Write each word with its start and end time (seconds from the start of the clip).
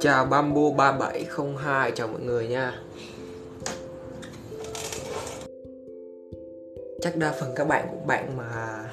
Chào 0.00 0.24
Bamboo 0.24 0.70
3702 0.76 1.92
chào 1.92 2.08
mọi 2.08 2.20
người 2.20 2.48
nha 2.48 2.82
Chắc 7.00 7.16
đa 7.16 7.32
phần 7.40 7.52
các 7.56 7.68
bạn 7.68 7.86
của 7.90 8.06
bạn 8.06 8.36
mà 8.36 8.84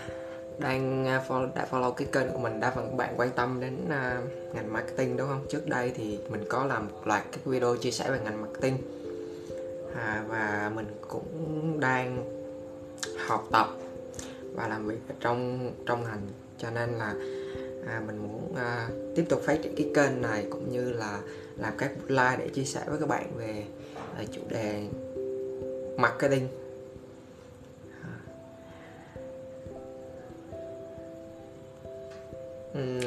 đang 0.59 1.07
à, 1.07 1.23
follow, 1.27 1.49
đã 1.55 1.67
follow 1.71 1.91
cái 1.91 2.07
kênh 2.11 2.31
của 2.33 2.39
mình 2.39 2.59
đa 2.59 2.71
phần 2.71 2.89
các 2.89 2.95
bạn 2.95 3.13
quan 3.17 3.29
tâm 3.35 3.59
đến 3.61 3.77
uh, 3.85 4.55
ngành 4.55 4.73
marketing 4.73 5.17
đúng 5.17 5.27
không? 5.27 5.45
Trước 5.49 5.67
đây 5.67 5.91
thì 5.95 6.19
mình 6.29 6.43
có 6.49 6.65
làm 6.65 6.87
một 6.87 7.07
loạt 7.07 7.23
các 7.31 7.45
video 7.45 7.75
chia 7.75 7.91
sẻ 7.91 8.11
về 8.11 8.19
ngành 8.23 8.41
marketing 8.41 8.77
à, 9.95 10.25
và 10.27 10.71
mình 10.75 10.87
cũng 11.07 11.79
đang 11.79 12.23
học 13.27 13.47
tập 13.51 13.67
và 14.53 14.67
làm 14.67 14.87
việc 14.87 14.99
ở 15.09 15.15
trong 15.19 15.71
trong 15.85 16.03
ngành 16.03 16.27
cho 16.65 16.71
nên 16.71 16.89
là 16.89 17.15
à, 17.87 18.01
mình 18.07 18.17
muốn 18.17 18.55
à, 18.55 18.89
tiếp 19.15 19.25
tục 19.29 19.41
phát 19.41 19.59
triển 19.63 19.75
cái 19.75 19.91
kênh 19.95 20.21
này 20.21 20.45
cũng 20.49 20.71
như 20.71 20.93
là 20.93 21.19
làm 21.57 21.73
các 21.77 21.91
like 22.07 22.35
để 22.39 22.49
chia 22.49 22.63
sẻ 22.63 22.81
với 22.87 22.99
các 22.99 23.09
bạn 23.09 23.37
về 23.37 23.63
à, 24.17 24.23
chủ 24.31 24.41
đề 24.49 24.87
marketing. 25.97 26.47
À. 28.01 28.15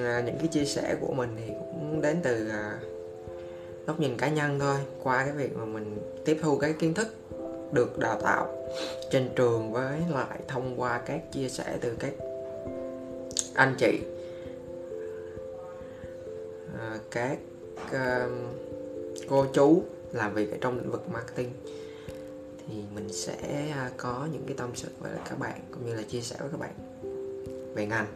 à, 0.05 0.23
những 0.27 0.39
cái 0.39 0.49
chia 0.51 0.65
sẻ 0.65 0.97
của 1.01 1.15
mình 1.15 1.37
thì 1.39 1.49
cũng 1.49 2.01
đến 2.03 2.21
từ 2.23 2.49
à, 2.49 2.79
góc 3.87 4.01
nhìn 4.01 4.17
cá 4.17 4.29
nhân 4.29 4.59
thôi 4.59 4.77
qua 5.03 5.25
cái 5.25 5.35
việc 5.35 5.57
mà 5.57 5.65
mình 5.65 5.99
tiếp 6.25 6.39
thu 6.43 6.59
cái 6.59 6.73
kiến 6.73 6.95
thức 6.95 7.15
được 7.73 7.99
đào 7.99 8.21
tạo 8.21 8.69
trên 9.11 9.29
trường 9.37 9.73
với 9.73 9.99
lại 10.11 10.39
thông 10.49 10.81
qua 10.81 11.01
các 11.07 11.21
chia 11.33 11.49
sẻ 11.49 11.79
từ 11.81 11.97
các 12.01 12.13
anh 13.59 13.75
chị. 13.79 14.01
À, 16.79 16.99
các 17.11 17.39
uh, 17.87 18.33
cô 19.29 19.47
chú 19.53 19.83
làm 20.13 20.35
việc 20.35 20.51
ở 20.51 20.57
trong 20.61 20.79
lĩnh 20.79 20.91
vực 20.91 21.09
marketing 21.13 21.51
thì 22.59 22.75
mình 22.95 23.13
sẽ 23.13 23.69
à, 23.73 23.91
có 23.97 24.29
những 24.33 24.43
cái 24.47 24.57
tâm 24.57 24.71
sự 24.75 24.89
với 25.01 25.13
các 25.29 25.39
bạn 25.39 25.61
cũng 25.71 25.87
như 25.87 25.95
là 25.95 26.03
chia 26.03 26.21
sẻ 26.21 26.37
với 26.41 26.49
các 26.51 26.61
bạn 26.61 26.75
về 27.75 27.87
ngành 27.87 28.07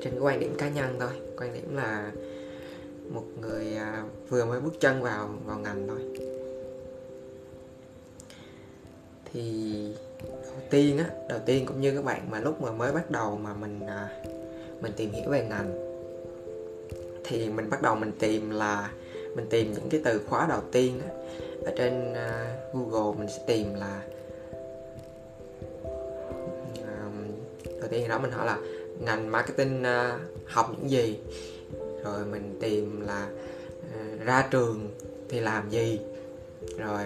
trên 0.00 0.12
cái 0.12 0.20
quan 0.20 0.40
điểm 0.40 0.54
cá 0.58 0.68
nhân 0.68 0.96
thôi. 1.00 1.12
Quan 1.36 1.54
điểm 1.54 1.76
là 1.76 2.12
một 3.10 3.24
người 3.40 3.76
à, 3.76 4.04
vừa 4.28 4.44
mới 4.44 4.60
bước 4.60 4.80
chân 4.80 5.02
vào 5.02 5.28
vào 5.46 5.58
ngành 5.58 5.88
thôi. 5.88 6.00
Thì 9.32 9.94
đầu 10.30 10.62
tiên 10.70 10.98
á 10.98 11.04
đầu 11.28 11.38
tiên 11.46 11.66
cũng 11.66 11.80
như 11.80 11.94
các 11.94 12.04
bạn 12.04 12.30
mà 12.30 12.40
lúc 12.40 12.62
mà 12.62 12.72
mới 12.72 12.92
bắt 12.92 13.10
đầu 13.10 13.38
mà 13.42 13.54
mình 13.54 13.80
à, 13.86 14.08
mình 14.80 14.92
tìm 14.96 15.12
hiểu 15.12 15.30
về 15.30 15.46
ngành 15.50 15.94
thì 17.24 17.48
mình 17.48 17.70
bắt 17.70 17.82
đầu 17.82 17.94
mình 17.94 18.12
tìm 18.18 18.50
là 18.50 18.90
mình 19.34 19.46
tìm 19.50 19.72
những 19.72 19.90
cái 19.90 20.00
từ 20.04 20.20
khóa 20.28 20.46
đầu 20.48 20.60
tiên 20.72 21.00
á, 21.08 21.14
ở 21.64 21.72
trên 21.76 22.12
uh, 22.12 22.74
Google 22.74 23.18
mình 23.18 23.28
sẽ 23.28 23.42
tìm 23.46 23.74
là 23.74 24.02
um, 26.74 27.26
đầu 27.80 27.88
tiên 27.90 28.02
thì 28.02 28.08
đó 28.08 28.18
mình 28.18 28.30
hỏi 28.30 28.46
là 28.46 28.58
ngành 29.00 29.32
marketing 29.32 29.82
uh, 29.82 30.20
học 30.46 30.70
những 30.76 30.90
gì? 30.90 31.18
Rồi 32.04 32.24
mình 32.24 32.58
tìm 32.60 33.00
là 33.06 33.28
uh, 33.80 34.20
ra 34.24 34.48
trường 34.50 34.90
thì 35.28 35.40
làm 35.40 35.70
gì? 35.70 36.00
Rồi 36.78 37.04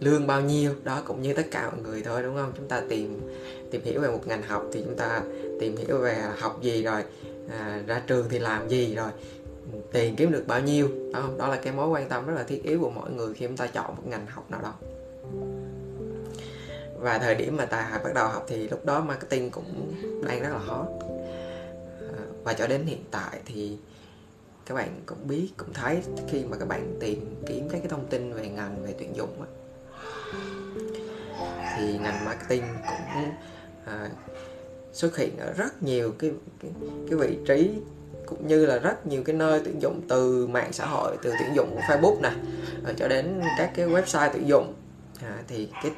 lương 0.00 0.26
bao 0.26 0.40
nhiêu 0.40 0.74
đó 0.84 1.02
cũng 1.06 1.22
như 1.22 1.34
tất 1.34 1.46
cả 1.50 1.70
mọi 1.70 1.80
người 1.82 2.02
thôi 2.02 2.22
đúng 2.22 2.36
không? 2.36 2.52
Chúng 2.56 2.68
ta 2.68 2.82
tìm 2.88 3.20
tìm 3.70 3.82
hiểu 3.84 4.00
về 4.00 4.08
một 4.08 4.26
ngành 4.26 4.42
học 4.42 4.66
thì 4.72 4.82
chúng 4.84 4.96
ta 4.96 5.22
tìm 5.60 5.76
hiểu 5.76 5.98
về 5.98 6.16
học 6.38 6.58
gì 6.62 6.82
rồi 6.82 7.02
à, 7.50 7.82
ra 7.86 8.02
trường 8.06 8.28
thì 8.28 8.38
làm 8.38 8.68
gì 8.68 8.94
rồi 8.94 9.10
tiền 9.92 10.16
kiếm 10.16 10.32
được 10.32 10.44
bao 10.46 10.60
nhiêu 10.60 10.88
đó 11.12 11.20
không? 11.20 11.38
Đó 11.38 11.48
là 11.48 11.56
cái 11.56 11.72
mối 11.72 11.88
quan 11.88 12.08
tâm 12.08 12.26
rất 12.26 12.34
là 12.36 12.42
thiết 12.42 12.62
yếu 12.62 12.80
của 12.80 12.90
mọi 12.90 13.10
người 13.10 13.34
khi 13.34 13.46
chúng 13.46 13.56
ta 13.56 13.66
chọn 13.66 13.96
một 13.96 14.02
ngành 14.06 14.26
học 14.26 14.50
nào 14.50 14.60
đó. 14.62 14.74
Và 16.98 17.18
thời 17.18 17.34
điểm 17.34 17.56
mà 17.56 17.66
tài 17.66 18.04
bắt 18.04 18.14
đầu 18.14 18.28
học 18.28 18.44
thì 18.48 18.68
lúc 18.68 18.84
đó 18.84 19.00
marketing 19.00 19.50
cũng 19.50 19.94
đang 20.26 20.42
rất 20.42 20.48
là 20.48 20.58
hot. 20.58 20.86
À, 22.00 22.24
và 22.44 22.52
cho 22.52 22.66
đến 22.66 22.84
hiện 22.84 23.04
tại 23.10 23.40
thì 23.46 23.78
các 24.66 24.74
bạn 24.74 25.00
cũng 25.06 25.28
biết 25.28 25.48
cũng 25.56 25.72
thấy 25.72 26.02
khi 26.28 26.44
mà 26.44 26.56
các 26.56 26.68
bạn 26.68 26.96
tìm 27.00 27.42
kiếm 27.46 27.68
các 27.68 27.78
cái 27.78 27.88
thông 27.88 28.06
tin 28.06 28.32
về 28.32 28.48
ngành 28.48 28.82
về 28.82 28.94
tuyển 28.98 29.16
dụng 29.16 29.40
á, 29.40 29.46
thì 31.76 31.98
ngành 31.98 32.24
marketing 32.24 32.64
cũng 32.86 33.30
à, 33.84 34.10
xuất 34.92 35.16
hiện 35.16 35.38
ở 35.38 35.52
rất 35.52 35.82
nhiều 35.82 36.12
cái, 36.18 36.30
cái 36.60 36.72
cái 37.10 37.18
vị 37.18 37.38
trí 37.46 37.70
cũng 38.26 38.46
như 38.46 38.66
là 38.66 38.78
rất 38.78 39.06
nhiều 39.06 39.22
cái 39.24 39.36
nơi 39.36 39.60
tuyển 39.64 39.82
dụng 39.82 40.00
từ 40.08 40.46
mạng 40.46 40.72
xã 40.72 40.86
hội 40.86 41.16
từ 41.22 41.32
tuyển 41.38 41.54
dụng 41.54 41.70
của 41.74 41.80
Facebook 41.80 42.20
này 42.20 42.34
ờ, 42.84 42.94
cho 42.96 43.08
đến 43.08 43.40
các 43.58 43.70
cái 43.74 43.86
website 43.86 44.30
tuyển 44.32 44.48
dụng. 44.48 44.74
À, 45.22 45.38
thì 45.48 45.68
cái 45.82 45.92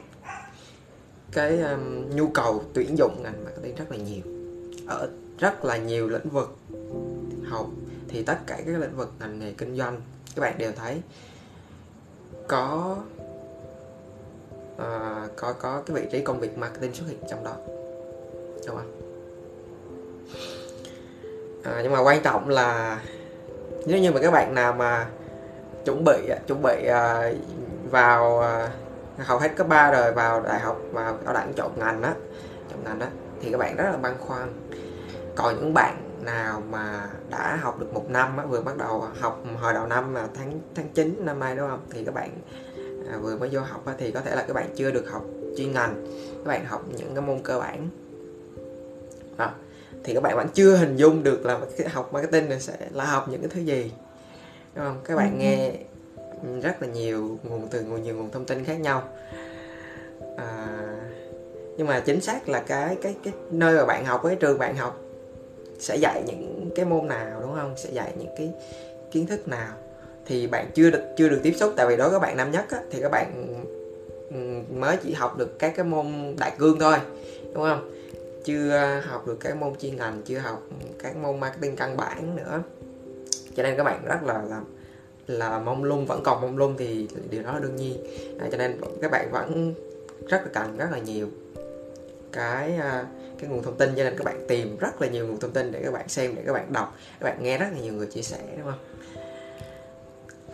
cái 1.33 1.61
um, 1.61 2.11
nhu 2.17 2.29
cầu 2.29 2.65
tuyển 2.75 2.99
dụng 2.99 3.23
ngành 3.23 3.45
marketing 3.45 3.77
rất 3.77 3.91
là 3.91 3.97
nhiều 3.97 4.23
ở 4.87 5.09
rất 5.39 5.65
là 5.65 5.77
nhiều 5.77 6.09
lĩnh 6.09 6.29
vực. 6.29 6.57
Học 7.49 7.67
thì 8.09 8.23
tất 8.23 8.39
cả 8.47 8.57
các 8.67 8.79
lĩnh 8.81 8.97
vực 8.97 9.13
ngành 9.21 9.39
nghề 9.39 9.53
kinh 9.53 9.77
doanh 9.77 10.01
các 10.37 10.43
bạn 10.43 10.59
đều 10.59 10.73
thấy 10.73 11.03
có 12.49 12.97
uh, 14.83 15.37
có 15.37 15.53
có 15.53 15.83
cái 15.87 15.97
vị 15.97 16.09
trí 16.13 16.21
công 16.21 16.41
việc 16.41 16.59
marketing 16.59 16.95
xuất 16.95 17.05
hiện 17.09 17.19
trong 17.31 17.45
đó. 17.45 17.53
Đúng 18.67 18.77
không? 18.77 18.93
À, 21.65 21.81
nhưng 21.83 21.93
mà 21.93 22.01
quan 22.01 22.23
trọng 22.23 22.49
là 22.49 23.01
nếu 23.87 23.99
như 23.99 24.13
mà 24.13 24.21
các 24.21 24.31
bạn 24.31 24.55
nào 24.55 24.73
mà 24.73 25.07
chuẩn 25.85 26.05
bị 26.05 26.31
chuẩn 26.47 26.63
bị 26.63 26.89
uh, 26.89 27.37
vào 27.91 28.39
uh, 28.39 29.27
hầu 29.27 29.39
hết 29.39 29.57
cấp 29.57 29.69
3 29.69 29.91
rồi 29.91 30.13
vào 30.13 30.41
đại 30.41 30.61
học 30.61 30.81
và 30.93 31.15
cao 31.25 31.35
đẳng 31.35 31.53
chọn 31.57 31.79
ngành 31.79 32.03
á 32.03 32.15
chọn 32.71 32.85
ngành 32.85 32.99
đó 32.99 33.07
thì 33.41 33.51
các 33.51 33.59
bạn 33.59 33.77
rất 33.77 33.91
là 33.91 33.97
băn 33.97 34.15
khoăn. 34.19 34.53
Còn 35.35 35.57
những 35.57 35.75
bạn 35.75 36.03
nào 36.23 36.63
mà 36.71 37.09
đã 37.31 37.59
học 37.63 37.79
được 37.79 37.95
một 37.95 38.11
năm 38.11 38.37
á, 38.37 38.45
vừa 38.47 38.61
bắt 38.61 38.77
đầu 38.77 39.05
học 39.21 39.43
hồi 39.61 39.73
đầu 39.73 39.87
năm 39.87 40.15
là 40.15 40.29
tháng 40.35 40.61
tháng 40.75 40.89
9 40.89 41.17
năm 41.25 41.41
nay 41.41 41.57
đúng 41.57 41.69
không? 41.69 41.87
Thì 41.91 42.05
các 42.05 42.15
bạn 42.15 42.31
à, 43.11 43.19
vừa 43.19 43.37
mới 43.37 43.49
vô 43.53 43.61
học 43.61 43.85
thì 43.99 44.11
có 44.11 44.21
thể 44.21 44.37
là 44.37 44.45
các 44.49 44.55
bạn 44.55 44.69
chưa 44.77 44.91
được 44.91 45.11
học 45.11 45.25
chuyên 45.57 45.73
ngành. 45.73 46.07
Các 46.33 46.49
bạn 46.49 46.65
học 46.65 46.85
những 46.99 47.15
cái 47.15 47.23
môn 47.23 47.39
cơ 47.43 47.59
bản. 47.59 47.89
Đó. 49.37 49.51
thì 50.05 50.15
các 50.15 50.23
bạn 50.23 50.37
vẫn 50.37 50.49
chưa 50.55 50.77
hình 50.77 50.97
dung 50.97 51.23
được 51.23 51.47
là 51.47 51.61
cái 51.79 51.89
học 51.89 52.13
marketing 52.13 52.49
này 52.49 52.61
sẽ 52.61 52.77
là 52.91 53.05
học 53.05 53.29
những 53.29 53.41
cái 53.41 53.51
thứ 53.55 53.61
gì. 53.61 53.93
Đúng 54.75 54.85
không? 54.85 55.01
Các 55.05 55.17
bạn 55.17 55.33
ừ. 55.33 55.39
nghe 55.39 55.73
rất 56.63 56.83
là 56.83 56.89
nhiều 56.89 57.39
nguồn 57.43 57.69
từ 57.71 57.83
nhiều 57.83 58.15
nguồn 58.17 58.31
thông 58.31 58.45
tin 58.45 58.65
khác 58.65 58.81
nhau. 58.81 59.09
À, 60.37 60.67
nhưng 61.77 61.87
mà 61.87 62.01
chính 62.01 62.21
xác 62.21 62.49
là 62.49 62.61
cái 62.61 62.97
cái 63.03 63.15
cái 63.25 63.33
nơi 63.51 63.77
mà 63.77 63.85
bạn 63.85 64.05
học 64.05 64.21
cái 64.25 64.37
trường 64.37 64.59
bạn 64.59 64.77
học 64.77 65.01
sẽ 65.79 65.97
dạy 65.97 66.23
những 66.27 66.71
cái 66.77 66.85
môn 66.85 67.09
nào 67.09 67.41
đúng 67.41 67.55
không? 67.55 67.75
Sẽ 67.77 67.91
dạy 67.93 68.13
những 68.19 68.35
cái 68.37 68.53
kiến 69.11 69.27
thức 69.27 69.49
nào 69.49 69.75
thì 70.27 70.47
bạn 70.47 70.71
chưa 70.75 70.91
được 70.91 71.03
chưa 71.17 71.29
được 71.29 71.41
tiếp 71.43 71.53
xúc 71.57 71.73
tại 71.77 71.87
vì 71.87 71.97
đó 71.97 72.11
các 72.11 72.19
bạn 72.19 72.37
năm 72.37 72.51
nhất 72.51 72.65
á, 72.71 72.79
thì 72.91 73.01
các 73.01 73.09
bạn 73.09 73.55
ừ, 74.31 74.37
mới 74.75 74.97
chỉ 75.05 75.13
học 75.13 75.39
được 75.39 75.59
các 75.59 75.73
cái 75.77 75.85
môn 75.85 76.37
đại 76.39 76.53
cương 76.59 76.79
thôi 76.79 76.97
đúng 77.55 77.65
không? 77.65 77.93
Chưa 78.45 79.01
học 79.05 79.27
được 79.27 79.37
các 79.41 79.57
môn 79.57 79.75
chuyên 79.79 79.97
ngành 79.97 80.23
chưa 80.25 80.39
học 80.39 80.63
các 80.99 81.17
môn 81.17 81.41
marketing 81.41 81.77
căn 81.77 81.97
bản 81.97 82.37
nữa. 82.37 82.63
Cho 83.57 83.63
nên 83.63 83.77
các 83.77 83.85
bạn 83.85 84.05
rất 84.05 84.23
là 84.23 84.43
là 84.43 84.61
là 85.27 85.59
mong 85.59 85.85
lung 85.85 86.07
vẫn 86.07 86.21
còn 86.25 86.41
mong 86.41 86.57
lung 86.57 86.75
thì 86.79 87.09
điều 87.31 87.43
đó 87.43 87.53
là 87.53 87.59
đương 87.59 87.77
nhiên. 87.77 88.07
À, 88.39 88.49
cho 88.53 88.59
nên 88.59 88.81
các 89.03 89.11
bạn 89.11 89.31
vẫn 89.33 89.75
rất 90.29 90.43
là 90.43 90.49
cần 90.53 90.77
rất 90.77 90.87
là 90.93 90.99
nhiều 90.99 91.29
cái 92.33 92.77
à, 92.77 93.07
cái 93.39 93.51
nguồn 93.51 93.63
thông 93.63 93.77
tin. 93.77 93.91
Cho 93.97 94.05
nên 94.05 94.15
các 94.17 94.25
bạn 94.25 94.45
tìm 94.49 94.77
rất 94.79 95.03
là 95.03 95.09
nhiều 95.09 95.27
nguồn 95.27 95.41
thông 95.41 95.53
tin 95.53 95.73
để 95.73 95.81
các 95.85 95.93
bạn 95.93 96.09
xem 96.09 96.35
để 96.37 96.43
các 96.47 96.53
bạn 96.53 96.73
đọc 96.73 96.97
các 97.21 97.25
bạn 97.25 97.43
nghe 97.43 97.59
rất 97.59 97.67
là 97.73 97.79
nhiều 97.81 97.93
người 97.93 98.07
chia 98.07 98.23
sẻ 98.23 98.39
đúng 98.57 98.65
không? 98.65 98.96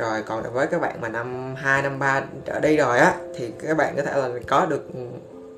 Rồi 0.03 0.23
còn 0.23 0.53
với 0.53 0.67
các 0.67 0.81
bạn 0.81 1.01
mà 1.01 1.09
năm 1.09 1.55
2, 1.57 1.83
năm 1.83 1.99
3 1.99 2.23
trở 2.45 2.61
đi 2.61 2.77
rồi 2.77 2.99
á 2.99 3.17
thì 3.35 3.51
các 3.63 3.77
bạn 3.77 3.97
có 3.97 4.03
thể 4.03 4.17
là 4.17 4.29
có 4.47 4.67
được 4.67 4.89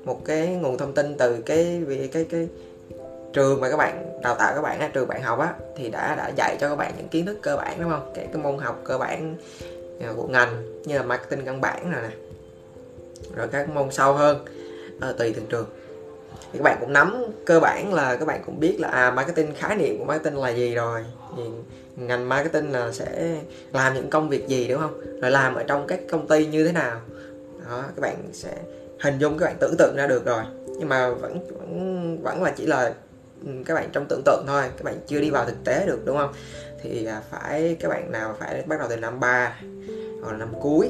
một 0.03 0.25
cái 0.25 0.47
nguồn 0.47 0.77
thông 0.77 0.93
tin 0.93 1.17
từ 1.17 1.41
cái 1.41 1.83
cái 1.89 2.09
cái, 2.13 2.25
cái 2.29 2.47
trường 3.33 3.61
mà 3.61 3.69
các 3.69 3.77
bạn 3.77 4.21
đào 4.21 4.35
tạo 4.35 4.55
các 4.55 4.61
bạn 4.61 4.79
á 4.79 4.89
trường 4.93 5.07
bạn 5.07 5.21
học 5.21 5.39
á 5.39 5.53
thì 5.77 5.89
đã 5.89 6.15
đã 6.15 6.31
dạy 6.37 6.57
cho 6.59 6.69
các 6.69 6.75
bạn 6.75 6.93
những 6.97 7.07
kiến 7.07 7.25
thức 7.25 7.37
cơ 7.41 7.57
bản 7.57 7.77
đúng 7.81 7.89
không? 7.89 8.11
Cái 8.15 8.27
cái 8.33 8.43
môn 8.43 8.57
học 8.57 8.81
cơ 8.83 8.97
bản 8.97 9.35
à, 10.01 10.13
của 10.15 10.27
ngành 10.27 10.81
như 10.85 10.97
là 10.97 11.03
marketing 11.03 11.45
căn 11.45 11.61
bản 11.61 11.91
rồi 11.91 12.01
nè 12.01 12.15
rồi 13.35 13.47
các 13.47 13.69
môn 13.69 13.91
sâu 13.91 14.13
hơn 14.13 14.45
à, 15.01 15.13
tùy 15.17 15.33
từng 15.35 15.45
trường 15.45 15.65
thì 16.51 16.59
các 16.59 16.63
bạn 16.63 16.77
cũng 16.79 16.93
nắm 16.93 17.25
cơ 17.45 17.59
bản 17.59 17.93
là 17.93 18.15
các 18.15 18.25
bạn 18.25 18.41
cũng 18.45 18.59
biết 18.59 18.77
là 18.79 18.87
à 18.87 19.11
marketing 19.11 19.53
khái 19.57 19.75
niệm 19.75 19.97
của 19.99 20.05
marketing 20.05 20.39
là 20.39 20.49
gì 20.49 20.75
rồi. 20.75 21.05
Thì 21.37 21.43
ngành 21.95 22.29
marketing 22.29 22.71
là 22.71 22.91
sẽ 22.91 23.37
làm 23.73 23.93
những 23.93 24.09
công 24.09 24.29
việc 24.29 24.47
gì, 24.47 24.67
đúng 24.67 24.81
không? 24.81 25.01
Rồi 25.21 25.31
làm 25.31 25.55
ở 25.55 25.63
trong 25.63 25.87
các 25.87 25.99
công 26.11 26.27
ty 26.27 26.45
như 26.45 26.65
thế 26.65 26.71
nào. 26.71 27.01
Đó, 27.69 27.83
các 27.95 28.01
bạn 28.01 28.15
sẽ 28.33 28.53
hình 28.99 29.17
dung, 29.17 29.37
các 29.37 29.45
bạn 29.45 29.55
tưởng 29.59 29.75
tượng 29.77 29.95
ra 29.95 30.07
được 30.07 30.25
rồi. 30.25 30.43
Nhưng 30.79 30.89
mà 30.89 31.09
vẫn 31.09 31.39
vẫn 31.59 32.17
vẫn 32.23 32.43
là 32.43 32.53
chỉ 32.57 32.65
là 32.65 32.93
ừ, 33.45 33.51
các 33.65 33.73
bạn 33.73 33.89
trong 33.91 34.05
tưởng 34.09 34.21
tượng 34.25 34.43
thôi. 34.47 34.63
Các 34.77 34.83
bạn 34.83 34.95
chưa 35.07 35.19
đi 35.19 35.29
vào 35.29 35.45
thực 35.45 35.63
tế 35.63 35.85
được, 35.87 36.05
đúng 36.05 36.17
không? 36.17 36.33
Thì 36.81 37.05
à, 37.05 37.21
phải, 37.31 37.77
các 37.79 37.89
bạn 37.89 38.11
nào 38.11 38.35
phải 38.39 38.63
bắt 38.65 38.79
đầu 38.79 38.87
từ 38.89 38.97
năm 38.97 39.19
3 39.19 39.55
hoặc 40.21 40.31
là 40.31 40.37
năm 40.37 40.49
cuối. 40.61 40.89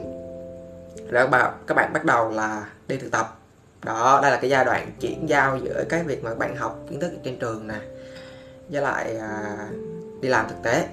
Rồi 1.12 1.24
các 1.24 1.30
bạn 1.30 1.54
các 1.68 1.76
bạn 1.76 1.94
bắt 1.94 2.06
đầu 2.06 2.32
là 2.32 2.70
đi 2.88 2.98
thực 2.98 3.12
tập 3.12 3.40
đó 3.86 4.20
đây 4.22 4.32
là 4.32 4.38
cái 4.38 4.50
giai 4.50 4.66
đoạn 4.66 4.92
chuyển 5.00 5.30
giao 5.30 5.58
giữa 5.58 5.84
cái 5.90 6.04
việc 6.04 6.24
mà 6.24 6.36
bạn 6.36 6.56
học 6.56 6.80
kiến 6.90 7.00
thức 7.00 7.12
trên 7.24 7.40
trường 7.40 7.68
nè 7.68 7.76
với 8.70 8.82
lại 8.82 9.18
à, 9.18 9.58
đi 10.22 10.30
làm 10.30 10.48
thực 10.50 10.64
tế. 10.64 10.88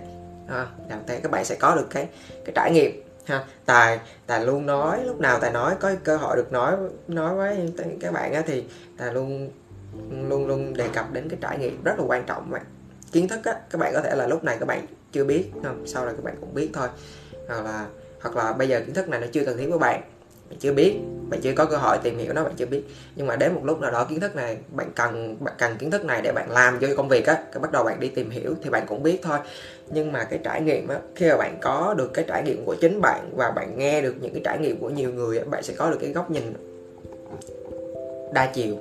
À, 0.49 0.67
làm 0.89 0.99
thực 0.99 1.07
tế 1.07 1.21
các 1.23 1.31
bạn 1.31 1.45
sẽ 1.45 1.55
có 1.55 1.75
được 1.75 1.87
cái 1.91 2.09
cái 2.45 2.53
trải 2.55 2.71
nghiệm 2.73 3.03
ha. 3.25 3.45
Tài 3.67 4.01
tài 4.27 4.47
luôn 4.47 4.67
nói 4.67 5.05
lúc 5.05 5.21
nào 5.21 5.39
tài 5.41 5.51
nói 5.51 5.75
có 5.81 5.93
cơ 6.05 6.17
hội 6.17 6.37
được 6.37 6.53
nói 6.53 6.77
nói 7.09 7.35
với 7.35 7.73
các 8.01 8.13
bạn 8.13 8.33
á, 8.33 8.43
thì 8.47 8.65
tài 8.99 9.15
luôn 9.15 9.51
luôn 10.29 10.47
luôn 10.47 10.75
đề 10.75 10.89
cập 10.89 11.13
đến 11.13 11.29
cái 11.29 11.39
trải 11.43 11.59
nghiệm 11.59 11.83
rất 11.85 11.99
là 11.99 12.05
quan 12.05 12.25
trọng 12.25 12.51
bạn 12.51 12.63
kiến 13.13 13.29
thức 13.29 13.45
á 13.45 13.55
các 13.71 13.79
bạn 13.79 13.93
có 13.95 14.01
thể 14.01 14.17
là 14.17 14.27
lúc 14.27 14.45
này 14.45 14.57
các 14.61 14.67
bạn 14.67 14.87
chưa 15.13 15.25
biết 15.25 15.51
không 15.65 15.87
sau 15.87 16.05
này 16.05 16.15
các 16.17 16.25
bạn 16.25 16.35
cũng 16.41 16.55
biết 16.55 16.71
thôi. 16.75 16.89
Hoặc 17.49 17.65
là 17.65 17.87
hoặc 18.21 18.37
là 18.37 18.53
bây 18.53 18.69
giờ 18.69 18.81
kiến 18.81 18.95
thức 18.95 19.09
này 19.09 19.21
nó 19.21 19.27
chưa 19.33 19.45
cần 19.45 19.59
thiết 19.59 19.67
với 19.67 19.79
bạn 19.79 20.03
bạn 20.53 20.59
chưa 20.59 20.73
biết 20.73 20.97
bạn 21.29 21.41
chưa 21.41 21.53
có 21.57 21.65
cơ 21.65 21.77
hội 21.77 21.99
tìm 22.03 22.19
hiểu 22.19 22.33
nó 22.33 22.45
bạn 22.45 22.53
chưa 22.57 22.67
biết. 22.67 22.83
Nhưng 23.17 23.27
mà 23.27 23.37
đến 23.37 23.55
một 23.55 23.61
lúc 23.65 23.81
nào 23.81 23.91
đó 23.91 24.05
kiến 24.05 24.21
thức 24.21 24.37
này 24.37 24.57
bạn 24.71 24.91
cần 24.95 25.37
bạn 25.41 25.55
cần 25.59 25.77
kiến 25.79 25.91
thức 25.91 26.05
này 26.05 26.21
để 26.23 26.33
bạn 26.33 26.51
làm 26.51 26.79
cho 26.81 26.89
công 26.97 27.09
việc 27.09 27.27
á 27.27 27.35
cái 27.53 27.61
bắt 27.61 27.73
đầu 27.73 27.85
bạn 27.85 28.01
đi 28.01 28.09
tìm 28.09 28.31
hiểu 28.31 28.55
thì 28.63 28.71
bạn 28.71 28.87
cũng 28.89 29.03
biết 29.03 29.21
thôi. 29.23 29.39
Nhưng 29.89 30.13
mà 30.13 30.25
cái 30.25 30.39
trải 30.45 30.61
nghiệm 30.61 30.89
á 30.89 30.99
khi 31.15 31.29
mà 31.29 31.37
bạn 31.37 31.59
có 31.61 31.95
được 31.99 32.11
cái 32.15 32.25
trải 32.29 32.43
nghiệm 32.43 32.65
của 32.65 32.75
chính 32.81 33.01
bạn 33.01 33.31
và 33.37 33.51
bạn 33.51 33.79
nghe 33.79 34.03
được 34.03 34.15
những 34.21 34.33
cái 34.33 34.43
trải 34.45 34.59
nghiệm 34.59 34.81
của 34.81 34.91
nhiều 34.91 35.13
người 35.13 35.39
á, 35.39 35.45
bạn 35.51 35.63
sẽ 35.63 35.75
có 35.79 35.91
được 35.91 35.99
cái 36.01 36.11
góc 36.11 36.31
nhìn 36.31 36.55
đa 38.33 38.47
chiều. 38.47 38.77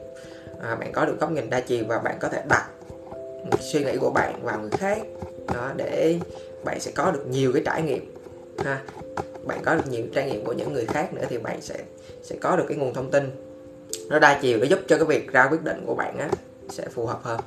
À, 0.62 0.76
bạn 0.76 0.92
có 0.94 1.06
được 1.06 1.20
góc 1.20 1.32
nhìn 1.32 1.50
đa 1.50 1.60
chiều 1.60 1.84
và 1.88 2.00
bạn 2.00 2.18
có 2.20 2.28
thể 2.28 2.42
đặt 2.50 2.66
suy 3.60 3.84
nghĩ 3.84 3.98
của 3.98 4.12
bạn 4.12 4.40
vào 4.44 4.60
người 4.60 4.72
khác. 4.72 4.98
Đó 5.54 5.72
để 5.76 6.20
bạn 6.64 6.80
sẽ 6.80 6.92
có 6.96 7.12
được 7.12 7.26
nhiều 7.30 7.52
cái 7.54 7.62
trải 7.66 7.82
nghiệm 7.82 8.14
ha 8.66 8.82
bạn 9.46 9.60
có 9.66 9.76
được 9.76 9.88
nhiều 9.90 10.04
trải 10.14 10.32
nghiệm 10.32 10.46
của 10.46 10.54
những 10.54 10.74
người 10.74 10.86
khác 10.86 11.14
nữa 11.14 11.24
thì 11.30 11.38
bạn 11.38 11.62
sẽ 11.62 11.76
sẽ 12.24 12.36
có 12.42 12.56
được 12.56 12.66
cái 12.68 12.78
nguồn 12.78 12.94
thông 12.94 13.12
tin. 13.12 13.30
Nó 14.10 14.20
đa 14.20 14.40
chiều 14.42 14.60
để 14.62 14.66
giúp 14.66 14.80
cho 14.88 14.98
cái 14.98 15.06
việc 15.06 15.32
ra 15.32 15.48
quyết 15.52 15.64
định 15.64 15.84
của 15.86 15.96
bạn 15.96 16.18
á 16.18 16.30
sẽ 16.70 16.86
phù 16.94 17.06
hợp 17.06 17.20
hơn. 17.24 17.40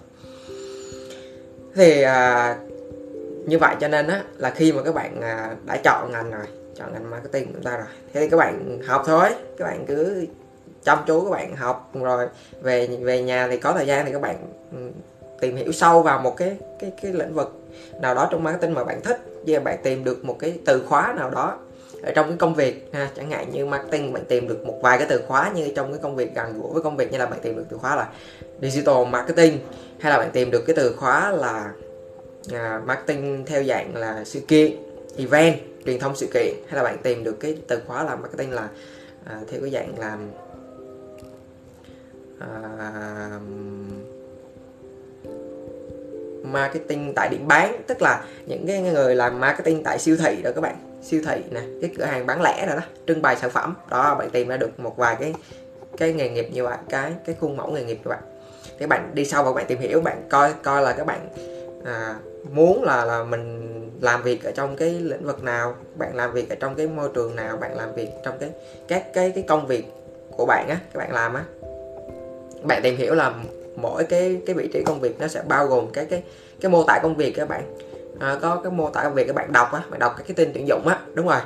Thì 1.74 2.02
à, 2.02 2.56
như 3.46 3.58
vậy 3.58 3.76
cho 3.80 3.88
nên 3.88 4.06
á 4.06 4.22
là 4.36 4.50
khi 4.50 4.72
mà 4.72 4.82
các 4.82 4.94
bạn 4.94 5.20
à, 5.20 5.56
đã 5.66 5.76
chọn 5.84 6.12
ngành 6.12 6.30
rồi 6.30 6.46
chọn 6.76 6.92
ngành 6.92 7.10
marketing 7.10 7.46
của 7.46 7.52
chúng 7.54 7.62
ta 7.62 7.76
rồi 7.76 7.86
thì 8.12 8.28
các 8.28 8.36
bạn 8.36 8.78
học 8.86 9.02
thôi 9.06 9.28
các 9.58 9.64
bạn 9.64 9.84
cứ 9.86 10.26
chăm 10.84 10.98
chú 11.06 11.24
các 11.24 11.30
bạn 11.30 11.56
học 11.56 11.90
rồi 11.94 12.26
về 12.62 12.86
về 12.86 13.22
nhà 13.22 13.48
thì 13.50 13.56
có 13.56 13.72
thời 13.72 13.86
gian 13.86 14.06
thì 14.06 14.12
các 14.12 14.20
bạn 14.20 14.36
ừ, 14.72 14.78
tìm 15.40 15.56
hiểu 15.56 15.72
sâu 15.72 16.02
vào 16.02 16.18
một 16.18 16.36
cái 16.36 16.56
cái 16.80 16.92
cái 17.02 17.12
lĩnh 17.12 17.34
vực 17.34 17.60
nào 18.00 18.14
đó 18.14 18.28
trong 18.30 18.44
marketing 18.44 18.74
mà 18.74 18.84
bạn 18.84 19.00
thích 19.02 19.20
và 19.46 19.60
bạn 19.60 19.78
tìm 19.82 20.04
được 20.04 20.24
một 20.24 20.36
cái 20.38 20.58
từ 20.66 20.82
khóa 20.86 21.14
nào 21.16 21.30
đó 21.30 21.58
ở 22.04 22.12
trong 22.12 22.28
cái 22.28 22.36
công 22.38 22.54
việc 22.54 22.88
ha, 22.92 23.10
chẳng 23.16 23.30
hạn 23.30 23.50
như 23.50 23.66
marketing 23.66 24.12
bạn 24.12 24.24
tìm 24.24 24.48
được 24.48 24.66
một 24.66 24.78
vài 24.82 24.98
cái 24.98 25.06
từ 25.10 25.22
khóa 25.28 25.52
như 25.54 25.72
trong 25.76 25.92
cái 25.92 26.00
công 26.02 26.16
việc 26.16 26.34
gần 26.34 26.60
gũi 26.60 26.72
với 26.72 26.82
công 26.82 26.96
việc 26.96 27.12
như 27.12 27.18
là 27.18 27.26
bạn 27.26 27.38
tìm 27.42 27.56
được 27.56 27.64
từ 27.70 27.76
khóa 27.76 27.96
là 27.96 28.08
digital 28.60 29.06
marketing 29.10 29.58
hay 30.00 30.12
là 30.12 30.18
bạn 30.18 30.30
tìm 30.32 30.50
được 30.50 30.64
cái 30.66 30.76
từ 30.76 30.92
khóa 30.96 31.30
là 31.30 31.72
à, 32.52 32.80
marketing 32.86 33.44
theo 33.46 33.64
dạng 33.64 33.96
là 33.96 34.24
sự 34.24 34.40
kiện 34.40 34.72
event 35.16 35.56
truyền 35.86 36.00
thông 36.00 36.16
sự 36.16 36.26
kiện 36.34 36.54
hay 36.68 36.76
là 36.76 36.82
bạn 36.82 36.98
tìm 37.02 37.24
được 37.24 37.40
cái 37.40 37.56
từ 37.68 37.80
khóa 37.86 38.04
là 38.04 38.16
marketing 38.16 38.52
là 38.52 38.68
à, 39.24 39.40
theo 39.50 39.60
cái 39.60 39.70
dạng 39.70 39.98
làm 39.98 40.30
à, 42.38 42.48
marketing 46.42 47.12
tại 47.16 47.28
điểm 47.28 47.48
bán 47.48 47.82
tức 47.86 48.02
là 48.02 48.24
những 48.46 48.66
cái 48.66 48.80
người 48.80 49.14
làm 49.14 49.40
marketing 49.40 49.82
tại 49.84 49.98
siêu 49.98 50.16
thị 50.16 50.42
đó 50.42 50.50
các 50.54 50.60
bạn 50.60 50.93
siêu 51.04 51.20
thị 51.24 51.42
nè 51.50 51.60
cái 51.80 51.90
cửa 51.98 52.04
hàng 52.04 52.26
bán 52.26 52.42
lẻ 52.42 52.66
rồi 52.66 52.76
đó 52.76 52.82
trưng 53.06 53.22
bày 53.22 53.36
sản 53.36 53.50
phẩm. 53.50 53.74
Đó 53.90 54.14
bạn 54.18 54.30
tìm 54.30 54.48
ra 54.48 54.56
được 54.56 54.80
một 54.80 54.96
vài 54.96 55.16
cái 55.20 55.34
cái 55.96 56.12
nghề 56.12 56.28
nghiệp 56.28 56.48
như 56.52 56.64
vậy 56.64 56.76
cái 56.88 57.12
cái 57.26 57.36
khuôn 57.40 57.56
mẫu 57.56 57.70
nghề 57.70 57.84
nghiệp 57.84 57.98
của 58.04 58.10
bạn. 58.10 58.22
Thì 58.78 58.86
bạn 58.86 59.10
đi 59.14 59.24
sâu 59.24 59.44
vào 59.44 59.52
bạn 59.52 59.64
tìm 59.68 59.78
hiểu 59.78 60.00
bạn 60.00 60.26
coi 60.30 60.52
coi 60.62 60.82
là 60.82 60.92
các 60.92 61.06
bạn 61.06 61.28
à, 61.84 62.14
muốn 62.52 62.84
là 62.84 63.04
là 63.04 63.24
mình 63.24 63.70
làm 64.00 64.22
việc 64.22 64.44
ở 64.44 64.50
trong 64.50 64.76
cái 64.76 64.90
lĩnh 64.90 65.24
vực 65.24 65.42
nào 65.42 65.74
bạn 65.94 66.16
làm 66.16 66.32
việc 66.32 66.50
ở 66.50 66.56
trong 66.60 66.74
cái 66.74 66.86
môi 66.86 67.08
trường 67.14 67.36
nào 67.36 67.56
bạn 67.56 67.76
làm 67.76 67.94
việc 67.94 68.08
trong 68.24 68.38
cái 68.38 68.50
các 68.88 69.14
cái 69.14 69.32
cái 69.34 69.44
công 69.48 69.66
việc 69.66 69.84
của 70.36 70.46
bạn 70.46 70.68
á 70.68 70.78
các 70.92 70.98
bạn 70.98 71.12
làm 71.12 71.34
á. 71.34 71.44
Bạn 72.62 72.80
tìm 72.82 72.96
hiểu 72.96 73.14
là 73.14 73.34
mỗi 73.76 74.04
cái 74.04 74.40
cái 74.46 74.54
vị 74.54 74.68
trí 74.72 74.82
công 74.84 75.00
việc 75.00 75.20
nó 75.20 75.28
sẽ 75.28 75.42
bao 75.48 75.66
gồm 75.66 75.90
cái 75.92 76.04
cái 76.04 76.22
cái 76.60 76.70
mô 76.70 76.84
tả 76.86 76.98
công 77.02 77.16
việc 77.16 77.32
các 77.36 77.48
bạn 77.48 77.76
à, 78.20 78.36
có 78.42 78.60
cái 78.62 78.72
mô 78.72 78.90
tả 78.90 79.02
công 79.02 79.14
việc 79.14 79.26
các 79.26 79.36
bạn 79.36 79.52
đọc 79.52 79.72
á 79.72 79.82
bạn 79.90 80.00
đọc 80.00 80.14
các 80.16 80.24
cái 80.26 80.34
tin 80.34 80.50
tuyển 80.54 80.68
dụng 80.68 80.88
á 80.88 80.98
đúng 81.14 81.26
rồi. 81.28 81.40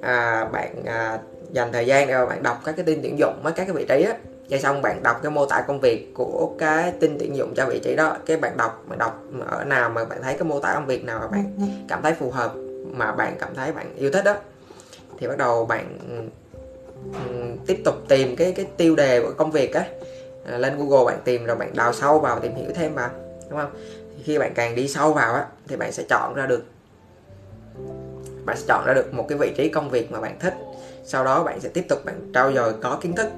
À, 0.00 0.44
bạn 0.52 0.84
à, 0.86 1.18
dành 1.52 1.72
thời 1.72 1.86
gian 1.86 2.08
để 2.08 2.26
bạn 2.26 2.42
đọc 2.42 2.60
các 2.64 2.76
cái 2.76 2.84
tin 2.84 3.02
tuyển 3.02 3.18
dụng 3.18 3.40
với 3.42 3.52
các 3.52 3.64
cái 3.64 3.72
vị 3.72 3.86
trí 3.88 4.02
á. 4.02 4.14
Và 4.50 4.58
xong 4.58 4.82
bạn 4.82 5.02
đọc 5.02 5.20
cái 5.22 5.30
mô 5.30 5.46
tả 5.46 5.64
công 5.66 5.80
việc 5.80 6.14
của 6.14 6.50
cái 6.58 6.92
tin 7.00 7.16
tuyển 7.18 7.36
dụng 7.36 7.54
cho 7.56 7.66
vị 7.66 7.80
trí 7.84 7.96
đó 7.96 8.16
cái 8.26 8.36
bạn 8.36 8.56
đọc 8.56 8.84
bạn 8.88 8.98
đọc 8.98 9.22
ở 9.48 9.64
nào 9.64 9.90
mà 9.90 10.04
bạn 10.04 10.22
thấy 10.22 10.34
cái 10.34 10.44
mô 10.44 10.60
tả 10.60 10.74
công 10.74 10.86
việc 10.86 11.04
nào 11.04 11.20
mà 11.20 11.26
bạn 11.26 11.56
cảm 11.88 12.02
thấy 12.02 12.14
phù 12.14 12.30
hợp 12.30 12.52
mà 12.92 13.12
bạn 13.12 13.36
cảm 13.38 13.54
thấy 13.54 13.72
bạn 13.72 13.94
yêu 13.96 14.10
thích 14.10 14.24
đó 14.24 14.34
thì 15.18 15.26
bắt 15.26 15.38
đầu 15.38 15.66
bạn 15.66 15.98
tiếp 17.66 17.82
tục 17.84 17.94
tìm 18.08 18.36
cái 18.36 18.52
cái 18.52 18.66
tiêu 18.76 18.96
đề 18.96 19.20
của 19.20 19.32
công 19.36 19.50
việc 19.50 19.74
á. 19.74 19.84
À, 20.50 20.58
lên 20.58 20.72
Google 20.78 21.12
bạn 21.12 21.22
tìm 21.24 21.44
rồi 21.44 21.56
bạn 21.56 21.70
đào 21.76 21.92
sâu 21.92 22.18
vào 22.18 22.40
tìm 22.40 22.54
hiểu 22.54 22.70
thêm 22.74 22.94
vào 22.94 23.10
đúng 23.48 23.58
không 23.58 23.70
khi 24.24 24.38
bạn 24.38 24.52
càng 24.54 24.74
đi 24.74 24.88
sâu 24.88 25.12
vào 25.12 25.34
á 25.34 25.46
thì 25.68 25.76
bạn 25.76 25.92
sẽ 25.92 26.02
chọn 26.08 26.34
ra 26.34 26.46
được 26.46 26.64
bạn 28.44 28.56
sẽ 28.56 28.64
chọn 28.68 28.84
ra 28.86 28.94
được 28.94 29.14
một 29.14 29.26
cái 29.28 29.38
vị 29.38 29.52
trí 29.56 29.68
công 29.68 29.90
việc 29.90 30.12
mà 30.12 30.20
bạn 30.20 30.38
thích. 30.38 30.54
Sau 31.04 31.24
đó 31.24 31.44
bạn 31.44 31.60
sẽ 31.60 31.68
tiếp 31.68 31.86
tục 31.88 32.04
bạn 32.04 32.30
trau 32.34 32.52
dồi 32.52 32.74
có 32.82 32.98
kiến 33.00 33.14
thức 33.14 33.28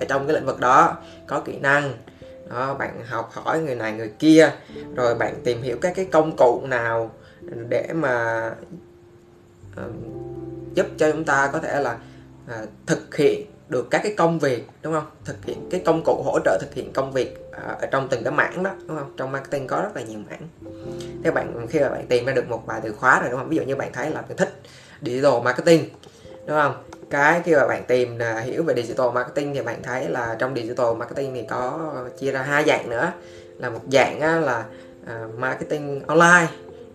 ở 0.00 0.06
trong 0.08 0.26
cái 0.26 0.34
lĩnh 0.34 0.46
vực 0.46 0.60
đó 0.60 0.96
có 1.26 1.40
kỹ 1.40 1.58
năng 1.58 1.92
đó 2.50 2.74
bạn 2.74 3.04
học 3.06 3.30
hỏi 3.32 3.60
người 3.60 3.74
này 3.74 3.92
người 3.92 4.12
kia 4.18 4.52
rồi 4.96 5.14
bạn 5.14 5.34
tìm 5.44 5.62
hiểu 5.62 5.78
các 5.80 5.92
cái 5.96 6.04
công 6.04 6.36
cụ 6.36 6.66
nào 6.66 7.10
để 7.68 7.88
mà 7.94 8.46
uh, 9.72 9.92
giúp 10.74 10.86
cho 10.96 11.10
chúng 11.12 11.24
ta 11.24 11.50
có 11.52 11.58
thể 11.58 11.80
là 11.80 11.98
uh, 12.44 12.68
thực 12.86 13.16
hiện 13.16 13.46
được 13.70 13.90
các 13.90 14.00
cái 14.02 14.14
công 14.16 14.38
việc 14.38 14.68
đúng 14.82 14.94
không? 14.94 15.06
Thực 15.24 15.44
hiện 15.44 15.68
cái 15.70 15.82
công 15.86 16.02
cụ 16.04 16.22
hỗ 16.24 16.38
trợ 16.44 16.58
thực 16.60 16.74
hiện 16.74 16.92
công 16.92 17.12
việc 17.12 17.38
à, 17.52 17.76
ở 17.80 17.86
trong 17.86 18.08
từng 18.08 18.24
cái 18.24 18.32
mảng 18.32 18.62
đó 18.62 18.70
đúng 18.86 18.98
không? 18.98 19.12
Trong 19.16 19.32
marketing 19.32 19.66
có 19.66 19.80
rất 19.82 19.96
là 19.96 20.02
nhiều 20.02 20.18
mảng. 20.30 20.48
Thế 21.24 21.30
bạn 21.30 21.66
khi 21.68 21.80
mà 21.80 21.88
bạn 21.88 22.06
tìm 22.06 22.24
ra 22.24 22.32
được 22.32 22.48
một 22.48 22.66
vài 22.66 22.80
từ 22.82 22.92
khóa 22.92 23.20
rồi 23.20 23.30
đúng 23.30 23.40
không? 23.40 23.48
Ví 23.48 23.56
dụ 23.56 23.62
như 23.62 23.76
bạn 23.76 23.92
thấy 23.92 24.10
là 24.10 24.22
bạn 24.22 24.36
thích 24.36 24.60
digital 25.02 25.32
marketing 25.44 25.88
đúng 26.46 26.56
không? 26.56 26.82
Cái 27.10 27.42
khi 27.44 27.54
mà 27.54 27.66
bạn 27.66 27.84
tìm 27.88 28.18
là 28.18 28.40
hiểu 28.40 28.62
về 28.62 28.74
digital 28.74 29.10
marketing 29.14 29.54
thì 29.54 29.62
bạn 29.62 29.82
thấy 29.82 30.08
là 30.08 30.36
trong 30.38 30.54
digital 30.54 30.94
marketing 30.96 31.34
thì 31.34 31.42
có 31.42 31.92
chia 32.18 32.32
ra 32.32 32.42
hai 32.42 32.64
dạng 32.66 32.90
nữa. 32.90 33.12
Là 33.58 33.70
một 33.70 33.80
dạng 33.92 34.44
là 34.44 34.64
uh, 35.02 35.38
marketing 35.38 36.02
online 36.06 36.48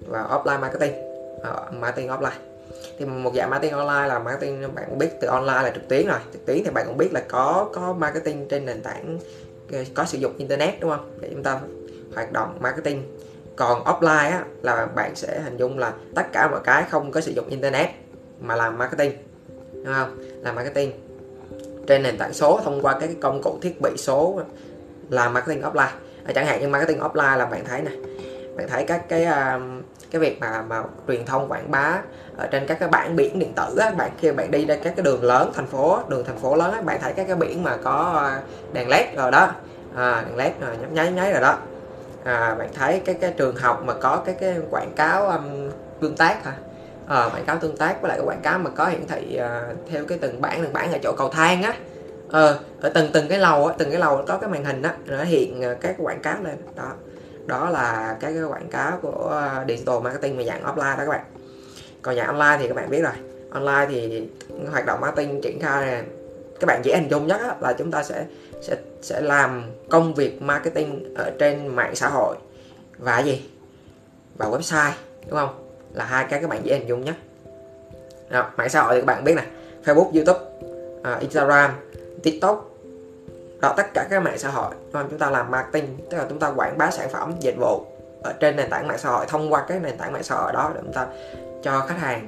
và 0.08 0.22
offline 0.22 0.60
marketing. 0.60 0.94
Uh, 1.38 1.74
marketing 1.74 2.10
offline 2.10 2.55
thì 3.00 3.06
một 3.06 3.32
dạng 3.36 3.50
marketing 3.50 3.78
online 3.78 4.08
là 4.08 4.20
marketing 4.20 4.75
bạn 4.75 4.86
cũng 4.90 4.98
biết 4.98 5.10
từ 5.22 5.28
online 5.28 5.64
là 5.64 5.72
trực 5.75 5.88
tuyến 5.88 6.08
rồi. 6.08 6.20
Trực 6.34 6.46
tuyến 6.46 6.64
thì 6.64 6.70
bạn 6.70 6.86
cũng 6.88 6.98
biết 6.98 7.14
là 7.14 7.22
có 7.28 7.70
có 7.74 7.94
marketing 7.94 8.48
trên 8.48 8.66
nền 8.66 8.82
tảng 8.82 9.20
ờ, 9.72 9.84
có 9.94 10.06
sử 10.06 10.18
dụng 10.18 10.34
internet 10.38 10.80
đúng 10.80 10.90
không? 10.90 11.18
Để 11.22 11.30
chúng 11.32 11.44
ta 11.44 11.60
hoạt 12.16 12.32
động 12.32 12.58
marketing. 12.60 13.04
Còn 13.56 13.84
offline 13.84 14.32
á, 14.32 14.44
là 14.62 14.86
bạn 14.86 15.16
sẽ 15.16 15.40
hình 15.40 15.58
dung 15.58 15.80
là 15.80 15.94
tất 16.16 16.32
cả 16.32 16.48
mọi 16.52 16.60
cái 16.64 16.84
không 16.90 17.12
có 17.12 17.22
sử 17.22 17.32
dụng 17.32 17.48
internet 17.48 17.90
mà 18.42 18.56
làm 18.56 18.78
marketing 18.78 19.12
đúng 19.74 19.94
không? 19.94 20.18
Làm 20.42 20.56
marketing. 20.56 20.92
Trên 21.88 22.04
nền 22.04 22.18
tảng 22.18 22.34
số 22.34 22.60
thông 22.64 22.82
qua 22.82 23.00
các 23.00 23.10
công 23.22 23.42
cụ 23.44 23.58
thiết 23.62 23.82
bị 23.82 23.90
số 23.98 24.42
làm 25.10 25.34
marketing 25.34 25.62
offline. 25.62 25.90
À, 26.25 26.34
chẳng 26.36 26.46
hạn 26.46 26.62
như 26.62 26.68
marketing 26.68 27.00
offline 27.00 27.38
là 27.38 27.46
bạn 27.46 27.66
thấy 27.66 27.82
nè 27.82 27.92
bạn 28.56 28.68
thấy 28.68 28.84
các 28.84 29.10
cái 29.10 29.24
à, 29.24 29.60
cái 30.12 30.20
việc 30.20 30.40
mà 30.40 30.62
mà 30.62 30.84
truyền 31.08 31.26
thông 31.26 31.52
quảng 31.52 31.72
bá 31.72 32.02
ở 32.38 32.48
trên 32.48 32.66
các 32.68 32.80
cái 32.80 32.90
bảng 32.90 33.16
biển 33.16 33.40
điện 33.40 33.54
tử 33.56 33.78
á 33.80 33.92
bạn 33.92 34.12
khi 34.18 34.32
bạn 34.32 34.52
đi 34.52 34.66
ra 34.66 34.76
các 34.84 34.94
cái 34.96 35.04
đường 35.04 35.24
lớn 35.24 35.52
thành 35.56 35.68
phố 35.68 36.00
đường 36.08 36.26
thành 36.26 36.38
phố 36.38 36.56
lớn 36.56 36.72
á 36.72 36.82
bạn 36.82 37.00
thấy 37.02 37.14
các 37.14 37.28
cái 37.28 37.36
biển 37.36 37.64
mà 37.64 37.78
có 37.84 38.22
à, 38.26 38.42
đèn 38.74 38.90
led 38.90 39.06
rồi 39.18 39.32
đó. 39.32 39.52
À, 39.96 40.24
đèn 40.28 40.38
led 40.38 40.52
rồi 40.62 40.78
nhấp 40.78 40.92
nháy 40.92 41.12
nháy 41.12 41.32
rồi 41.32 41.42
đó. 41.42 41.58
À, 42.24 42.56
bạn 42.60 42.70
thấy 42.74 43.02
cái 43.06 43.16
cái 43.16 43.34
trường 43.38 43.56
học 43.56 43.82
mà 43.86 43.94
có 43.94 44.22
cái 44.26 44.36
cái 44.40 44.56
quảng 44.70 44.92
cáo 44.96 45.30
um, 45.30 45.70
tương 46.02 46.16
tác 46.16 46.46
hả? 46.46 46.54
À, 47.08 47.30
quảng 47.34 47.46
cáo 47.46 47.58
tương 47.58 47.78
tác 47.78 48.02
với 48.02 48.10
lại 48.10 48.18
cái 48.18 48.28
quảng 48.28 48.42
cáo 48.42 48.60
mà 48.60 48.70
có 48.70 48.86
hiển 48.86 49.08
thị 49.08 49.40
uh, 49.40 49.78
theo 49.92 50.06
cái 50.06 50.18
từng 50.22 50.42
bản 50.42 50.64
từng 50.64 50.74
bản 50.74 50.92
ở 50.92 51.00
chỗ 51.04 51.14
cầu 51.18 51.30
thang 51.30 51.64
á. 51.64 51.74
Ờ, 52.32 52.60
ở 52.82 52.90
từng 52.90 53.10
từng 53.14 53.28
cái 53.28 53.40
lầu 53.40 53.68
á 53.68 53.76
từng 53.78 53.92
cái 53.92 54.00
lầu 54.00 54.24
có 54.28 54.38
cái 54.38 54.50
màn 54.50 54.66
hình 54.66 54.82
á 54.82 54.94
nó 55.06 55.24
hiện 55.24 55.62
các 55.82 55.96
quảng 55.98 56.22
cáo 56.22 56.36
lên. 56.44 56.58
Đó 56.76 56.92
đó 57.46 57.70
là 57.70 58.18
cái, 58.20 58.34
cái 58.34 58.44
quảng 58.44 58.70
cáo 58.70 59.00
của 59.02 59.28
ờ, 59.30 59.66
digital 59.68 60.00
marketing 60.04 60.38
mà 60.38 60.44
dạng 60.44 60.64
offline 60.64 60.98
đó 60.98 61.04
các 61.06 61.10
bạn. 61.10 61.25
Còn 62.02 62.16
dạng 62.16 62.28
online 62.28 62.58
thì 62.60 62.68
các 62.68 62.74
bạn 62.74 62.90
biết 62.90 63.02
rồi. 63.02 63.14
Online 63.52 63.86
thì 63.90 64.28
hoạt 64.72 64.86
động 64.86 65.02
marketing 65.02 65.42
triển 65.42 65.60
khai 65.60 65.86
này 65.86 66.04
các 66.60 66.66
bạn 66.68 66.82
dễ 66.84 66.96
hình 66.96 67.10
dung 67.10 67.28
nhất 67.28 67.42
là 67.62 67.74
chúng 67.74 67.92
ta 67.92 68.04
sẽ 68.04 68.25
sẽ 68.62 68.75
sẽ 69.02 69.22
làm 69.22 69.64
công 69.90 70.14
việc 70.14 70.42
marketing 70.42 71.14
ở 71.16 71.32
trên 71.40 71.68
mạng 71.68 71.96
xã 71.96 72.10
hội 72.10 72.36
và 72.98 73.20
gì? 73.20 73.50
Và 74.38 74.46
website 74.46 74.92
đúng 75.28 75.40
không? 75.40 75.70
Là 75.94 76.06
hai 76.06 76.25
cái 76.30 76.42
các 76.42 76.50
bạn 76.50 76.66
dễ 76.66 76.78
hình 76.78 76.88
dung 76.88 77.04
nhất. 77.04 77.16
Đó, 78.30 78.50
mạng 78.58 78.70
xã 78.70 78.82
hội 78.82 78.96
thì 78.96 79.02
các 79.02 79.06
bạn 79.06 79.24
biết 79.24 79.36
nè 79.36 79.46
Facebook 79.86 80.12
YouTube 80.14 80.40
uh, 81.16 81.22
Instagram 81.22 81.72
TikTok 82.24 82.75
đó, 83.62 83.74
tất 83.78 83.94
cả 83.94 84.08
các 84.10 84.24
mạng 84.24 84.38
xã 84.38 84.50
hội. 84.50 84.72
Đúng 84.72 84.92
không? 84.94 85.08
chúng 85.10 85.20
ta 85.20 85.30
làm 85.30 85.52
marketing, 85.52 85.98
tức 86.12 86.18
là 86.18 86.26
chúng 86.30 86.40
ta 86.40 86.52
quảng 86.56 86.78
bá 86.78 86.92
sản 86.92 87.10
phẩm, 87.10 87.34
dịch 87.40 87.56
vụ 87.60 87.86
ở 88.24 88.34
trên 88.40 88.56
nền 88.56 88.70
tảng 88.70 88.88
mạng 88.88 88.98
xã 88.98 89.10
hội, 89.10 89.26
thông 89.30 89.54
qua 89.54 89.66
cái 89.68 89.80
nền 89.80 89.98
tảng 89.98 90.14
mạng 90.14 90.24
xã 90.24 90.36
hội 90.36 90.54
đó 90.54 90.72
để 90.76 90.82
chúng 90.84 90.94
ta 90.94 91.08
cho 91.64 91.86
khách 91.88 92.00
hàng. 92.00 92.28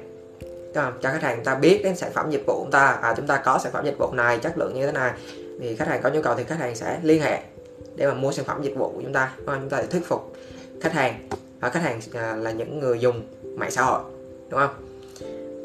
Không? 0.74 0.92
cho 1.02 1.10
khách 1.10 1.22
hàng 1.22 1.36
chúng 1.36 1.44
ta 1.44 1.54
biết 1.54 1.80
đến 1.84 1.96
sản 1.96 2.12
phẩm 2.12 2.30
dịch 2.30 2.44
vụ 2.46 2.60
chúng 2.62 2.70
ta. 2.70 2.98
À 3.02 3.14
chúng 3.16 3.26
ta 3.26 3.36
có 3.36 3.58
sản 3.58 3.72
phẩm 3.72 3.84
dịch 3.84 3.98
vụ 3.98 4.12
này, 4.12 4.38
chất 4.38 4.58
lượng 4.58 4.74
như 4.74 4.86
thế 4.86 4.92
này. 4.92 5.12
Thì 5.60 5.76
khách 5.76 5.88
hàng 5.88 6.02
có 6.02 6.10
nhu 6.10 6.22
cầu 6.22 6.34
thì 6.34 6.44
khách 6.44 6.58
hàng 6.58 6.74
sẽ 6.74 6.98
liên 7.02 7.22
hệ 7.22 7.40
để 7.96 8.06
mà 8.06 8.14
mua 8.14 8.32
sản 8.32 8.44
phẩm 8.44 8.62
dịch 8.62 8.76
vụ 8.76 8.92
của 8.94 9.02
chúng 9.02 9.12
ta. 9.12 9.32
Đúng 9.36 9.46
không? 9.46 9.60
chúng 9.60 9.70
ta 9.70 9.78
để 9.78 9.86
thuyết 9.86 10.06
phục 10.06 10.32
khách 10.80 10.92
hàng. 10.92 11.28
Và 11.60 11.68
khách 11.68 11.82
hàng 11.82 12.00
à, 12.14 12.34
là 12.36 12.50
những 12.50 12.80
người 12.80 13.00
dùng 13.00 13.22
mạng 13.56 13.70
xã 13.70 13.82
hội. 13.82 14.00
Đúng 14.50 14.60
không? 14.60 14.74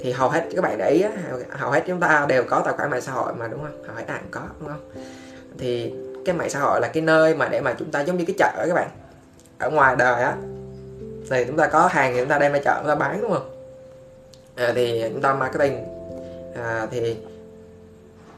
Thì 0.01 0.11
hầu 0.11 0.29
hết, 0.29 0.43
các 0.55 0.61
bạn 0.61 0.77
để 0.77 0.89
ý 0.89 1.03
hầu 1.49 1.71
hết 1.71 1.83
chúng 1.87 1.99
ta 1.99 2.25
đều 2.29 2.43
có 2.49 2.61
tài 2.65 2.73
khoản 2.73 2.89
mạng 2.89 3.01
xã 3.01 3.11
hội 3.11 3.33
mà, 3.33 3.47
đúng 3.47 3.61
không? 3.61 3.83
Hầu 3.87 3.95
hết 3.95 4.03
ai 4.07 4.19
cũng 4.21 4.31
có, 4.31 4.41
đúng 4.59 4.69
không? 4.69 5.03
Thì 5.59 5.93
cái 6.25 6.35
mạng 6.35 6.49
xã 6.49 6.59
hội 6.59 6.81
là 6.81 6.87
cái 6.87 7.03
nơi 7.03 7.35
mà 7.35 7.47
để 7.47 7.61
mà 7.61 7.75
chúng 7.79 7.91
ta 7.91 8.01
giống 8.01 8.17
như 8.17 8.25
cái 8.25 8.35
chợ 8.39 8.65
các 8.67 8.73
bạn. 8.73 8.89
Ở 9.59 9.69
ngoài 9.69 9.95
đời 9.95 10.23
á 10.23 10.35
thì 11.29 11.45
chúng 11.45 11.57
ta 11.57 11.67
có 11.67 11.87
hàng 11.87 12.13
thì 12.13 12.19
chúng 12.19 12.29
ta 12.29 12.39
đem 12.39 12.53
ra 12.53 12.59
chợ 12.63 12.77
chúng 12.79 12.87
ta 12.87 12.95
bán 12.95 13.21
đúng 13.21 13.31
không? 13.31 13.49
À, 14.55 14.71
thì 14.75 15.03
chúng 15.13 15.21
ta 15.21 15.33
marketing. 15.33 15.85
À, 16.63 16.87
thì 16.91 17.17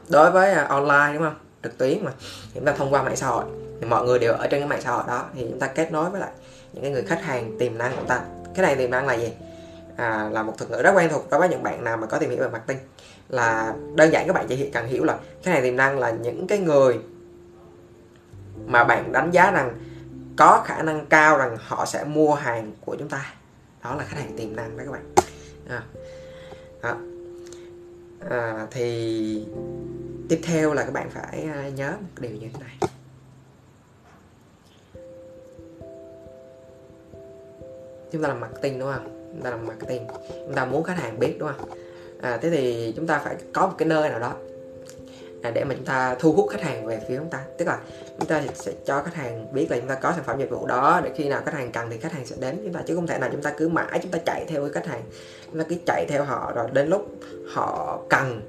đối 0.08 0.30
với 0.30 0.52
uh, 0.52 0.68
online 0.68 1.10
đúng 1.12 1.22
không? 1.22 1.34
Trực 1.62 1.78
tuyến 1.78 2.04
mà. 2.04 2.12
Thì 2.20 2.50
chúng 2.54 2.64
ta 2.64 2.72
thông 2.72 2.94
qua 2.94 3.02
mạng 3.02 3.16
xã 3.16 3.26
hội. 3.26 3.44
Thì 3.80 3.86
mọi 3.86 4.04
người 4.04 4.18
đều 4.18 4.32
ở 4.32 4.46
trên 4.46 4.60
cái 4.60 4.68
mạng 4.68 4.80
xã 4.82 4.90
hội 4.90 5.04
đó. 5.06 5.24
Thì 5.34 5.46
chúng 5.50 5.60
ta 5.60 5.66
kết 5.66 5.92
nối 5.92 6.10
với 6.10 6.20
lại 6.20 6.30
những 6.72 6.82
cái 6.82 6.92
người 6.92 7.02
khách 7.02 7.22
hàng 7.22 7.58
tiềm 7.58 7.78
năng 7.78 7.90
của 7.90 7.96
chúng 7.96 8.08
ta. 8.08 8.20
Cái 8.54 8.66
này 8.66 8.76
tiềm 8.76 8.90
năng 8.90 9.06
là 9.06 9.14
gì? 9.14 9.32
À, 9.96 10.28
là 10.32 10.42
một 10.42 10.52
thuật 10.58 10.70
ngữ 10.70 10.82
rất 10.82 10.92
quen 10.94 11.08
thuộc 11.10 11.30
đối 11.30 11.40
với 11.40 11.48
những 11.48 11.62
bạn 11.62 11.84
nào 11.84 11.96
mà 11.96 12.06
có 12.06 12.18
tìm 12.18 12.30
hiểu 12.30 12.38
về 12.40 12.48
marketing 12.48 12.78
là 13.28 13.74
đơn 13.94 14.12
giản 14.12 14.26
các 14.26 14.32
bạn 14.32 14.46
chỉ 14.48 14.70
cần 14.70 14.86
hiểu 14.86 15.04
là 15.04 15.18
khách 15.42 15.52
hàng 15.52 15.62
tiềm 15.62 15.76
năng 15.76 15.98
là 15.98 16.10
những 16.10 16.46
cái 16.46 16.58
người 16.58 16.98
mà 18.66 18.84
bạn 18.84 19.12
đánh 19.12 19.30
giá 19.30 19.50
rằng 19.50 19.78
có 20.36 20.62
khả 20.66 20.82
năng 20.82 21.06
cao 21.06 21.38
rằng 21.38 21.56
họ 21.60 21.86
sẽ 21.86 22.04
mua 22.04 22.34
hàng 22.34 22.72
của 22.80 22.96
chúng 22.98 23.08
ta. 23.08 23.34
Đó 23.84 23.94
là 23.94 24.04
khách 24.04 24.20
hàng 24.20 24.36
tiềm 24.36 24.56
năng 24.56 24.76
đó 24.76 24.84
các 24.84 24.92
bạn. 24.92 25.14
À, 25.68 25.82
đó. 26.82 26.96
À, 28.30 28.66
thì 28.70 29.46
tiếp 30.28 30.40
theo 30.42 30.72
là 30.72 30.84
các 30.84 30.92
bạn 30.92 31.10
phải 31.10 31.48
à, 31.54 31.68
nhớ 31.68 31.90
một 31.90 32.20
điều 32.20 32.32
như 32.32 32.48
thế 32.54 32.60
này. 32.60 32.90
Chúng 38.12 38.22
ta 38.22 38.28
làm 38.28 38.40
marketing 38.40 38.78
đúng 38.78 38.92
không? 38.92 39.30
Chúng 39.32 39.42
ta 39.42 39.50
làm 39.50 39.66
marketing. 39.66 40.06
Chúng 40.28 40.54
ta 40.54 40.64
muốn 40.64 40.84
khách 40.84 40.96
hàng 40.98 41.18
biết 41.18 41.36
đúng 41.38 41.48
không? 41.56 41.85
À, 42.20 42.38
thế 42.42 42.50
thì 42.50 42.92
chúng 42.96 43.06
ta 43.06 43.18
phải 43.18 43.36
có 43.52 43.66
một 43.66 43.74
cái 43.78 43.88
nơi 43.88 44.08
nào 44.08 44.20
đó 44.20 44.34
à, 45.42 45.50
để 45.50 45.64
mà 45.64 45.74
chúng 45.74 45.84
ta 45.84 46.16
thu 46.18 46.32
hút 46.32 46.46
khách 46.50 46.62
hàng 46.62 46.86
về 46.86 47.00
phía 47.08 47.16
chúng 47.16 47.30
ta. 47.30 47.44
Tức 47.58 47.64
là 47.68 47.78
chúng 48.18 48.28
ta 48.28 48.42
sẽ 48.54 48.72
cho 48.84 49.02
khách 49.02 49.14
hàng 49.14 49.52
biết 49.52 49.70
là 49.70 49.76
chúng 49.76 49.88
ta 49.88 49.94
có 49.94 50.12
sản 50.12 50.24
phẩm 50.24 50.38
dịch 50.38 50.50
vụ 50.50 50.66
đó 50.66 51.00
để 51.04 51.10
khi 51.16 51.28
nào 51.28 51.42
khách 51.44 51.54
hàng 51.54 51.72
cần 51.72 51.90
thì 51.90 51.98
khách 51.98 52.12
hàng 52.12 52.26
sẽ 52.26 52.36
đến 52.40 52.60
chúng 52.64 52.72
ta. 52.72 52.80
Chứ 52.86 52.94
không 52.94 53.06
thể 53.06 53.18
nào 53.18 53.28
chúng 53.32 53.42
ta 53.42 53.52
cứ 53.56 53.68
mãi 53.68 53.98
chúng 54.02 54.10
ta 54.10 54.18
chạy 54.26 54.44
theo 54.48 54.60
với 54.60 54.70
khách 54.70 54.86
hàng. 54.86 55.02
Chúng 55.50 55.58
ta 55.58 55.66
cứ 55.68 55.76
chạy 55.86 56.06
theo 56.08 56.24
họ 56.24 56.52
rồi 56.56 56.66
đến 56.72 56.88
lúc 56.88 57.06
họ 57.54 58.00
cần 58.08 58.40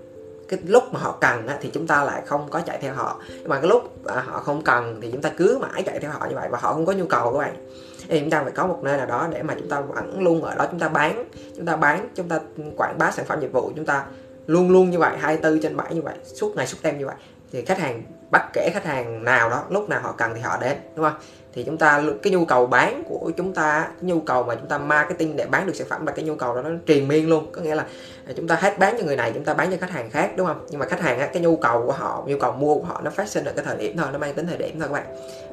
cái 0.47 0.59
lúc 0.65 0.83
mà 0.93 0.99
họ 0.99 1.17
cần 1.21 1.47
á, 1.47 1.57
thì 1.61 1.69
chúng 1.73 1.87
ta 1.87 2.03
lại 2.03 2.21
không 2.25 2.49
có 2.49 2.61
chạy 2.65 2.77
theo 2.81 2.93
họ. 2.93 3.19
Nhưng 3.29 3.49
mà 3.49 3.55
cái 3.59 3.69
lúc 3.69 4.05
à, 4.05 4.23
họ 4.27 4.39
không 4.39 4.61
cần 4.61 4.99
thì 5.01 5.11
chúng 5.11 5.21
ta 5.21 5.31
cứ 5.37 5.57
mãi 5.61 5.83
chạy 5.83 5.99
theo 5.99 6.11
họ 6.11 6.25
như 6.29 6.35
vậy 6.35 6.47
và 6.51 6.57
họ 6.61 6.73
không 6.73 6.85
có 6.85 6.93
nhu 6.93 7.05
cầu 7.05 7.31
các 7.31 7.39
bạn. 7.39 7.67
Thì 8.07 8.19
chúng 8.19 8.29
ta 8.29 8.43
phải 8.43 8.51
có 8.51 8.67
một 8.67 8.79
nơi 8.83 8.97
nào 8.97 9.05
đó 9.05 9.27
để 9.31 9.43
mà 9.43 9.53
chúng 9.59 9.69
ta 9.69 9.81
vẫn 9.81 10.21
luôn 10.21 10.43
ở 10.43 10.55
đó 10.55 10.67
chúng 10.71 10.79
ta 10.79 10.89
bán 10.89 11.25
chúng 11.55 11.65
ta 11.65 11.75
bán 11.75 12.09
chúng 12.15 12.29
ta 12.29 12.39
quảng 12.77 12.97
bá 12.97 13.11
sản 13.11 13.25
phẩm 13.25 13.39
dịch 13.41 13.51
vụ 13.51 13.71
chúng 13.75 13.85
ta 13.85 14.05
luôn 14.47 14.69
luôn 14.69 14.89
như 14.89 14.99
vậy 14.99 15.17
24 15.17 15.61
trên 15.61 15.77
7 15.77 15.95
như 15.95 16.01
vậy 16.01 16.15
suốt 16.23 16.55
ngày 16.55 16.67
suốt 16.67 16.77
đêm 16.83 16.97
như 16.99 17.05
vậy. 17.05 17.15
Thì 17.51 17.65
khách 17.65 17.79
hàng 17.79 18.03
bất 18.31 18.41
kể 18.53 18.69
khách 18.73 18.85
hàng 18.85 19.23
nào 19.23 19.49
đó 19.49 19.63
lúc 19.69 19.89
nào 19.89 20.01
họ 20.01 20.11
cần 20.11 20.31
thì 20.35 20.41
họ 20.41 20.57
đến 20.61 20.77
đúng 20.95 21.05
không? 21.05 21.15
Thì 21.57 21.63
chúng 21.63 21.77
ta 21.77 22.03
cái 22.23 22.33
nhu 22.33 22.45
cầu 22.45 22.67
bán 22.67 23.03
của 23.09 23.31
chúng 23.37 23.53
ta 23.53 23.81
cái 23.81 24.01
nhu 24.01 24.19
cầu 24.19 24.43
mà 24.43 24.55
chúng 24.55 24.67
ta 24.67 24.77
marketing 24.77 25.35
để 25.35 25.45
bán 25.45 25.67
được 25.67 25.75
sản 25.75 25.87
phẩm 25.89 26.05
là 26.05 26.11
cái 26.11 26.25
nhu 26.25 26.35
cầu 26.35 26.55
đó 26.55 26.61
nó 26.61 26.69
triền 26.85 27.07
miên 27.07 27.29
luôn. 27.29 27.51
Có 27.51 27.61
nghĩa 27.61 27.75
là 27.75 27.85
à, 28.27 28.33
chúng 28.35 28.47
ta 28.47 28.55
hết 28.55 28.79
bán 28.79 28.95
cho 28.99 29.05
người 29.05 29.15
này 29.15 29.31
chúng 29.33 29.43
ta 29.43 29.53
bán 29.53 29.71
cho 29.71 29.77
khách 29.81 29.91
hàng 29.91 30.09
khác 30.09 30.31
đúng 30.35 30.47
không? 30.47 30.65
Nhưng 30.69 30.79
mà 30.79 30.85
khách 30.85 31.01
hàng 31.01 31.29
cái 31.33 31.43
nhu 31.43 31.55
cầu 31.55 31.83
của 31.85 31.91
họ 31.91 32.23
nhu 32.27 32.39
cầu 32.39 32.51
mua 32.51 32.75
của 32.75 32.85
họ 32.85 33.01
nó 33.03 33.11
phát 33.11 33.27
sinh 33.27 33.45
ở 33.45 33.51
cái 33.55 33.65
thời 33.65 33.77
điểm 33.77 33.97
thôi 33.97 34.07
nó 34.13 34.19
mang 34.19 34.33
tính 34.33 34.47
thời 34.47 34.57
điểm 34.57 34.79
thôi 34.79 34.89
các 34.89 34.93
bạn. 34.93 35.05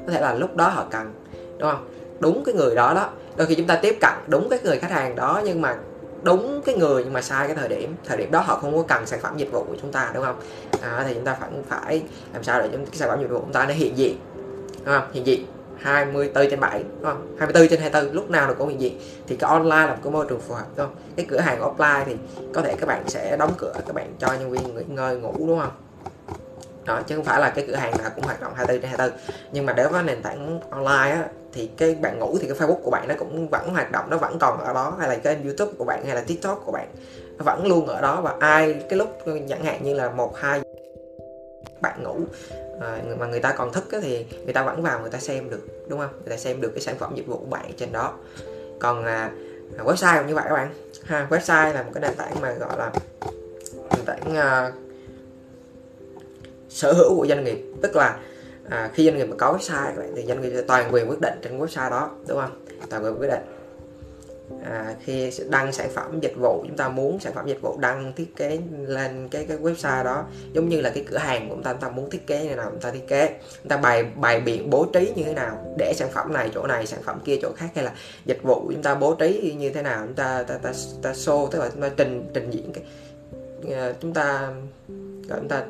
Có 0.07 0.13
thể 0.13 0.21
là 0.21 0.35
lúc 0.35 0.57
đó 0.57 0.69
họ 0.69 0.87
cần 0.91 1.13
đúng 1.59 1.71
không? 1.71 1.89
Đúng 2.21 2.45
cái 2.45 2.55
người 2.55 2.75
đó 2.75 2.95
đó. 2.95 3.11
Đôi 3.37 3.47
khi 3.47 3.55
chúng 3.55 3.67
ta 3.67 3.79
tiếp 3.83 3.99
cận 4.01 4.13
đúng 4.27 4.49
cái 4.49 4.59
người 4.65 4.79
khách 4.79 4.91
hàng 4.91 5.17
đó 5.17 5.43
nhưng 5.45 5.61
mà 5.61 5.77
đúng 6.23 6.63
cái 6.65 6.75
người 6.75 7.05
nhưng 7.05 7.13
mà 7.13 7.23
sai 7.23 7.47
cái 7.47 7.57
thời 7.57 7.69
điểm. 7.69 7.95
Thời 8.05 8.17
điểm 8.17 8.31
đó 8.31 8.41
họ 8.41 8.57
không 8.57 8.77
có 8.77 8.83
cần 8.83 9.07
sản 9.07 9.21
phẩm 9.21 9.37
dịch 9.37 9.53
vụ 9.53 9.65
của 9.69 9.77
chúng 9.83 9.93
ta 9.93 10.11
đúng 10.15 10.25
không? 10.25 10.41
À, 10.83 11.05
thì 11.09 11.15
chúng 11.15 11.25
ta 11.25 11.37
phải 11.41 11.51
phải 11.69 12.03
làm 12.33 12.43
sao 12.43 12.63
để 12.63 12.69
cái 12.73 12.87
sản 12.93 13.09
phẩm 13.09 13.21
dịch 13.21 13.31
vụ 13.31 13.39
của 13.39 13.45
chúng 13.45 13.53
ta 13.53 13.67
nó 13.67 13.75
hiện 13.75 13.99
diện 13.99 14.19
đúng 14.85 14.95
không? 14.95 15.09
Hiện 15.13 15.27
diện. 15.27 15.45
24 15.85 16.51
trên 16.51 16.61
7 16.61 16.83
đúng 16.83 17.05
không? 17.05 17.37
24 17.39 17.69
trên 17.69 17.81
24 17.81 18.15
lúc 18.15 18.31
nào 18.31 18.49
được 18.49 18.55
cũng 18.59 18.69
hiện 18.69 18.81
diện 18.81 19.01
thì 19.27 19.37
cái 19.37 19.51
online 19.51 19.87
là 19.87 19.87
một 19.87 20.01
cái 20.05 20.13
môi 20.13 20.27
trường 20.29 20.41
phù 20.41 20.55
hợp 20.55 20.67
đúng 20.77 20.87
không? 20.87 20.97
Cái 21.17 21.27
cửa 21.29 21.39
hàng 21.39 21.61
offline 21.61 22.05
thì 22.07 22.17
có 22.55 22.63
thể 22.63 22.75
các 22.81 22.87
bạn 22.87 23.03
sẽ 23.09 23.37
đóng 23.37 23.55
cửa 23.59 23.73
các 23.87 23.95
bạn 23.95 24.15
cho 24.19 24.27
nhân 24.27 24.51
viên 24.51 24.77
nghỉ 24.77 24.83
ngơi 24.89 25.17
ngủ 25.17 25.35
đúng 25.39 25.61
không? 25.61 25.73
Đó 26.85 27.01
chứ 27.07 27.17
không 27.17 27.25
phải 27.25 27.41
là 27.41 27.51
cái 27.51 27.65
cửa 27.69 27.75
hàng 27.75 27.93
nào 27.99 28.11
cũng 28.15 28.25
hoạt 28.25 28.41
động 28.41 28.53
24 28.57 28.83
trên 28.83 28.91
24 28.91 29.21
nhưng 29.53 29.67
mà 29.67 29.73
nếu 29.77 29.89
có 29.89 30.03
nền 30.03 30.23
tảng 30.23 30.61
online 30.71 31.11
á, 31.11 31.25
thì 31.53 31.71
cái 31.77 31.95
bạn 31.95 32.19
ngủ 32.19 32.39
thì 32.41 32.49
cái 32.49 32.57
Facebook 32.57 32.83
của 32.83 32.91
bạn 32.91 33.09
nó 33.09 33.15
cũng 33.19 33.49
vẫn 33.49 33.69
hoạt 33.69 33.93
động 33.93 34.11
nó 34.11 34.17
vẫn 34.17 34.39
còn 34.39 34.61
ở 34.61 34.73
đó. 34.73 34.97
Hay 34.99 35.09
là 35.09 35.17
cái 35.17 35.37
YouTube 35.45 35.73
của 35.79 35.85
bạn 35.85 36.07
hay 36.07 36.15
là 36.15 36.21
TikTok 36.21 36.63
của 36.65 36.73
bạn 36.73 36.89
nó 37.39 37.45
vẫn 37.45 37.67
luôn 37.67 37.87
ở 37.87 38.01
đó. 38.01 38.21
Và 38.21 38.35
ai 38.41 38.75
cái 38.89 38.99
lúc 38.99 39.19
chẳng 39.49 39.65
hạn 39.65 39.85
như 39.85 39.95
là 39.95 40.11
một 40.11 40.37
hai 40.37 40.61
bạn 41.85 42.03
ngủ. 42.03 42.17
À, 42.81 42.99
mà 43.19 43.27
người 43.27 43.41
ta 43.41 43.53
còn 43.53 43.73
thức 43.73 43.85
thì 44.03 44.27
người 44.45 44.53
ta 44.53 44.63
vẫn 44.63 44.83
vào 44.83 45.01
người 45.01 45.11
ta 45.11 45.19
xem 45.19 45.51
được 45.51 45.89
đúng 45.89 45.99
không? 45.99 46.11
Người 46.13 46.31
ta 46.31 46.37
xem 46.37 46.61
được 46.61 46.71
cái 46.75 46.81
sản 46.81 46.99
phẩm 46.99 47.13
dịch 47.17 47.27
vụ 47.27 47.37
của 47.37 47.47
bạn 47.47 47.73
trên 47.77 47.93
đó. 47.93 48.15
Còn 48.79 49.05
à, 49.05 49.33
website 49.79 50.19
cũng 50.19 50.27
như 50.27 50.35
vậy 50.35 50.45
các 50.49 50.55
bạn. 50.55 50.75
Ha 51.05 51.27
website 51.31 51.75
là 51.75 51.83
một 51.83 51.91
cái 51.95 52.01
nền 52.01 52.15
tảng 52.15 52.41
mà 52.41 52.53
gọi 52.53 52.79
là 52.79 52.93
nền 53.97 54.05
tảng 54.05 54.37
à, 54.37 54.73
sở 56.69 56.93
hữu 56.93 57.17
của 57.17 57.27
doanh 57.27 57.45
nghiệp. 57.45 57.65
Tức 57.83 57.97
là 57.97 58.19
à, 58.71 58.91
khi 58.95 59.05
doanh 59.05 59.17
nghiệp 59.17 59.25
mà 59.25 59.37
có 59.39 59.59
website 59.59 59.93
thì 60.17 60.25
doanh 60.27 60.41
nghiệp 60.41 60.65
toàn 60.69 60.95
quyền 60.95 61.11
quyết 61.11 61.21
định 61.21 61.35
trên 61.43 61.59
website 61.59 61.91
đó 61.91 62.11
đúng 62.29 62.41
không? 62.41 62.67
Toàn 62.91 63.05
quyền 63.05 63.19
quyết 63.19 63.29
định 63.29 63.54
à, 64.65 64.95
khi 65.05 65.31
đăng 65.49 65.73
sản 65.73 65.91
phẩm 65.95 66.21
dịch 66.21 66.37
vụ 66.37 66.65
chúng 66.69 66.77
ta 66.77 66.89
muốn 66.89 67.21
sản 67.21 67.33
phẩm 67.35 67.47
dịch 67.47 67.61
vụ 67.61 67.79
đăng 67.79 68.13
thiết 68.17 68.37
kế 68.37 68.59
lên 68.87 69.29
cái 69.29 69.45
cái 69.49 69.59
website 69.59 70.05
đó 70.05 70.25
giống 70.53 70.69
như 70.69 70.81
là 70.81 70.91
cái 70.91 71.05
cửa 71.11 71.19
hàng 71.19 71.49
của 71.49 71.55
chúng 71.55 71.65
ta 71.65 71.73
chúng 71.73 71.81
ta 71.81 71.89
muốn 71.89 72.11
thiết 72.11 72.27
kế 72.27 72.45
như 72.45 72.55
nào 72.55 72.71
chúng 72.71 72.81
ta 72.81 72.91
thiết 72.91 73.09
kế. 73.09 73.39
Chúng 73.63 73.69
ta 73.69 73.77
bày 73.77 74.03
bày 74.03 74.41
biện 74.41 74.71
bố 74.71 74.85
trí 74.85 75.13
như 75.17 75.25
thế 75.25 75.35
nào 75.35 75.75
để 75.79 75.95
sản 75.97 76.09
phẩm 76.13 76.33
này 76.33 76.51
chỗ 76.55 76.67
này 76.67 76.87
sản 76.87 77.03
phẩm 77.03 77.21
kia 77.25 77.39
chỗ 77.43 77.53
khác 77.57 77.69
hay 77.75 77.85
là 77.85 77.93
dịch 78.25 78.43
vụ 78.43 78.71
chúng 78.73 78.83
ta 78.83 78.95
bố 78.95 79.15
trí 79.15 79.55
như 79.59 79.71
thế 79.71 79.83
nào 79.83 80.03
chúng 80.07 80.15
ta 80.15 80.43
ta 80.43 80.59
ta, 80.59 80.73
ta 81.03 81.13
show 81.13 81.47
tức 81.47 81.59
là 81.59 81.69
chúng 81.73 81.83
ta 81.83 81.91
trình 81.97 82.31
trình 82.35 82.51
diễn 82.51 82.73
cái 82.73 82.85
ờ, 83.77 83.95
chúng 84.01 84.15
ta 84.15 84.53
gọi 85.29 85.39
chúng 85.39 85.49
ta 85.49 85.65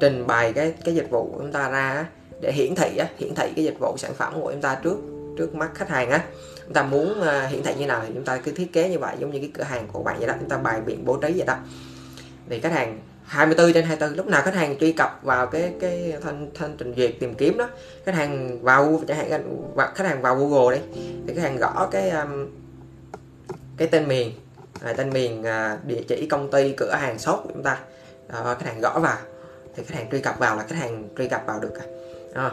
trình 0.00 0.26
bày 0.26 0.52
cái 0.52 0.74
cái 0.84 0.94
dịch 0.94 1.10
vụ 1.10 1.30
của 1.32 1.38
chúng 1.38 1.52
ta 1.52 1.70
ra 1.70 2.06
để 2.40 2.52
hiển 2.52 2.74
thị 2.74 3.00
hiển 3.18 3.34
thị 3.34 3.52
cái 3.56 3.64
dịch 3.64 3.78
vụ 3.78 3.94
sản 3.98 4.14
phẩm 4.14 4.32
của 4.40 4.52
chúng 4.52 4.60
ta 4.60 4.80
trước 4.82 4.98
trước 5.38 5.54
mắt 5.54 5.70
khách 5.74 5.88
hàng 5.88 6.10
á. 6.10 6.24
Chúng 6.64 6.74
ta 6.74 6.82
muốn 6.82 7.20
ờ, 7.20 7.44
uh, 7.44 7.50
hiển 7.50 7.62
thị 7.62 7.74
như 7.78 7.86
nào 7.86 8.02
thì 8.06 8.12
chúng 8.14 8.24
ta 8.24 8.36
cứ 8.36 8.52
thiết 8.52 8.72
kế 8.72 8.88
như 8.88 8.98
vậy 8.98 9.16
giống 9.18 9.30
như 9.30 9.38
cái 9.38 9.50
cửa 9.54 9.62
hàng 9.62 9.88
của 9.92 10.02
bạn 10.02 10.18
vậy 10.18 10.28
đó. 10.28 10.34
Chúng 10.40 10.48
ta 10.48 10.56
bài 10.58 10.80
biện 10.80 11.04
bố 11.04 11.16
trí 11.16 11.32
vậy 11.36 11.46
đó. 11.46 11.56
Thì 12.48 12.60
khách 12.60 12.72
hàng 12.72 12.98
24 13.24 13.72
trên 13.72 13.84
24 13.84 14.16
lúc 14.16 14.26
nào 14.26 14.42
khách 14.42 14.54
hàng 14.54 14.78
truy 14.78 14.92
cập 14.92 15.20
vào 15.22 15.46
cái 15.46 15.72
cái 15.80 16.14
thanh 16.22 16.50
thanh 16.54 16.76
trình 16.78 16.94
duyệt 16.96 17.14
tìm 17.20 17.34
kiếm 17.34 17.56
đó 17.58 17.68
khách 18.04 18.14
hàng 18.14 18.62
vào 18.62 19.02
chẳng 19.08 19.16
hạn 19.16 19.68
khách 19.94 20.06
hàng 20.06 20.22
vào 20.22 20.36
Google 20.36 20.76
đi 20.76 20.82
thì 21.26 21.34
khách 21.34 21.42
hàng 21.42 21.56
gõ 21.56 21.88
cái 21.90 22.10
um, 22.10 22.46
cái 23.76 23.88
tên 23.88 24.08
miền 24.08 24.32
à, 24.84 24.92
tên 24.92 25.10
miền 25.10 25.42
à, 25.42 25.78
địa 25.86 26.02
chỉ 26.08 26.26
công 26.26 26.50
ty 26.50 26.72
cửa 26.76 26.92
hàng 26.92 27.18
shop 27.18 27.40
của 27.44 27.50
chúng 27.52 27.62
ta. 27.62 27.78
Đó, 28.28 28.56
khách 28.60 28.66
hàng 28.66 28.80
gõ 28.80 28.98
vào 28.98 29.18
thì 29.76 29.82
khách 29.82 29.96
hàng 29.96 30.10
truy 30.10 30.20
cập 30.20 30.38
vào 30.38 30.56
là 30.56 30.62
khách 30.62 30.76
hàng 30.78 31.08
truy 31.18 31.28
cập 31.28 31.42
vào 31.46 31.60
được 31.60 31.72
à, 32.34 32.50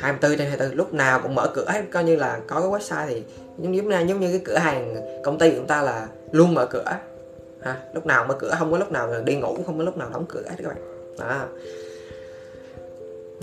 24 0.00 0.38
trên 0.38 0.48
24 0.48 0.76
lúc 0.76 0.94
nào 0.94 1.20
cũng 1.22 1.34
mở 1.34 1.50
cửa 1.54 1.64
hết 1.68 1.82
coi 1.92 2.04
như 2.04 2.16
là 2.16 2.40
có 2.46 2.60
cái 2.60 2.70
website 2.70 3.06
thì 3.08 3.22
giống 3.58 3.72
như 3.72 3.82
giống 4.06 4.20
như 4.20 4.30
cái 4.30 4.40
cửa 4.44 4.58
hàng 4.58 4.96
công 5.24 5.38
ty 5.38 5.50
của 5.50 5.56
chúng 5.56 5.66
ta 5.66 5.82
là 5.82 6.06
luôn 6.32 6.54
mở 6.54 6.66
cửa. 6.66 6.96
Ha, 7.62 7.76
lúc 7.94 8.06
nào 8.06 8.24
mở 8.24 8.34
cửa 8.38 8.54
không 8.58 8.72
có 8.72 8.78
lúc 8.78 8.92
nào 8.92 9.22
đi 9.24 9.36
ngủ 9.36 9.56
không 9.66 9.78
có 9.78 9.84
lúc 9.84 9.96
nào 9.96 10.08
đóng 10.12 10.26
cửa 10.28 10.42
hết 10.48 10.56
các 10.58 10.68
bạn. 10.68 10.76
Đó. 11.18 11.46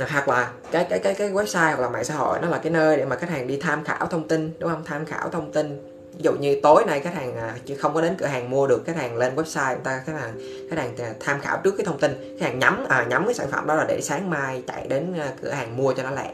Hoặc 0.09 0.27
là 0.27 0.51
cái 0.71 0.85
cái 0.89 0.99
cái 0.99 1.13
cái 1.13 1.31
website 1.31 1.67
hoặc 1.67 1.79
là 1.79 1.89
mạng 1.89 2.03
xã 2.03 2.13
hội 2.13 2.39
nó 2.41 2.49
là 2.49 2.57
cái 2.57 2.71
nơi 2.71 2.97
để 2.97 3.05
mà 3.05 3.15
khách 3.15 3.29
hàng 3.29 3.47
đi 3.47 3.57
tham 3.61 3.83
khảo 3.83 4.07
thông 4.07 4.27
tin 4.27 4.51
đúng 4.59 4.69
không? 4.69 4.83
Tham 4.85 5.05
khảo 5.05 5.29
thông 5.29 5.51
tin. 5.51 5.93
Ví 6.17 6.23
dụ 6.23 6.31
như 6.39 6.59
tối 6.63 6.83
nay 6.87 6.99
khách 6.99 7.13
hàng 7.13 7.35
à, 7.35 7.55
chứ 7.65 7.75
không 7.75 7.93
có 7.93 8.01
đến 8.01 8.15
cửa 8.17 8.25
hàng 8.25 8.49
mua 8.49 8.67
được 8.67 8.81
khách 8.85 8.95
hàng 8.95 9.17
lên 9.17 9.35
website 9.35 9.73
người 9.73 9.83
ta 9.83 10.03
khách 10.05 10.13
hàng 10.19 10.33
khách 10.69 10.79
hàng 10.79 10.97
à, 10.97 11.13
tham 11.19 11.41
khảo 11.41 11.57
trước 11.63 11.73
cái 11.77 11.85
thông 11.85 11.99
tin. 11.99 12.37
Khách 12.39 12.45
hàng 12.45 12.59
nhắm 12.59 12.85
à, 12.89 13.05
nhắm 13.09 13.25
cái 13.25 13.33
sản 13.33 13.47
phẩm 13.51 13.67
đó 13.67 13.75
là 13.75 13.85
để 13.87 14.01
sáng 14.01 14.29
mai 14.29 14.63
chạy 14.67 14.87
đến 14.87 15.13
à, 15.19 15.31
cửa 15.41 15.49
hàng 15.49 15.77
mua 15.77 15.93
cho 15.93 16.03
nó 16.03 16.11
lẹ 16.11 16.29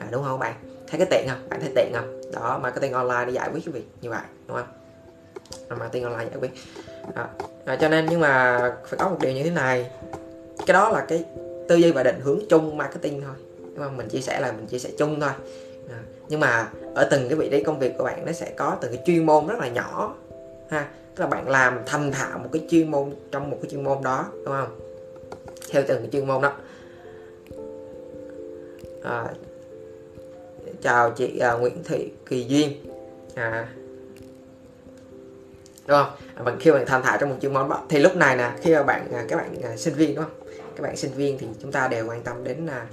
à, 0.00 0.06
đúng 0.10 0.24
không 0.24 0.40
các 0.40 0.46
bạn? 0.46 0.54
Thấy 0.88 0.98
cái 0.98 1.08
tiện 1.10 1.28
không? 1.28 1.48
Bạn 1.48 1.60
thấy 1.60 1.70
tiện 1.74 1.92
không? 1.94 2.20
Đó 2.32 2.58
marketing 2.62 2.92
online 2.92 3.24
để 3.26 3.32
giải 3.32 3.50
quyết 3.52 3.64
cái 3.64 3.72
việc 3.72 3.88
như 4.00 4.10
vậy 4.10 4.22
đúng 4.46 4.56
không? 4.56 4.68
À, 5.68 5.76
marketing 5.76 6.04
online 6.04 6.30
giải 6.30 6.40
quyết. 6.40 6.50
À, 7.14 7.28
à, 7.64 7.76
cho 7.80 7.88
nên 7.88 8.06
nhưng 8.10 8.20
mà 8.20 8.58
phải 8.86 8.98
có 8.98 9.08
một 9.08 9.16
điều 9.20 9.32
như 9.32 9.42
thế 9.42 9.50
này. 9.50 9.90
Cái 10.66 10.74
đó 10.74 10.90
là 10.90 11.04
cái 11.08 11.24
tư 11.68 11.76
duy 11.76 11.92
và 11.92 12.02
định 12.02 12.20
hướng 12.20 12.38
chung 12.48 12.76
marketing 12.76 13.22
thôi. 13.22 13.34
Đúng 13.58 13.84
không? 13.84 13.96
Mình 13.96 14.08
chia 14.08 14.20
sẻ 14.20 14.40
là 14.40 14.52
mình 14.52 14.66
chia 14.66 14.78
sẻ 14.78 14.90
chung 14.98 15.20
thôi. 15.20 15.30
À, 15.90 15.98
nhưng 16.28 16.40
mà 16.40 16.68
ở 16.94 17.08
từng 17.10 17.28
cái 17.28 17.36
vị 17.36 17.48
trí 17.50 17.62
công 17.62 17.78
việc 17.78 17.98
của 17.98 18.04
bạn 18.04 18.24
nó 18.26 18.32
sẽ 18.32 18.52
có 18.56 18.76
từng 18.80 18.92
cái 18.92 19.02
chuyên 19.06 19.26
môn 19.26 19.46
rất 19.46 19.58
là 19.58 19.68
nhỏ 19.68 20.14
ha. 20.70 20.88
Tức 21.14 21.24
là 21.24 21.26
bạn 21.26 21.48
làm 21.48 21.80
thành 21.86 22.12
thạo 22.12 22.38
một 22.38 22.48
cái 22.52 22.66
chuyên 22.70 22.90
môn 22.90 23.14
trong 23.30 23.50
một 23.50 23.58
cái 23.62 23.70
chuyên 23.70 23.84
môn 23.84 24.02
đó 24.02 24.26
đúng 24.32 24.54
không? 24.54 24.78
Theo 25.70 25.82
từng 25.88 25.98
cái 25.98 26.08
chuyên 26.12 26.26
môn 26.26 26.42
đó. 26.42 26.52
À, 29.04 29.24
chào 30.82 31.10
chị 31.10 31.38
à, 31.38 31.52
Nguyễn 31.52 31.84
Thị 31.84 32.12
Kỳ 32.28 32.44
Duyên. 32.44 32.72
À, 33.34 33.68
đúng 35.86 35.98
không? 35.98 36.10
À, 36.34 36.42
bạn 36.42 36.56
khi 36.60 36.70
bạn 36.70 36.86
tham 36.86 37.02
thảo 37.02 37.18
trong 37.20 37.30
một 37.30 37.36
chương 37.40 37.54
món 37.54 37.70
thì 37.88 37.98
lúc 37.98 38.16
này 38.16 38.36
nè 38.36 38.50
khi 38.62 38.74
mà 38.74 38.82
bạn 38.82 39.12
à, 39.12 39.24
các 39.28 39.36
bạn 39.36 39.62
à, 39.62 39.76
sinh 39.76 39.94
viên 39.94 40.14
đúng 40.14 40.24
không? 40.24 40.34
Các 40.76 40.82
bạn 40.82 40.96
sinh 40.96 41.12
viên 41.12 41.38
thì 41.38 41.46
chúng 41.62 41.72
ta 41.72 41.88
đều 41.88 42.06
quan 42.08 42.22
tâm 42.22 42.44
đến 42.44 42.66
là 42.66 42.86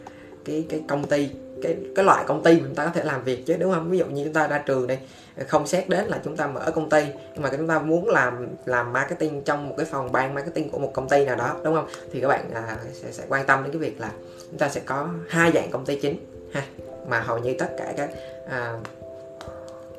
cái 0.45 0.65
cái 0.69 0.83
công 0.87 1.07
ty 1.07 1.29
cái 1.63 1.77
cái 1.95 2.05
loại 2.05 2.23
công 2.27 2.43
ty 2.43 2.59
chúng 2.59 2.75
ta 2.75 2.85
có 2.85 2.91
thể 2.93 3.03
làm 3.03 3.23
việc 3.23 3.45
chứ 3.45 3.57
đúng 3.59 3.73
không? 3.73 3.89
Ví 3.89 3.97
dụ 3.97 4.05
như 4.05 4.23
chúng 4.23 4.33
ta 4.33 4.47
ra 4.47 4.57
trường 4.57 4.87
đây 4.87 4.99
không 5.47 5.67
xét 5.67 5.89
đến 5.89 6.05
là 6.05 6.21
chúng 6.23 6.37
ta 6.37 6.47
mở 6.47 6.71
công 6.75 6.89
ty 6.89 7.05
nhưng 7.33 7.43
mà 7.43 7.49
chúng 7.57 7.67
ta 7.67 7.79
muốn 7.79 8.09
làm 8.09 8.47
làm 8.65 8.93
marketing 8.93 9.41
trong 9.43 9.69
một 9.69 9.75
cái 9.77 9.85
phòng 9.85 10.11
ban 10.11 10.33
marketing 10.33 10.69
của 10.69 10.79
một 10.79 10.91
công 10.93 11.09
ty 11.09 11.25
nào 11.25 11.35
đó 11.35 11.55
đúng 11.63 11.75
không? 11.75 11.87
Thì 12.11 12.21
các 12.21 12.27
bạn 12.27 12.51
à, 12.53 12.77
sẽ, 12.93 13.11
sẽ 13.11 13.23
quan 13.29 13.45
tâm 13.45 13.63
đến 13.63 13.71
cái 13.71 13.79
việc 13.79 13.99
là 13.99 14.11
chúng 14.49 14.59
ta 14.59 14.69
sẽ 14.69 14.81
có 14.85 15.09
hai 15.29 15.51
dạng 15.51 15.71
công 15.71 15.85
ty 15.85 15.99
chính 16.01 16.25
ha 16.53 16.65
mà 17.07 17.19
hầu 17.19 17.37
như 17.37 17.55
tất 17.59 17.69
cả 17.77 17.93
các 17.97 18.09
à, 18.49 18.73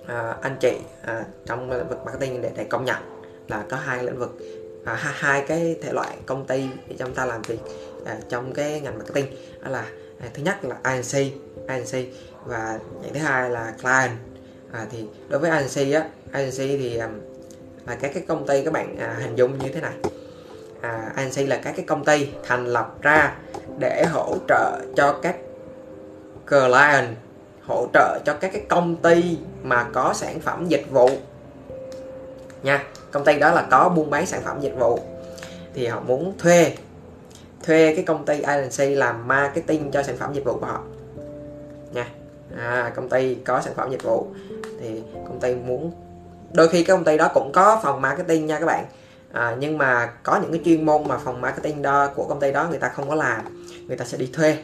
à, 0.06 0.36
anh 0.42 0.56
chị 0.60 0.78
à, 1.04 1.24
trong 1.46 1.70
lĩnh 1.70 1.88
vực 1.88 1.98
marketing 2.04 2.42
để, 2.42 2.50
để 2.56 2.64
công 2.64 2.84
nhận 2.84 2.96
là 3.48 3.64
có 3.70 3.76
hai 3.76 4.04
lĩnh 4.04 4.18
vực 4.18 4.38
à, 4.84 4.94
hai, 4.94 5.14
hai 5.16 5.44
cái 5.48 5.76
thể 5.82 5.92
loại 5.92 6.16
công 6.26 6.46
ty 6.46 6.68
để 6.88 6.96
chúng 6.98 7.14
ta 7.14 7.24
làm 7.24 7.42
việc 7.42 7.60
à, 8.06 8.16
trong 8.28 8.52
cái 8.54 8.80
ngành 8.80 8.98
marketing. 8.98 9.26
Đó 9.62 9.70
là 9.70 9.84
à, 10.20 10.28
thứ 10.34 10.42
nhất 10.42 10.64
là 10.64 10.76
agency 10.82 11.32
agency 11.66 12.12
và 12.44 12.78
dạng 13.02 13.14
thứ 13.14 13.20
hai 13.20 13.50
là 13.50 13.74
client. 13.82 14.18
À, 14.72 14.86
thì 14.90 15.06
đối 15.28 15.40
với 15.40 15.50
agency 15.50 15.92
á 15.92 16.08
agency 16.32 16.76
thì 16.76 16.96
à, 16.96 17.08
là 17.86 17.96
các 18.00 18.10
cái 18.14 18.22
công 18.28 18.46
ty 18.46 18.64
các 18.64 18.72
bạn 18.72 18.96
à, 18.98 19.16
hình 19.20 19.36
dung 19.36 19.58
như 19.58 19.68
thế 19.72 19.80
này. 19.80 19.94
À, 20.80 21.12
agency 21.14 21.46
là 21.46 21.56
các 21.56 21.72
cái 21.76 21.84
công 21.88 22.04
ty 22.04 22.28
thành 22.44 22.66
lập 22.66 23.02
ra 23.02 23.36
để 23.78 24.04
hỗ 24.04 24.36
trợ 24.48 24.80
cho 24.96 25.18
các 25.22 25.36
client 26.50 27.16
hỗ 27.66 27.86
trợ 27.94 28.18
cho 28.24 28.34
các 28.40 28.52
cái 28.52 28.62
công 28.68 28.96
ty 28.96 29.38
mà 29.62 29.86
có 29.92 30.12
sản 30.14 30.40
phẩm 30.40 30.66
dịch 30.68 30.90
vụ. 30.90 31.10
Nha 32.62 32.84
công 33.10 33.24
ty 33.24 33.38
đó 33.38 33.52
là 33.52 33.66
có 33.70 33.88
buôn 33.88 34.10
bán 34.10 34.26
sản 34.26 34.42
phẩm 34.44 34.60
dịch 34.60 34.74
vụ. 34.78 35.00
Thì 35.74 35.86
họ 35.86 36.00
muốn 36.00 36.34
thuê 36.38 36.72
thuê 37.62 37.94
cái 37.94 38.04
công 38.04 38.24
ty 38.24 38.40
agency 38.40 38.94
làm 38.94 39.28
marketing 39.28 39.90
cho 39.90 40.02
sản 40.02 40.16
phẩm 40.16 40.32
dịch 40.32 40.44
vụ 40.44 40.58
của 40.58 40.66
họ. 40.66 40.82
Nha 41.92 42.08
à, 42.56 42.92
công 42.96 43.08
ty 43.08 43.34
có 43.34 43.60
sản 43.60 43.74
phẩm 43.76 43.90
dịch 43.90 44.02
vụ. 44.02 44.26
Thì 44.80 45.02
công 45.12 45.40
ty 45.40 45.54
muốn 45.54 45.92
đôi 46.52 46.68
khi 46.68 46.84
cái 46.84 46.96
công 46.96 47.04
ty 47.04 47.18
đó 47.18 47.30
cũng 47.34 47.52
có 47.52 47.80
phòng 47.82 48.00
marketing 48.00 48.46
nha 48.46 48.58
các 48.60 48.66
bạn. 48.66 48.84
À, 49.32 49.56
nhưng 49.58 49.78
mà 49.78 50.06
có 50.22 50.38
những 50.42 50.52
cái 50.52 50.60
chuyên 50.64 50.86
môn 50.86 51.08
mà 51.08 51.18
phòng 51.18 51.40
marketing 51.40 51.82
đó 51.82 52.08
của 52.14 52.24
công 52.24 52.40
ty 52.40 52.52
đó 52.52 52.66
người 52.70 52.78
ta 52.78 52.88
không 52.88 53.08
có 53.08 53.14
làm 53.14 53.66
người 53.88 53.96
ta 53.96 54.04
sẽ 54.04 54.18
đi 54.18 54.30
thuê 54.32 54.58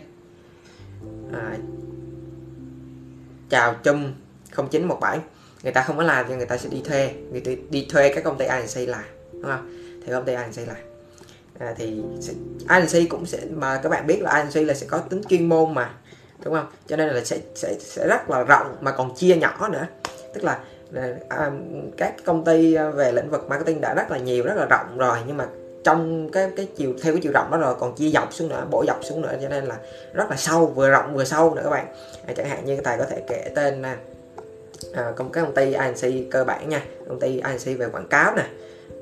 à, 1.35 1.57
chào 3.49 3.75
chum 3.85 4.12
0917 4.57 5.21
người 5.64 5.73
ta 5.73 5.83
không 5.83 5.97
có 5.97 6.03
làm 6.03 6.26
thì 6.29 6.35
người 6.37 6.47
ta 6.47 6.57
sẽ 6.57 6.69
đi 6.69 6.83
thuê. 6.85 7.14
Người 7.31 7.41
ta 7.41 7.50
đi 7.71 7.87
thuê 7.91 8.12
các 8.14 8.25
công 8.25 8.38
ty 8.38 8.45
agency 8.47 8.87
làm 8.87 9.05
đúng 9.33 9.43
không? 9.43 9.69
Thì 10.06 10.13
công 10.13 10.25
ty 10.25 10.32
agency 10.32 10.65
làm 10.65 10.76
à, 11.58 11.75
thì 11.76 12.02
agency 12.67 13.06
cũng 13.08 13.26
sẽ 13.26 13.39
mà 13.50 13.80
các 13.82 13.89
bạn 13.89 14.06
biết 14.06 14.23
là 14.23 14.30
agency 14.30 14.65
là 14.65 14.75
sẽ 14.75 14.87
có 14.87 14.99
tính 14.99 15.23
chuyên 15.28 15.49
môn 15.49 15.75
mà 15.75 15.95
đúng 16.45 16.54
không? 16.54 16.67
Cho 16.87 16.97
nên 16.97 17.08
là 17.08 17.25
sẽ 17.25 17.39
sẽ 17.54 17.76
sẽ 17.78 18.08
rất 18.08 18.30
là 18.30 18.43
rộng 18.43 18.76
mà 18.80 18.93
còn 18.93 19.15
chia 19.15 19.37
nhỏ 19.37 19.69
nữa. 19.69 19.87
Tức 20.35 20.45
là 20.45 20.58
à, 20.95 21.08
à 21.28 21.50
các 21.97 22.15
công 22.25 22.45
ty 22.45 22.75
à, 22.75 22.91
về 22.91 23.13
lĩnh 23.13 23.30
vực 23.30 23.49
marketing 23.49 23.80
đã 23.80 23.95
rất 23.95 24.11
là 24.11 24.19
nhiều 24.19 24.45
rất 24.45 24.54
là 24.56 24.67
rộng 24.67 24.99
rồi 24.99 25.19
nhưng 25.26 25.37
mà 25.37 25.47
trong 25.84 26.28
cái 26.32 26.50
cái 26.56 26.68
chiều 26.76 26.92
theo 27.02 27.12
cái 27.12 27.20
chiều 27.23 27.32
rộng 27.32 27.50
đó 27.50 27.58
rồi 27.58 27.75
còn 27.78 27.94
chia 27.94 28.10
dọc 28.10 28.34
xuống 28.34 28.49
nữa 28.49 28.66
bổ 28.70 28.84
dọc 28.86 29.04
xuống 29.04 29.23
nữa 29.23 29.34
cho 29.42 29.49
nên 29.49 29.64
là 29.64 29.78
rất 30.12 30.30
là 30.30 30.36
sâu 30.36 30.66
vừa 30.66 30.90
rộng 30.90 31.14
vừa 31.14 31.25
sâu 31.25 31.54
nữa 31.54 31.62
các 31.64 31.70
bạn. 31.70 31.86
À, 32.26 32.34
chẳng 32.36 32.49
hạn 32.49 32.64
như 32.64 32.80
thầy 32.84 32.99
có 32.99 33.04
thể 33.04 33.23
kể 33.28 33.50
tên 33.54 33.82
à, 33.82 35.12
công 35.16 35.32
cái 35.32 35.44
công 35.44 35.54
ty 35.54 35.73
Anc 35.73 35.97
cơ 36.30 36.44
bản 36.44 36.68
nha 36.68 36.82
công 37.08 37.20
ty 37.20 37.38
Anc 37.38 37.64
về 37.64 37.86
quảng 37.92 38.06
cáo 38.06 38.36
nè 38.36 38.47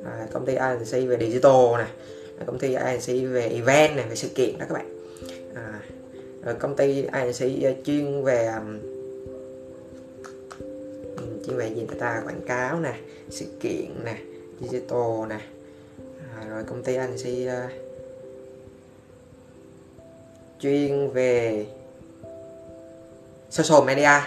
à, 0.04 0.26
công 0.32 0.46
ty 0.46 0.54
Anc 0.54 0.80
về 0.80 1.16
digital 1.20 1.78
nè 1.78 1.86
à, 2.38 2.44
công 2.46 2.58
ty 2.58 2.74
Anc 2.74 3.06
về 3.06 3.48
event 3.48 3.96
này 3.96 4.04
về 4.08 4.16
sự 4.16 4.28
kiện 4.28 4.58
đó 4.58 4.66
các 4.68 4.74
bạn. 4.74 4.98
À, 5.54 5.80
rồi 6.44 6.54
công 6.54 6.76
ty 6.76 7.04
Anc 7.04 7.40
à, 7.62 7.70
chuyên 7.84 8.24
về 8.24 8.46
um, 8.46 8.78
chuyên 11.46 11.56
về 11.56 11.68
gì 11.68 11.86
người 11.88 11.98
ta 11.98 12.22
quảng 12.24 12.40
cáo 12.46 12.80
nè 12.80 12.94
sự 13.30 13.46
kiện 13.60 14.04
nè 14.04 14.16
digital 14.60 15.28
nè 15.28 15.38
à, 16.42 16.48
rồi 16.48 16.64
công 16.64 16.82
ty 16.82 16.94
agency 16.94 17.46
uh, 17.46 17.52
ờ, 17.52 17.68
chuyên 20.60 21.10
về 21.10 21.66
social 23.50 23.86
media. 23.86 24.20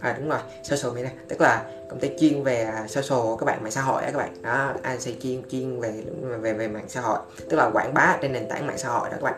À 0.00 0.16
đúng 0.18 0.28
rồi 0.28 0.38
social 0.62 0.96
media 0.96 1.10
tức 1.28 1.40
là 1.40 1.64
công 1.88 2.00
ty 2.00 2.10
chuyên 2.20 2.42
về 2.42 2.62
à, 2.64 2.86
social 2.88 3.20
các 3.38 3.46
bạn 3.46 3.62
mạng 3.62 3.72
xã 3.72 3.80
hội 3.80 4.02
á 4.02 4.10
các 4.10 4.18
bạn. 4.18 4.42
Đó 4.42 4.74
agency 4.82 5.16
chuyên 5.22 5.42
chuyên 5.50 5.80
về 5.80 6.02
về 6.40 6.52
về 6.52 6.68
mạng 6.68 6.88
xã 6.88 7.00
hội 7.00 7.18
tức 7.50 7.56
là 7.56 7.70
quảng 7.72 7.94
bá 7.94 8.18
trên 8.22 8.32
nền 8.32 8.48
tảng 8.48 8.66
mạng 8.66 8.78
xã 8.78 8.88
hội 8.88 9.10
đó 9.10 9.16
các 9.20 9.22
bạn. 9.22 9.34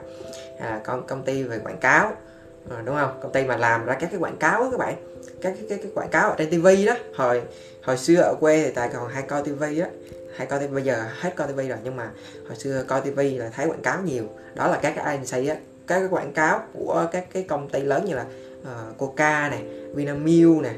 À, 0.59 0.81
công 0.85 1.07
công 1.07 1.23
ty 1.23 1.43
về 1.43 1.59
quảng 1.59 1.79
cáo 1.79 2.13
à, 2.71 2.83
đúng 2.85 2.97
không? 2.97 3.19
Công 3.23 3.33
ty 3.33 3.45
mà 3.45 3.57
làm 3.57 3.87
ra 3.87 3.95
các 3.95 4.09
cái 4.11 4.21
quảng 4.21 4.37
cáo 4.37 4.61
đó 4.61 4.69
các 4.71 4.79
bạn. 4.79 4.95
Các 5.41 5.55
cái, 5.59 5.67
cái, 5.69 5.79
cái 5.79 5.91
quảng 5.95 6.11
cáo 6.11 6.31
ở 6.31 6.35
trên 6.39 6.51
tivi 6.51 6.87
đó. 6.87 6.95
Hồi 7.17 7.43
hồi 7.83 7.97
xưa 7.97 8.17
ở 8.17 8.35
quê 8.41 8.63
thì 8.65 8.71
tại 8.75 8.91
còn 8.93 9.09
hay 9.09 9.23
coi 9.23 9.43
tivi 9.43 9.79
á 9.79 9.89
hay 10.37 10.47
coi 10.47 10.59
tivi 10.61 10.75
bây 10.75 10.85
giờ 10.85 11.05
hết 11.21 11.37
coi 11.37 11.49
tivi 11.49 11.69
rồi 11.69 11.79
nhưng 11.85 11.97
mà 11.97 12.11
hồi 12.49 12.57
xưa 12.57 12.85
coi 12.89 13.01
tivi 13.01 13.39
là 13.39 13.49
thấy 13.49 13.67
quảng 13.67 13.83
cáo 13.83 14.03
nhiều. 14.03 14.25
Đó 14.55 14.69
là 14.69 14.79
các 14.83 14.93
cái 14.97 15.05
agency 15.05 15.49
á 15.49 15.57
các 15.87 15.99
cái 15.99 16.09
quảng 16.11 16.33
cáo 16.33 16.63
của 16.73 17.07
các 17.13 17.25
cái 17.33 17.43
công 17.49 17.69
ty 17.69 17.81
lớn 17.81 18.05
như 18.05 18.15
là 18.15 18.25
uh, 18.61 18.99
Coca 18.99 19.49
này 19.49 19.65
Vinamilk 19.95 20.63
này 20.63 20.75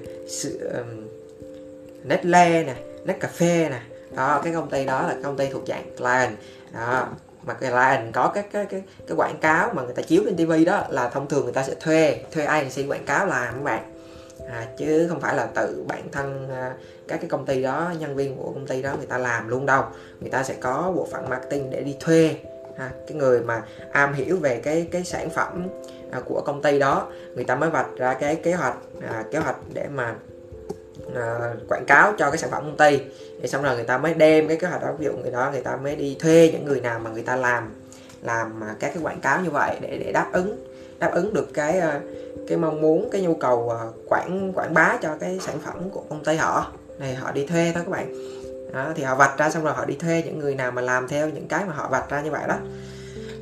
um, 0.74 1.06
Nestle 2.04 2.64
nè 2.64 2.74
Nescafe 3.06 3.70
nè. 3.70 3.80
Đó 4.16 4.40
cái 4.44 4.52
công 4.52 4.70
ty 4.70 4.84
đó 4.84 5.02
là 5.02 5.16
công 5.22 5.36
ty 5.36 5.48
thuộc 5.52 5.62
dạng 5.68 5.96
client. 5.96 6.36
Đó 6.72 7.08
mà 7.42 7.54
cái 7.54 7.70
client 7.70 8.14
có 8.14 8.28
các 8.34 8.46
cái 8.52 8.66
cái 8.66 8.82
cái 9.06 9.16
quảng 9.16 9.38
cáo 9.40 9.72
mà 9.74 9.82
người 9.82 9.94
ta 9.94 10.02
chiếu 10.02 10.22
trên 10.24 10.36
tivi 10.36 10.64
đó 10.64 10.86
là 10.88 11.08
thông 11.08 11.28
thường 11.28 11.44
người 11.44 11.52
ta 11.52 11.62
sẽ 11.62 11.74
thuê 11.80 12.20
thuê 12.32 12.44
agency 12.44 12.86
quảng 12.86 13.04
cáo 13.04 13.26
làm 13.26 13.54
các 13.54 13.62
bạn 13.62 13.95
à, 14.48 14.66
chứ 14.76 15.06
không 15.08 15.20
phải 15.20 15.36
là 15.36 15.46
tự 15.46 15.84
bản 15.88 16.02
thân 16.12 16.48
à, 16.50 16.74
các 17.08 17.16
cái 17.20 17.28
công 17.28 17.46
ty 17.46 17.62
đó 17.62 17.92
nhân 17.98 18.16
viên 18.16 18.36
của 18.36 18.52
công 18.52 18.66
ty 18.66 18.82
đó 18.82 18.94
người 18.96 19.06
ta 19.06 19.18
làm 19.18 19.48
luôn 19.48 19.66
đâu. 19.66 19.84
Người 20.20 20.30
ta 20.30 20.42
sẽ 20.42 20.54
có 20.60 20.92
bộ 20.96 21.08
phận 21.10 21.28
marketing 21.28 21.70
để 21.70 21.82
đi 21.82 21.96
thuê 22.00 22.36
ha, 22.78 22.90
cái 23.06 23.16
người 23.16 23.40
mà 23.40 23.62
am 23.92 24.14
hiểu 24.14 24.36
về 24.36 24.60
cái 24.60 24.88
cái 24.90 25.04
sản 25.04 25.30
phẩm 25.30 25.68
à, 26.10 26.20
của 26.24 26.42
công 26.46 26.62
ty 26.62 26.78
đó. 26.78 27.08
Người 27.34 27.44
ta 27.44 27.56
mới 27.56 27.70
vạch 27.70 27.96
ra 27.96 28.14
cái 28.14 28.36
kế 28.36 28.52
hoạch 28.52 28.76
à, 29.08 29.24
kế 29.30 29.38
hoạch 29.38 29.56
để 29.74 29.86
mà 29.94 30.14
à, 31.14 31.54
quảng 31.68 31.84
cáo 31.86 32.12
cho 32.18 32.30
cái 32.30 32.38
sản 32.38 32.50
phẩm 32.50 32.62
công 32.64 32.76
ty. 32.76 33.00
Thì 33.42 33.48
xong 33.48 33.62
rồi 33.62 33.74
người 33.74 33.84
ta 33.84 33.98
mới 33.98 34.14
đem 34.14 34.48
cái 34.48 34.56
kế 34.56 34.68
hoạch 34.68 34.82
đó 34.82 34.92
ví 34.98 35.04
dụ 35.04 35.12
người 35.12 35.30
đó 35.30 35.50
người 35.52 35.62
ta 35.62 35.76
mới 35.76 35.96
đi 35.96 36.16
thuê 36.20 36.50
những 36.52 36.64
người 36.64 36.80
nào 36.80 36.98
mà 36.98 37.10
người 37.10 37.22
ta 37.22 37.36
làm 37.36 37.74
làm 38.22 38.64
à, 38.64 38.74
các 38.80 38.88
cái 38.94 39.02
quảng 39.02 39.20
cáo 39.20 39.40
như 39.40 39.50
vậy 39.50 39.76
để 39.80 39.98
để 40.04 40.12
đáp 40.12 40.30
ứng 40.32 40.75
đáp 40.98 41.10
ứng 41.14 41.34
được 41.34 41.54
cái 41.54 41.78
ờ, 41.78 42.00
cái 42.48 42.58
mong 42.58 42.80
muốn 42.80 43.08
cái 43.12 43.22
nhu 43.22 43.34
cầu 43.34 43.68
ờ, 43.68 43.92
quảng 44.08 44.52
quảng 44.54 44.74
bá 44.74 44.98
cho 45.02 45.16
cái 45.20 45.38
sản 45.42 45.58
phẩm 45.64 45.90
của 45.90 46.02
công 46.08 46.24
ty 46.24 46.36
họ. 46.36 46.72
Này 46.98 47.14
họ 47.14 47.32
đi 47.32 47.46
thuê 47.46 47.72
thôi 47.74 47.82
các 47.86 47.90
bạn. 47.90 48.14
Đó, 48.72 48.92
thì 48.96 49.02
họ 49.02 49.14
vạch 49.14 49.38
ra 49.38 49.50
xong 49.50 49.64
rồi 49.64 49.74
họ 49.74 49.84
đi 49.84 49.94
thuê 49.94 50.22
những 50.26 50.38
người 50.38 50.54
nào 50.54 50.70
mà 50.70 50.82
làm 50.82 51.08
theo 51.08 51.28
những 51.28 51.48
cái 51.48 51.64
mà 51.64 51.72
họ 51.74 51.88
vạch 51.88 52.10
ra 52.10 52.20
như 52.20 52.30
vậy 52.30 52.42
đó. 52.48 52.56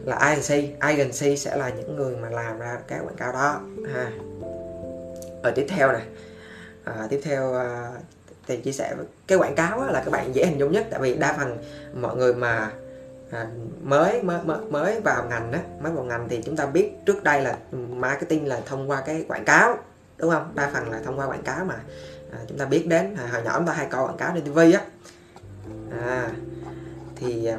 Là 0.04 0.16
agency 0.16 0.70
agency 0.78 1.36
sẽ 1.36 1.56
là 1.56 1.68
những 1.68 1.96
người 1.96 2.16
mà 2.16 2.30
làm 2.30 2.58
ra 2.58 2.78
các 2.88 3.00
quảng 3.04 3.16
cáo 3.16 3.32
đó. 3.32 3.60
Ha. 3.94 4.10
Ở 5.42 5.50
tiếp 5.50 5.66
theo 5.68 5.92
này 5.92 6.02
à, 6.84 6.92
ờ, 6.98 7.06
tiếp 7.10 7.20
theo 7.24 7.54
à, 7.54 7.90
thì 8.46 8.56
chia 8.56 8.72
sẻ 8.72 8.94
cái 9.26 9.38
quảng 9.38 9.54
cáo 9.54 9.84
là 9.84 10.02
các 10.04 10.10
bạn 10.10 10.34
dễ 10.34 10.46
hình 10.46 10.58
dung 10.58 10.72
nhất. 10.72 10.86
Tại 10.90 11.00
vì 11.00 11.14
đa 11.14 11.32
phần 11.38 11.58
mọi 11.94 12.16
người 12.16 12.34
mà 12.34 12.70
à, 13.30 13.46
mới 13.82 14.22
mới 14.22 14.38
mới 14.70 15.00
vào 15.00 15.24
ngành 15.28 15.52
đó 15.52 15.58
mới 15.80 15.92
vào 15.92 16.04
ngành 16.04 16.28
thì 16.28 16.42
chúng 16.44 16.56
ta 16.56 16.66
biết 16.66 16.92
trước 17.06 17.22
đây 17.22 17.42
là 17.42 17.58
marketing 17.90 18.46
là 18.48 18.60
thông 18.66 18.90
qua 18.90 19.02
cái 19.06 19.24
quảng 19.28 19.44
cáo 19.44 19.78
đúng 20.18 20.30
không? 20.30 20.52
Đa 20.54 20.70
phần 20.72 20.90
là 20.90 21.00
thông 21.04 21.18
qua 21.18 21.26
quảng 21.26 21.42
cáo 21.42 21.64
mà. 21.64 21.74
À, 22.32 22.38
chúng 22.48 22.58
ta 22.58 22.64
biết 22.64 22.86
đến 22.86 23.16
à, 23.16 23.28
hồi 23.32 23.42
nhỏ 23.42 23.58
chúng 23.58 23.66
ta 23.66 23.72
hay 23.72 23.86
coi 23.90 24.04
quảng 24.04 24.16
cáo 24.16 24.32
trên 24.34 24.44
tv 24.44 24.58
á. 24.58 24.80
À, 26.06 26.30
thì 27.16 27.46
à, 27.46 27.58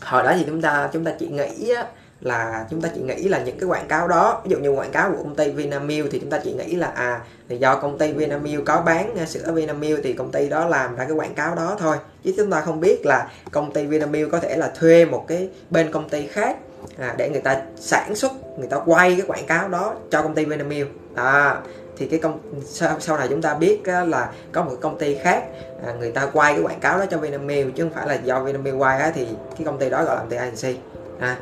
hồi 0.00 0.22
đó 0.22 0.32
thì 0.36 0.44
chúng 0.46 0.62
ta 0.62 0.90
chúng 0.92 1.04
ta 1.04 1.12
chỉ 1.18 1.28
nghĩ 1.28 1.70
á, 1.70 1.86
là 2.22 2.66
chúng 2.70 2.80
ta 2.80 2.88
chỉ 2.94 3.00
nghĩ 3.00 3.28
là 3.28 3.42
những 3.42 3.58
cái 3.58 3.68
quảng 3.68 3.88
cáo 3.88 4.08
đó 4.08 4.40
ví 4.44 4.50
dụ 4.50 4.58
như 4.58 4.70
quảng 4.70 4.92
cáo 4.92 5.10
của 5.10 5.22
công 5.22 5.34
ty 5.34 5.50
Vinamilk 5.50 6.08
thì 6.10 6.18
chúng 6.18 6.30
ta 6.30 6.40
chỉ 6.44 6.52
nghĩ 6.52 6.74
là 6.76 6.86
à 6.86 7.20
thì 7.48 7.58
do 7.58 7.76
công 7.76 7.98
ty 7.98 8.12
Vinamilk 8.12 8.64
có 8.66 8.80
bán 8.80 9.16
à, 9.18 9.26
sữa 9.26 9.52
Vinamilk 9.52 10.00
thì 10.04 10.12
công 10.12 10.32
ty 10.32 10.48
đó 10.48 10.68
làm 10.68 10.96
ra 10.96 11.04
cái 11.04 11.12
quảng 11.12 11.34
cáo 11.34 11.54
đó 11.54 11.76
thôi. 11.78 11.96
Chứ 12.24 12.34
chúng 12.36 12.50
ta 12.50 12.60
không 12.60 12.80
biết 12.80 13.06
là 13.06 13.28
công 13.50 13.72
ty 13.72 13.86
Vinamilk 13.86 14.30
có 14.32 14.38
thể 14.38 14.56
là 14.56 14.72
thuê 14.78 15.04
một 15.04 15.24
cái 15.28 15.48
bên 15.70 15.92
công 15.92 16.08
ty 16.08 16.26
khác 16.26 16.56
à, 16.98 17.14
để 17.18 17.30
người 17.30 17.40
ta 17.40 17.62
sản 17.76 18.14
xuất 18.14 18.32
người 18.58 18.68
ta 18.68 18.76
quay 18.86 19.14
cái 19.16 19.26
quảng 19.26 19.46
cáo 19.46 19.68
đó 19.68 19.94
cho 20.10 20.22
công 20.22 20.34
ty 20.34 20.44
Vinamilk. 20.44 20.88
À, 21.14 21.60
thì 21.96 22.06
cái 22.06 22.18
công 22.18 22.38
sau, 22.64 23.00
sau 23.00 23.16
này 23.16 23.28
chúng 23.28 23.42
ta 23.42 23.54
biết 23.54 23.80
á, 23.84 24.04
là 24.04 24.32
có 24.52 24.62
một 24.62 24.76
công 24.80 24.98
ty 24.98 25.14
khác 25.14 25.44
à, 25.86 25.92
người 25.92 26.10
ta 26.10 26.26
quay 26.32 26.52
cái 26.52 26.62
quảng 26.62 26.80
cáo 26.80 26.98
đó 26.98 27.04
cho 27.10 27.18
Vinamilk 27.18 27.76
chứ 27.76 27.82
không 27.82 27.92
phải 27.94 28.06
là 28.06 28.14
do 28.14 28.40
Vinamilk 28.40 28.78
quay 28.78 28.98
á, 28.98 29.12
thì 29.14 29.26
cái 29.58 29.64
công 29.64 29.78
ty 29.78 29.90
đó 29.90 30.04
gọi 30.04 30.16
là 30.16 30.20
công 30.20 30.30
ty 30.30 30.36
agency 30.36 30.76
à, 31.20 31.36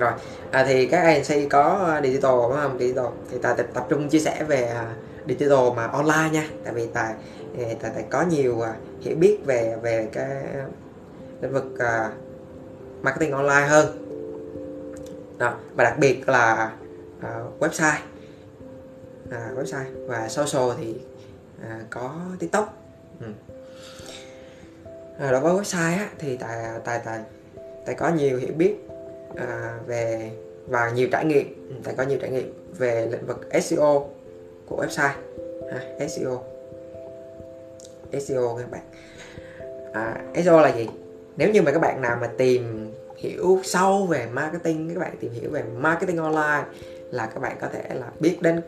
rồi. 0.00 0.12
À, 0.50 0.64
thì 0.68 0.86
các 0.86 1.00
agency 1.00 1.48
có 1.48 1.62
ờ, 1.62 2.00
digital 2.02 2.32
đúng 2.32 2.56
không? 2.62 2.78
Digital. 2.78 3.06
Thì 3.30 3.38
tài 3.42 3.54
tập, 3.56 3.66
tập 3.74 3.86
trung 3.88 4.08
chia 4.08 4.18
sẻ 4.18 4.44
về 4.48 4.62
à, 4.62 4.94
digital 5.28 5.72
mà 5.76 5.86
online 5.86 6.30
nha. 6.32 6.48
Tại 6.64 6.74
vì 6.74 6.86
tài 6.86 7.14
ờ, 7.58 7.64
tài, 7.82 7.90
tài 7.94 8.04
có 8.10 8.22
nhiều 8.22 8.60
à, 8.60 8.74
hiểu 9.00 9.16
biết 9.16 9.38
về 9.44 9.76
về 9.82 10.08
cái 10.12 10.44
lĩnh 11.40 11.52
vực 11.52 11.64
uh, 11.74 12.12
marketing 13.02 13.32
online 13.32 13.66
hơn. 13.66 13.86
Đó. 15.38 15.54
Và 15.74 15.84
đặc 15.84 15.98
biệt 15.98 16.28
là 16.28 16.72
uh, 17.18 17.62
website. 17.62 17.98
Uh, 19.28 19.58
website 19.58 20.06
và 20.06 20.28
social 20.28 20.70
thì 20.78 20.94
uh, 21.60 21.82
có 21.90 22.14
tiktok. 22.38 22.76
Ừ. 23.20 23.26
đối 25.30 25.40
với 25.40 25.52
website 25.52 25.98
á, 25.98 26.08
thì 26.18 26.36
tài 26.36 26.58
tài 26.84 26.98
tài 27.04 27.20
tài 27.86 27.94
có 27.94 28.08
nhiều 28.08 28.38
hiểu 28.38 28.52
biết 28.56 28.76
à, 29.36 29.78
về 29.86 30.30
và 30.66 30.90
nhiều 30.90 31.08
trải 31.12 31.24
nghiệm 31.24 31.68
ừ, 31.68 31.74
tại 31.84 31.94
có 31.96 32.02
nhiều 32.02 32.18
trải 32.20 32.30
nghiệm 32.30 32.52
về 32.78 33.08
lĩnh 33.10 33.26
vực 33.26 33.48
SEO 33.62 34.08
của 34.66 34.84
website 34.84 35.12
ha, 35.72 36.06
SEO 36.08 36.42
SEO 38.20 38.56
các 38.58 38.70
bạn. 38.70 38.82
À, 39.92 40.24
SEO 40.44 40.60
là 40.60 40.68
gì? 40.76 40.88
Nếu 41.36 41.50
như 41.50 41.62
mà 41.62 41.72
các 41.72 41.78
bạn 41.78 42.02
nào 42.02 42.18
mà 42.20 42.30
tìm 42.38 42.92
hiểu 43.16 43.60
sâu 43.64 44.06
về 44.06 44.26
marketing 44.32 44.88
các 44.94 45.00
bạn 45.00 45.16
tìm 45.20 45.32
hiểu 45.32 45.50
về 45.50 45.62
marketing 45.76 46.16
online 46.16 46.64
là 47.10 47.26
các 47.26 47.40
bạn 47.40 47.56
có 47.60 47.68
thể 47.72 47.94
là 47.94 48.10
biết 48.20 48.42
đến 48.42 48.60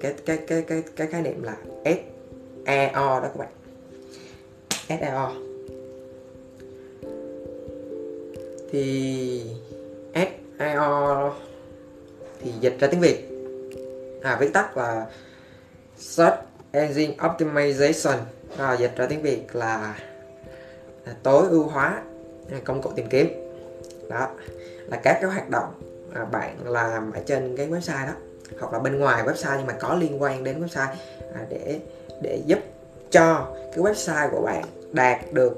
cái 0.00 0.14
cái 0.26 0.38
cái 0.46 0.62
cái 0.62 0.82
cái 0.96 1.06
khái 1.06 1.22
niệm 1.22 1.42
là 1.42 1.56
SEO 1.84 3.20
đó 3.20 3.28
các 3.34 3.36
bạn. 3.36 3.48
SEO 4.88 5.32
thì 8.72 9.42
SIO 10.14 11.34
thì 12.40 12.52
dịch 12.60 12.76
ra 12.80 12.88
tiếng 12.88 13.00
Việt. 13.00 13.28
À 14.22 14.36
viết 14.40 14.52
tắt 14.52 14.76
là 14.76 15.06
Search 15.96 16.36
Engine 16.72 17.14
Optimization. 17.18 18.18
À, 18.58 18.76
dịch 18.76 18.96
ra 18.96 19.06
tiếng 19.06 19.22
Việt 19.22 19.56
là, 19.56 19.98
là 21.06 21.14
tối 21.22 21.46
ưu 21.50 21.62
hóa 21.62 22.02
à, 22.50 22.58
công 22.64 22.82
cụ 22.82 22.90
tìm 22.96 23.06
kiếm. 23.10 23.28
Đó 24.08 24.28
là 24.86 24.96
các 25.02 25.18
cái 25.20 25.30
hoạt 25.30 25.50
động 25.50 25.72
à, 26.14 26.24
bạn 26.24 26.56
làm 26.64 27.12
ở 27.12 27.20
trên 27.26 27.56
cái 27.56 27.68
website 27.68 28.06
đó 28.06 28.12
hoặc 28.60 28.72
là 28.72 28.78
bên 28.78 28.98
ngoài 28.98 29.24
website 29.24 29.56
nhưng 29.58 29.66
mà 29.66 29.72
có 29.72 29.94
liên 29.94 30.22
quan 30.22 30.44
đến 30.44 30.60
website 30.60 30.94
à, 31.34 31.46
để 31.48 31.80
để 32.22 32.42
giúp 32.46 32.58
cho 33.10 33.48
cái 33.56 33.84
website 33.84 34.30
của 34.30 34.42
bạn 34.42 34.64
đạt 34.92 35.32
được 35.32 35.52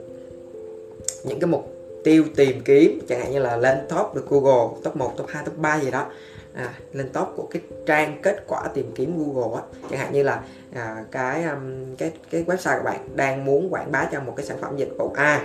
những 1.24 1.40
cái 1.40 1.48
mục 1.48 1.73
tiêu 2.04 2.24
tìm 2.36 2.60
kiếm 2.64 3.00
chẳng 3.08 3.20
hạn 3.20 3.32
như 3.32 3.38
là 3.38 3.56
lên 3.56 3.78
top 3.88 4.14
được 4.14 4.26
Google 4.28 4.80
top 4.84 4.96
1, 4.96 5.14
top 5.16 5.26
2, 5.28 5.44
top 5.46 5.58
3 5.58 5.80
gì 5.80 5.90
đó. 5.90 6.06
À, 6.54 6.74
lên 6.92 7.08
top 7.12 7.28
của 7.36 7.46
cái 7.50 7.62
trang 7.86 8.20
kết 8.22 8.44
quả 8.46 8.68
tìm 8.74 8.92
kiếm 8.94 9.18
Google 9.18 9.60
á. 9.60 9.62
Chẳng 9.90 9.98
hạn 9.98 10.12
như 10.12 10.22
là 10.22 10.42
à, 10.74 11.04
cái 11.10 11.44
um, 11.44 11.96
cái 11.96 12.12
cái 12.30 12.44
website 12.44 12.78
của 12.78 12.84
bạn 12.84 13.16
đang 13.16 13.44
muốn 13.44 13.68
quảng 13.70 13.92
bá 13.92 14.08
cho 14.12 14.20
một 14.20 14.34
cái 14.36 14.46
sản 14.46 14.58
phẩm 14.60 14.76
dịch 14.76 14.94
vụ 14.98 15.12
A 15.16 15.42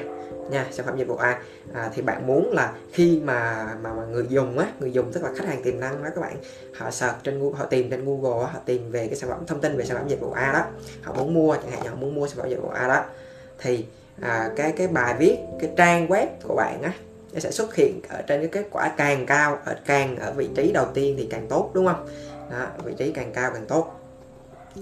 nha 0.50 0.66
sản 0.72 0.86
phẩm 0.86 0.98
dịch 0.98 1.08
vụ 1.08 1.16
A. 1.16 1.42
À, 1.74 1.90
thì 1.94 2.02
bạn 2.02 2.28
muốn 2.28 2.52
là 2.52 2.74
khi 2.94 3.22
mà 3.24 3.68
mà, 3.82 3.94
mà 3.94 4.06
người 4.06 4.26
dùng 4.30 4.58
á 4.58 4.68
người 4.80 4.92
dùng 4.92 5.12
tức 5.12 5.24
là 5.24 5.30
khách 5.36 5.48
hàng 5.48 5.64
tiềm 5.64 5.80
năng 5.80 6.04
đó 6.04 6.10
các 6.16 6.22
bạn 6.22 6.36
họ 6.78 6.92
search 6.92 7.24
trên 7.24 7.40
Google 7.40 7.60
họ 7.60 7.66
tìm 7.66 7.90
trên 7.90 8.06
Google 8.06 8.46
họ 8.54 8.60
tìm 8.66 8.92
về 8.92 9.08
cái 9.08 9.16
sản 9.16 9.30
phẩm 9.30 9.46
thông 9.48 9.62
tin 9.62 9.78
về 9.78 9.86
sản 9.86 9.98
phẩm 9.98 10.08
dịch 10.08 10.20
vụ 10.22 10.32
A 10.32 10.54
đó. 10.54 10.66
Họ 11.04 11.14
muốn 11.14 11.34
mua 11.34 11.56
chẳng 11.56 11.72
hạn 11.72 11.84
như 11.84 11.90
họ 11.90 11.96
muốn 11.96 12.16
mua 12.16 12.28
sản 12.28 12.38
phẩm 12.38 12.50
dịch 12.50 12.62
vụ 12.62 12.70
A 12.70 12.88
đó. 12.88 13.06
Thì 13.60 13.86
à, 14.22 14.50
cái 14.56 14.72
cái 14.72 14.88
bài 14.88 15.16
viết 15.20 15.38
cái 15.60 15.72
trang 15.76 16.08
web 16.08 16.28
của 16.44 16.56
bạn 16.56 16.82
á 16.82 16.92
nó 17.34 17.40
sẽ 17.40 17.52
xuất 17.52 17.76
hiện 17.76 18.02
ở 18.10 18.22
trên 18.22 18.40
cái 18.40 18.50
kết 18.50 18.70
quả 18.72 18.92
càng 18.98 19.26
cao 19.26 19.58
ở 19.66 19.76
càng 19.86 20.16
ở 20.16 20.34
vị 20.34 20.50
trí 20.56 20.72
đầu 20.72 20.88
tiên 20.94 21.16
thì 21.18 21.28
càng 21.32 21.48
tốt 21.48 21.72
đúng 21.74 21.86
không? 21.86 22.08
Đó, 22.52 22.68
vị 22.84 22.94
trí 22.98 23.12
càng 23.12 23.34
cao 23.34 23.52
càng 23.54 23.66
tốt. 23.66 23.96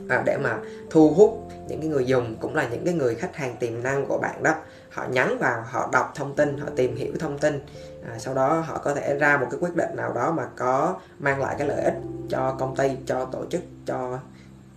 À, 0.09 0.23
để 0.25 0.37
mà 0.37 0.57
thu 0.89 1.09
hút 1.09 1.47
những 1.67 1.81
cái 1.81 1.89
người 1.89 2.05
dùng 2.05 2.35
cũng 2.39 2.55
là 2.55 2.67
những 2.67 2.85
cái 2.85 2.93
người 2.93 3.15
khách 3.15 3.35
hàng 3.35 3.55
tiềm 3.59 3.83
năng 3.83 4.05
của 4.05 4.17
bạn 4.17 4.43
đó. 4.43 4.55
Họ 4.89 5.05
nhắn 5.11 5.37
vào 5.39 5.63
họ 5.69 5.89
đọc 5.91 6.11
thông 6.15 6.35
tin 6.35 6.57
họ 6.57 6.67
tìm 6.75 6.95
hiểu 6.95 7.13
thông 7.19 7.39
tin. 7.39 7.65
À, 8.09 8.19
sau 8.19 8.33
đó 8.33 8.59
họ 8.59 8.77
có 8.77 8.93
thể 8.93 9.17
ra 9.19 9.37
một 9.37 9.47
cái 9.51 9.59
quyết 9.59 9.75
định 9.75 9.95
nào 9.95 10.13
đó 10.13 10.31
mà 10.31 10.43
có 10.55 10.95
mang 11.19 11.41
lại 11.41 11.55
cái 11.57 11.67
lợi 11.67 11.81
ích 11.83 11.95
cho 12.29 12.55
công 12.59 12.75
ty 12.75 12.89
cho 13.05 13.25
tổ 13.25 13.45
chức 13.49 13.61
cho 13.85 14.19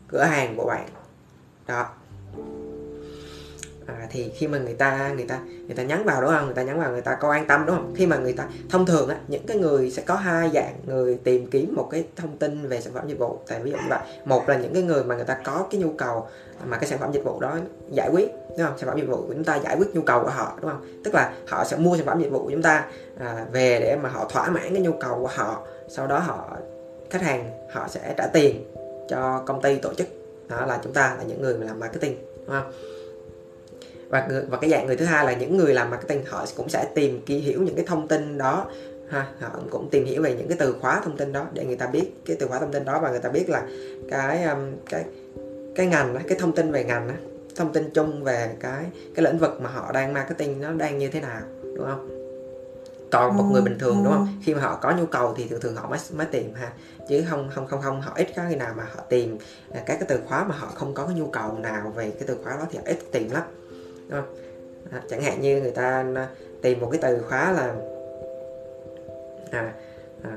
cửa 0.08 0.22
hàng 0.22 0.56
của 0.56 0.64
bạn. 0.64 0.88
Đó 1.66 1.86
à, 4.00 4.06
thì 4.10 4.32
khi 4.36 4.48
mà 4.48 4.58
người 4.58 4.74
ta 4.74 5.12
người 5.16 5.26
ta 5.26 5.38
người 5.66 5.76
ta 5.76 5.82
nhắn 5.82 6.04
vào 6.04 6.22
đúng 6.22 6.30
không? 6.30 6.44
Người 6.44 6.54
ta 6.54 6.62
nhắn 6.62 6.80
vào 6.80 6.90
người 6.90 7.00
ta 7.00 7.14
có 7.14 7.32
an 7.32 7.46
tâm 7.46 7.66
đúng 7.66 7.76
không? 7.76 7.94
Khi 7.96 8.06
mà 8.06 8.16
người 8.16 8.32
ta 8.32 8.48
thông 8.70 8.86
thường 8.86 9.08
á 9.08 9.16
những 9.28 9.46
cái 9.46 9.56
người 9.56 9.90
sẽ 9.90 10.02
có 10.02 10.14
hai 10.14 10.50
dạng 10.54 10.74
người 10.86 11.18
tìm 11.24 11.50
kiếm 11.50 11.74
một 11.76 11.88
cái 11.90 12.04
thông 12.16 12.36
tin 12.36 12.68
về 12.68 12.80
sản 12.80 12.92
phẩm 12.92 13.08
dịch 13.08 13.18
vụ. 13.18 13.38
Tại 13.48 13.60
ví 13.60 13.70
dụ 13.70 13.76
như 13.76 13.88
vậy 13.88 13.98
một 14.24 14.48
là 14.48 14.56
những 14.56 14.74
cái 14.74 14.82
người 14.82 15.04
mà 15.04 15.14
người 15.14 15.24
ta 15.24 15.38
có 15.44 15.66
cái 15.70 15.80
nhu 15.80 15.92
cầu 15.92 16.26
mà 16.64 16.76
cái 16.76 16.90
sản 16.90 16.98
phẩm 16.98 17.12
dịch 17.12 17.24
vụ 17.24 17.40
đó 17.40 17.56
giải 17.90 18.10
quyết 18.12 18.30
đúng 18.48 18.66
không? 18.66 18.78
Sản 18.78 18.88
phẩm 18.88 18.98
dịch 18.98 19.08
vụ 19.08 19.16
của 19.16 19.34
chúng 19.34 19.44
ta 19.44 19.56
giải 19.56 19.76
quyết 19.76 19.94
nhu 19.94 20.02
cầu 20.02 20.22
của 20.22 20.30
họ 20.30 20.58
đúng 20.60 20.70
không? 20.70 21.02
Tức 21.04 21.14
là 21.14 21.32
họ 21.48 21.64
sẽ 21.64 21.76
mua 21.76 21.96
sản 21.96 22.06
phẩm 22.06 22.22
dịch 22.22 22.30
vụ 22.30 22.44
của 22.44 22.50
chúng 22.50 22.62
ta 22.62 22.84
à, 23.18 23.46
về 23.52 23.80
để 23.80 23.96
mà 24.02 24.08
họ 24.08 24.24
thỏa 24.28 24.50
mãn 24.50 24.74
cái 24.74 24.82
nhu 24.82 24.92
cầu 25.00 25.18
của 25.20 25.30
họ. 25.34 25.62
Sau 25.88 26.06
đó 26.06 26.18
họ 26.18 26.56
khách 27.10 27.22
hàng 27.22 27.50
họ 27.72 27.88
sẽ 27.88 28.14
trả 28.16 28.26
tiền 28.26 28.64
cho 29.08 29.42
công 29.46 29.62
ty 29.62 29.76
tổ 29.76 29.94
chức. 29.94 30.06
Đó 30.48 30.66
là 30.66 30.78
chúng 30.82 30.92
ta 30.92 31.14
là 31.18 31.24
những 31.24 31.42
người 31.42 31.58
mà 31.58 31.66
làm 31.66 31.80
marketing 31.80 32.16
đúng 32.46 32.56
không? 32.56 32.72
Và 34.10 34.28
và 34.48 34.58
cái 34.58 34.70
dạng 34.70 34.86
người 34.86 34.96
thứ 34.96 35.04
hai 35.04 35.26
là 35.26 35.32
những 35.32 35.56
người 35.56 35.74
làm 35.74 35.90
marketing 35.90 36.24
họ 36.26 36.46
cũng 36.56 36.68
sẽ 36.68 36.86
tìm 36.94 37.20
kỹ 37.26 37.38
hiểu 37.38 37.62
những 37.62 37.74
cái 37.76 37.84
thông 37.88 38.08
tin 38.08 38.38
đó 38.38 38.66
ha 39.08 39.26
họ 39.40 39.48
cũng 39.70 39.88
tìm 39.90 40.04
hiểu 40.04 40.22
về 40.22 40.34
những 40.34 40.48
cái 40.48 40.56
từ 40.60 40.76
khóa 40.80 41.00
thông 41.04 41.16
tin 41.16 41.32
đó 41.32 41.46
để 41.52 41.64
người 41.64 41.76
ta 41.76 41.86
biết 41.86 42.12
cái 42.26 42.36
từ 42.40 42.46
khóa 42.46 42.58
thông 42.58 42.72
tin 42.72 42.84
đó 42.84 43.00
và 43.00 43.10
người 43.10 43.20
ta 43.20 43.28
biết 43.28 43.48
là 43.48 43.66
cái 44.10 44.44
um, 44.44 44.58
cái 44.90 45.04
cái 45.74 45.86
ngành 45.86 46.16
cái 46.28 46.38
thông 46.38 46.52
tin 46.52 46.72
về 46.72 46.84
ngành 46.84 47.10
thông 47.56 47.72
tin 47.72 47.90
chung 47.94 48.24
về 48.24 48.50
cái 48.60 48.84
cái 49.14 49.24
lĩnh 49.24 49.38
vực 49.38 49.60
mà 49.60 49.70
họ 49.70 49.92
đang 49.92 50.12
marketing 50.12 50.60
nó 50.60 50.72
đang 50.72 50.98
như 50.98 51.08
thế 51.08 51.20
nào 51.20 51.40
đúng 51.62 51.86
không? 51.86 52.08
Còn 53.12 53.36
một 53.36 53.44
người 53.52 53.62
bình 53.62 53.78
thường 53.78 54.04
đúng 54.04 54.12
không? 54.12 54.28
Khi 54.44 54.54
mà 54.54 54.60
họ 54.60 54.78
có 54.82 54.92
nhu 54.92 55.06
cầu 55.06 55.34
thì 55.36 55.48
thường 55.48 55.60
thường 55.60 55.76
họ 55.76 55.88
mới 55.88 55.98
mới 56.14 56.26
tìm 56.26 56.54
ha. 56.54 56.72
Chứ 57.08 57.24
không 57.30 57.50
không 57.54 57.66
không 57.66 57.82
không 57.82 58.00
họ 58.00 58.12
ít 58.16 58.28
có 58.36 58.42
khi 58.48 58.56
nào 58.56 58.74
mà 58.76 58.86
họ 58.94 59.02
tìm 59.08 59.38
các 59.72 59.82
cái 59.86 60.04
từ 60.08 60.18
khóa 60.28 60.44
mà 60.44 60.54
họ 60.54 60.66
không 60.74 60.94
có 60.94 61.06
cái 61.06 61.14
nhu 61.14 61.26
cầu 61.26 61.58
nào 61.58 61.92
về 61.96 62.10
cái 62.10 62.22
từ 62.26 62.36
khóa 62.44 62.56
đó 62.56 62.66
thì 62.70 62.78
họ 62.78 62.84
ít 62.86 62.98
tìm 63.12 63.30
lắm 63.30 63.42
đúng 64.10 64.20
không? 64.20 64.34
À, 64.90 65.02
chẳng 65.08 65.22
hạn 65.22 65.40
như 65.40 65.60
người 65.60 65.70
ta 65.70 66.04
tìm 66.62 66.80
một 66.80 66.88
cái 66.92 67.00
từ 67.02 67.22
khóa 67.28 67.52
là 67.52 67.74
à, 69.50 69.72
à, 70.22 70.30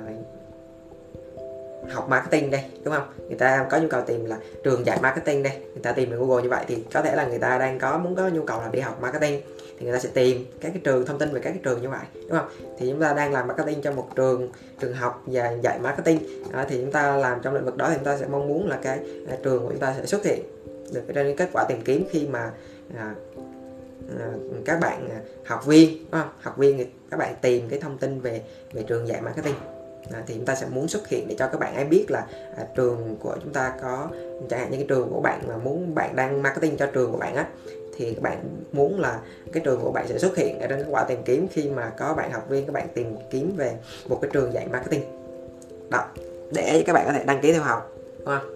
học 1.91 2.09
marketing 2.09 2.51
đây 2.51 2.63
đúng 2.83 2.93
không? 2.93 3.07
Người 3.27 3.37
ta 3.37 3.67
có 3.69 3.77
nhu 3.77 3.87
cầu 3.87 4.01
tìm 4.01 4.25
là 4.25 4.37
trường 4.63 4.85
dạy 4.85 4.99
marketing 5.01 5.43
đây. 5.43 5.53
Người 5.73 5.83
ta 5.83 5.91
tìm 5.91 6.11
về 6.11 6.17
google 6.17 6.43
như 6.43 6.49
vậy 6.49 6.65
thì 6.67 6.83
có 6.93 7.01
thể 7.01 7.15
là 7.15 7.25
người 7.25 7.39
ta 7.39 7.57
đang 7.57 7.79
có 7.79 7.97
muốn 7.97 8.15
có 8.15 8.27
nhu 8.27 8.43
cầu 8.45 8.61
là 8.61 8.69
đi 8.71 8.79
học 8.79 9.01
marketing. 9.01 9.41
Thì 9.79 9.85
người 9.85 9.93
ta 9.93 9.99
sẽ 9.99 10.09
tìm 10.13 10.45
các 10.61 10.69
cái 10.69 10.81
trường 10.83 11.05
thông 11.05 11.19
tin 11.19 11.33
về 11.33 11.41
các 11.41 11.49
cái 11.49 11.59
trường 11.63 11.81
như 11.81 11.89
vậy 11.89 11.99
đúng 12.13 12.37
không? 12.37 12.47
Thì 12.77 12.89
chúng 12.89 13.01
ta 13.01 13.13
đang 13.13 13.33
làm 13.33 13.47
marketing 13.47 13.81
cho 13.81 13.91
một 13.91 14.07
trường 14.15 14.51
trường 14.79 14.93
học 14.93 15.23
và 15.25 15.51
dạy 15.61 15.79
marketing. 15.79 16.19
À, 16.51 16.65
thì 16.69 16.81
chúng 16.81 16.91
ta 16.91 17.17
làm 17.17 17.39
trong 17.43 17.53
lĩnh 17.53 17.65
vực 17.65 17.77
đó 17.77 17.89
thì 17.89 17.95
chúng 17.95 18.05
ta 18.05 18.17
sẽ 18.17 18.25
mong 18.31 18.47
muốn 18.47 18.69
là 18.69 18.79
cái 18.83 18.99
à, 19.29 19.37
trường 19.43 19.63
của 19.63 19.69
chúng 19.69 19.79
ta 19.79 19.93
sẽ 19.97 20.05
xuất 20.05 20.25
hiện. 20.25 20.39
Được 20.93 21.01
trên 21.15 21.35
kết 21.35 21.49
quả 21.53 21.65
tìm 21.69 21.81
kiếm 21.85 22.05
khi 22.11 22.27
mà 22.27 22.51
à, 22.97 23.15
Ờ, 24.19 24.25
các 24.65 24.79
bạn 24.79 25.09
ờ, 25.09 25.15
học 25.45 25.65
viên 25.65 26.05
không? 26.11 26.27
học 26.41 26.57
viên 26.57 26.85
các 27.11 27.17
bạn 27.17 27.35
tìm 27.41 27.69
cái 27.69 27.79
thông 27.79 27.97
tin 27.97 28.21
về 28.21 28.41
về 28.73 28.83
trường 28.83 29.07
dạy 29.07 29.21
marketing 29.21 29.55
à, 30.11 30.23
thì 30.27 30.33
chúng 30.35 30.45
ta 30.45 30.55
sẽ 30.55 30.67
muốn 30.71 30.87
xuất 30.87 31.07
hiện 31.07 31.27
để 31.27 31.35
cho 31.39 31.47
các 31.47 31.59
bạn 31.59 31.75
ấy 31.75 31.85
biết 31.85 32.05
là 32.09 32.27
à, 32.57 32.65
trường 32.75 33.15
của 33.19 33.35
chúng 33.43 33.53
ta 33.53 33.73
có 33.81 34.09
chẳng 34.49 34.59
hạn 34.59 34.71
như 34.71 34.77
cái 34.77 34.85
trường 34.89 35.09
của 35.09 35.21
bạn 35.21 35.41
mà 35.47 35.57
muốn 35.57 35.95
bạn 35.95 36.15
đang 36.15 36.43
marketing 36.43 36.77
cho 36.77 36.85
trường 36.85 37.11
của 37.11 37.17
bạn 37.17 37.35
á 37.35 37.47
thì 37.97 38.13
các 38.13 38.21
bạn 38.21 38.43
muốn 38.71 38.99
là 38.99 39.19
cái 39.51 39.63
trường 39.65 39.81
của 39.81 39.91
bạn 39.91 40.07
sẽ 40.07 40.17
xuất 40.17 40.37
hiện 40.37 40.59
ở 40.59 40.67
trên 40.67 40.79
kết 40.79 40.87
quả 40.89 41.03
tìm 41.03 41.19
kiếm 41.25 41.47
khi 41.51 41.69
mà 41.69 41.89
có 41.97 42.13
bạn 42.13 42.31
học 42.31 42.49
viên 42.49 42.65
các 42.65 42.73
bạn 42.73 42.87
tìm 42.93 43.15
kiếm 43.29 43.53
về 43.57 43.73
một 44.09 44.19
cái 44.21 44.31
trường 44.33 44.53
dạy 44.53 44.67
marketing 44.71 45.01
đó 45.89 46.05
để 46.51 46.83
các 46.85 46.93
bạn 46.93 47.05
có 47.07 47.13
thể 47.13 47.23
đăng 47.23 47.41
ký 47.41 47.53
theo 47.53 47.61
học 47.61 47.91
đúng 48.17 48.25
không? 48.25 48.52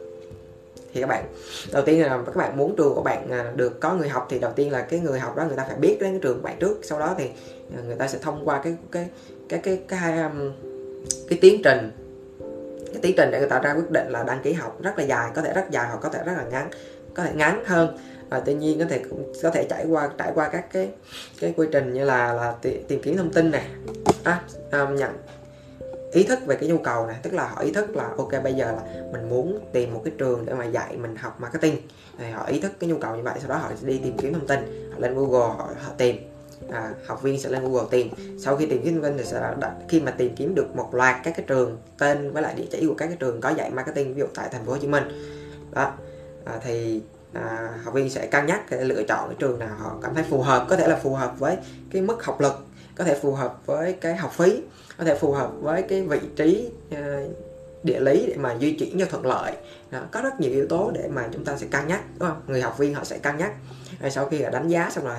Thì 0.93 1.01
các 1.01 1.07
bạn 1.07 1.25
đầu 1.71 1.83
tiên 1.85 2.01
là 2.01 2.21
các 2.25 2.35
bạn 2.35 2.57
muốn 2.57 2.75
trường 2.75 2.95
của 2.95 3.01
bạn 3.01 3.31
à, 3.31 3.51
được 3.55 3.79
có 3.79 3.93
người 3.93 4.09
học 4.09 4.27
thì 4.29 4.39
đầu 4.39 4.51
tiên 4.55 4.71
là 4.71 4.81
cái 4.81 4.99
người 4.99 5.19
học 5.19 5.35
đó 5.35 5.45
người 5.47 5.57
ta 5.57 5.65
phải 5.67 5.75
biết 5.75 5.97
đến 5.99 6.11
cái 6.11 6.19
trường 6.23 6.37
của 6.37 6.43
bạn 6.43 6.57
trước. 6.59 6.79
Sau 6.83 6.99
đó 6.99 7.15
thì 7.17 7.29
à, 7.77 7.81
người 7.87 7.95
ta 7.95 8.07
sẽ 8.07 8.19
thông 8.21 8.47
qua 8.47 8.61
cái 8.63 8.75
cái 8.91 9.07
cái 9.49 9.59
cái 9.59 9.79
cái, 9.87 9.99
cái 9.99 10.23
um, 10.23 10.51
cái 11.29 11.39
tiến 11.41 11.61
trình 11.63 11.91
cái 12.87 13.01
tiến 13.01 13.13
trình 13.17 13.31
để 13.31 13.39
người 13.39 13.49
ta 13.49 13.59
ra 13.59 13.73
quyết 13.73 13.91
định 13.91 14.07
là 14.09 14.23
đăng 14.23 14.41
ký 14.43 14.53
học 14.53 14.81
rất 14.81 14.97
là 14.97 15.03
dài 15.03 15.31
có 15.35 15.41
thể 15.41 15.53
rất 15.53 15.71
dài 15.71 15.87
hoặc 15.87 15.99
có 16.01 16.09
thể 16.09 16.19
rất 16.25 16.33
là 16.37 16.43
ngắn 16.43 16.69
có 17.13 17.23
thể 17.23 17.31
ngắn 17.35 17.63
hơn. 17.65 17.97
Và 18.29 18.39
tuy 18.39 18.53
nhiên 18.53 18.79
có 18.79 18.85
thể 18.89 19.01
cũng 19.09 19.33
có 19.43 19.49
thể 19.49 19.65
trải 19.69 19.85
qua 19.85 20.09
trải 20.17 20.31
qua 20.35 20.49
các 20.49 20.65
cái 20.73 20.89
cái 21.39 21.53
quy 21.57 21.67
trình 21.71 21.93
như 21.93 22.05
là 22.05 22.33
là 22.33 22.53
tìm 22.87 23.01
kiếm 23.01 23.17
thông 23.17 23.33
tin 23.33 23.51
này 23.51 23.67
à, 24.23 24.41
um, 24.71 24.95
nhận 24.95 25.11
ý 26.17 26.23
thức 26.23 26.39
về 26.45 26.55
cái 26.55 26.69
nhu 26.69 26.77
cầu 26.77 27.07
này 27.07 27.15
tức 27.23 27.33
là 27.33 27.47
họ 27.47 27.61
ý 27.61 27.71
thức 27.71 27.95
là 27.95 28.09
ok 28.17 28.43
bây 28.43 28.53
giờ 28.53 28.71
là 28.71 28.81
mình 29.11 29.29
muốn 29.29 29.59
tìm 29.73 29.93
một 29.93 30.01
cái 30.05 30.13
trường 30.17 30.45
để 30.45 30.53
mà 30.53 30.65
dạy 30.65 30.97
mình 30.97 31.15
học 31.15 31.41
marketing. 31.41 31.75
Thì 32.17 32.31
họ 32.31 32.45
ý 32.45 32.59
thức 32.59 32.71
cái 32.79 32.89
nhu 32.89 32.97
cầu 32.97 33.15
như 33.15 33.23
vậy 33.23 33.33
sau 33.39 33.49
đó 33.49 33.57
họ 33.57 33.71
sẽ 33.75 33.87
đi 33.87 33.99
tìm 34.03 34.17
kiếm 34.17 34.33
thông 34.33 34.47
tin 34.47 34.89
họ 34.93 34.99
lên 34.99 35.15
google 35.15 35.47
họ, 35.47 35.69
họ 35.83 35.91
tìm. 35.97 36.15
À, 36.71 36.91
học 37.07 37.21
viên 37.21 37.39
sẽ 37.39 37.49
lên 37.49 37.63
google 37.63 37.87
tìm. 37.91 38.09
Sau 38.39 38.55
khi 38.57 38.65
tìm 38.65 38.81
kiếm 38.83 38.93
thông 38.93 39.03
tin 39.03 39.17
thì 39.17 39.23
sẽ 39.23 39.53
đặt, 39.59 39.71
khi 39.89 39.99
mà 39.99 40.11
tìm 40.11 40.35
kiếm 40.35 40.55
được 40.55 40.75
một 40.75 40.95
loạt 40.95 41.15
các 41.23 41.33
cái 41.37 41.45
trường 41.47 41.77
tên 41.99 42.31
với 42.31 42.43
lại 42.43 42.53
địa 42.55 42.67
chỉ 42.71 42.85
của 42.87 42.95
các 42.97 43.07
cái 43.07 43.17
trường 43.19 43.41
có 43.41 43.49
dạy 43.49 43.71
marketing 43.71 44.13
ví 44.13 44.19
dụ 44.19 44.27
tại 44.35 44.49
thành 44.51 44.65
phố 44.65 44.71
hồ 44.71 44.77
chí 44.77 44.87
minh. 44.87 45.03
Đó. 45.71 45.91
À, 46.45 46.59
thì 46.63 47.01
à, 47.33 47.69
học 47.83 47.93
viên 47.93 48.09
sẽ 48.09 48.27
cân 48.27 48.45
nhắc 48.45 48.61
để 48.69 48.83
lựa 48.83 49.03
chọn 49.03 49.27
cái 49.29 49.35
trường 49.39 49.59
nào 49.59 49.75
họ 49.79 49.97
cảm 50.03 50.15
thấy 50.15 50.23
phù 50.29 50.41
hợp 50.41 50.65
có 50.69 50.75
thể 50.75 50.87
là 50.87 50.95
phù 50.95 51.13
hợp 51.13 51.39
với 51.39 51.57
cái 51.91 52.01
mức 52.01 52.23
học 52.23 52.41
lực 52.41 52.66
có 52.97 53.03
thể 53.03 53.19
phù 53.21 53.31
hợp 53.31 53.57
với 53.65 53.93
cái 53.93 54.15
học 54.15 54.33
phí 54.33 54.61
có 54.97 55.03
thể 55.03 55.15
phù 55.15 55.31
hợp 55.31 55.51
với 55.61 55.81
cái 55.81 56.01
vị 56.01 56.19
trí 56.35 56.69
ờ, 56.91 57.27
địa 57.83 57.99
lý 57.99 58.25
để 58.27 58.35
mà 58.37 58.57
di 58.61 58.71
chuyển 58.71 58.99
cho 58.99 59.05
thuận 59.05 59.25
lợi. 59.25 59.53
Đó, 59.91 59.99
có 60.11 60.21
rất 60.21 60.39
nhiều 60.39 60.51
yếu 60.51 60.67
tố 60.67 60.91
để 60.93 61.07
mà 61.07 61.29
chúng 61.33 61.45
ta 61.45 61.57
sẽ 61.57 61.67
cân 61.71 61.87
nhắc 61.87 62.01
đúng 62.19 62.29
không? 62.29 62.41
Người 62.47 62.61
học 62.61 62.77
viên 62.77 62.93
họ 62.93 63.03
sẽ 63.03 63.17
cân 63.17 63.37
nhắc. 63.37 63.51
Rồi 64.01 64.11
sau 64.11 64.25
khi 64.25 64.37
là 64.37 64.49
đánh 64.49 64.67
giá 64.67 64.89
xong 64.91 65.05
rồi 65.05 65.15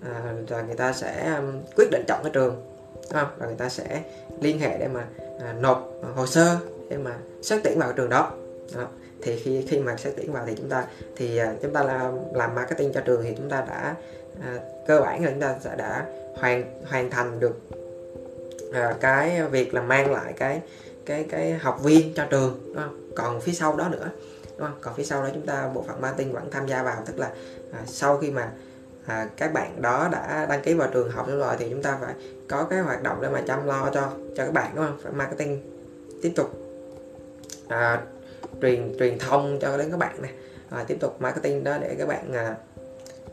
à, 0.00 0.34
rồi 0.48 0.62
người 0.62 0.76
ta 0.76 0.92
sẽ 0.92 1.40
quyết 1.76 1.88
định 1.90 2.04
chọn 2.08 2.20
cái 2.22 2.32
trường 2.32 2.54
đúng 2.94 3.12
không? 3.12 3.28
Rồi 3.38 3.48
người 3.48 3.58
ta 3.58 3.68
sẽ 3.68 4.02
liên 4.40 4.58
hệ 4.58 4.78
để 4.78 4.88
mà 4.88 5.04
à, 5.40 5.52
nộp 5.52 5.92
hồ 6.14 6.26
sơ 6.26 6.58
để 6.90 6.96
mà 6.96 7.16
xét 7.42 7.60
tuyển 7.64 7.78
vào 7.78 7.88
cái 7.88 7.96
trường 7.96 8.10
đó, 8.10 8.32
đó 8.74 8.86
thì 9.22 9.36
khi 9.36 9.66
khi 9.68 9.78
mà 9.78 9.96
xét 9.96 10.14
tuyển 10.16 10.32
vào 10.32 10.44
thì 10.46 10.54
chúng 10.56 10.68
ta 10.68 10.84
thì 11.16 11.40
chúng 11.62 11.72
ta 11.72 11.82
làm 11.82 12.14
làm 12.34 12.54
marketing 12.54 12.92
cho 12.92 13.00
trường 13.00 13.22
thì 13.22 13.34
chúng 13.36 13.50
ta 13.50 13.64
đã 13.68 13.94
à, 14.42 14.58
cơ 14.86 15.00
bản 15.00 15.24
là 15.24 15.30
chúng 15.30 15.40
ta 15.40 15.56
sẽ 15.60 15.76
đã 15.76 16.06
hoàn 16.36 16.84
hoàn 16.86 17.10
thành 17.10 17.40
được 17.40 17.60
à, 18.72 18.94
cái 19.00 19.42
việc 19.42 19.74
là 19.74 19.82
mang 19.82 20.12
lại 20.12 20.32
cái 20.36 20.60
cái 21.06 21.26
cái 21.30 21.52
học 21.52 21.80
viên 21.82 22.14
cho 22.14 22.24
trường 22.30 22.60
đúng 22.66 22.76
không? 22.76 23.10
còn 23.16 23.40
phía 23.40 23.52
sau 23.52 23.76
đó 23.76 23.88
nữa 23.88 24.10
đúng 24.58 24.66
không? 24.68 24.78
còn 24.80 24.94
phía 24.94 25.04
sau 25.04 25.22
đó 25.22 25.28
chúng 25.34 25.46
ta 25.46 25.68
bộ 25.74 25.84
phận 25.88 26.00
marketing 26.00 26.32
vẫn 26.32 26.50
tham 26.50 26.66
gia 26.66 26.82
vào 26.82 27.02
tức 27.06 27.18
là 27.18 27.30
à, 27.72 27.80
sau 27.86 28.18
khi 28.18 28.30
mà 28.30 28.52
à, 29.06 29.28
các 29.36 29.52
bạn 29.52 29.82
đó 29.82 30.08
đã 30.12 30.46
đăng 30.48 30.62
ký 30.62 30.74
vào 30.74 30.88
trường 30.92 31.10
học 31.10 31.26
rồi 31.28 31.54
thì 31.58 31.66
chúng 31.70 31.82
ta 31.82 31.98
phải 32.00 32.14
có 32.48 32.64
cái 32.64 32.80
hoạt 32.80 33.02
động 33.02 33.18
để 33.22 33.28
mà 33.28 33.42
chăm 33.46 33.66
lo 33.66 33.90
cho 33.94 34.12
cho 34.36 34.44
các 34.44 34.52
bạn 34.52 34.72
đúng 34.74 34.86
không 34.86 34.98
phải 35.02 35.12
marketing 35.12 35.60
tiếp 36.22 36.32
tục 36.36 36.50
à, 37.68 38.02
truyền 38.62 38.94
truyền 38.98 39.18
thông 39.18 39.58
cho 39.60 39.76
đến 39.76 39.90
các 39.90 39.96
bạn 39.96 40.22
này 40.22 40.32
à, 40.70 40.84
tiếp 40.88 40.96
tục 41.00 41.16
marketing 41.20 41.64
đó 41.64 41.78
để 41.80 41.94
các 41.98 42.08
bạn 42.08 42.32
à, 42.32 42.56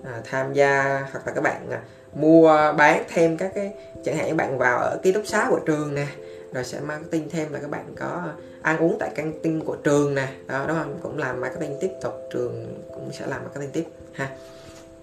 à, 0.03 0.21
tham 0.23 0.53
gia 0.53 0.83
hoặc 1.12 1.27
là 1.27 1.33
các 1.36 1.41
bạn 1.41 1.69
à, 1.71 1.81
mua 2.13 2.73
bán 2.77 3.03
thêm 3.10 3.38
các 3.38 3.51
cái 3.55 3.73
chẳng 4.05 4.17
hạn 4.17 4.27
các 4.27 4.38
bạn 4.38 4.57
vào 4.57 4.77
ở 4.77 4.99
ký 5.03 5.12
túc 5.12 5.27
xá 5.27 5.47
của 5.49 5.60
trường 5.65 5.95
nè 5.95 6.07
rồi 6.53 6.63
sẽ 6.63 6.79
marketing 6.79 7.29
thêm 7.29 7.53
là 7.53 7.60
các 7.60 7.69
bạn 7.69 7.86
có 7.99 8.23
ăn 8.62 8.77
uống 8.77 8.97
tại 8.99 9.10
căng 9.15 9.33
tin 9.43 9.63
của 9.63 9.75
trường 9.75 10.15
nè 10.15 10.27
đó 10.47 10.65
đúng 10.67 10.77
không? 10.77 10.99
Cũng 11.03 11.17
làm 11.17 11.41
marketing 11.41 11.77
tiếp 11.81 11.91
tục 12.01 12.13
trường 12.33 12.83
cũng 12.93 13.10
sẽ 13.13 13.27
làm 13.27 13.43
marketing 13.43 13.71
tiếp 13.71 13.86
ha. 14.13 14.29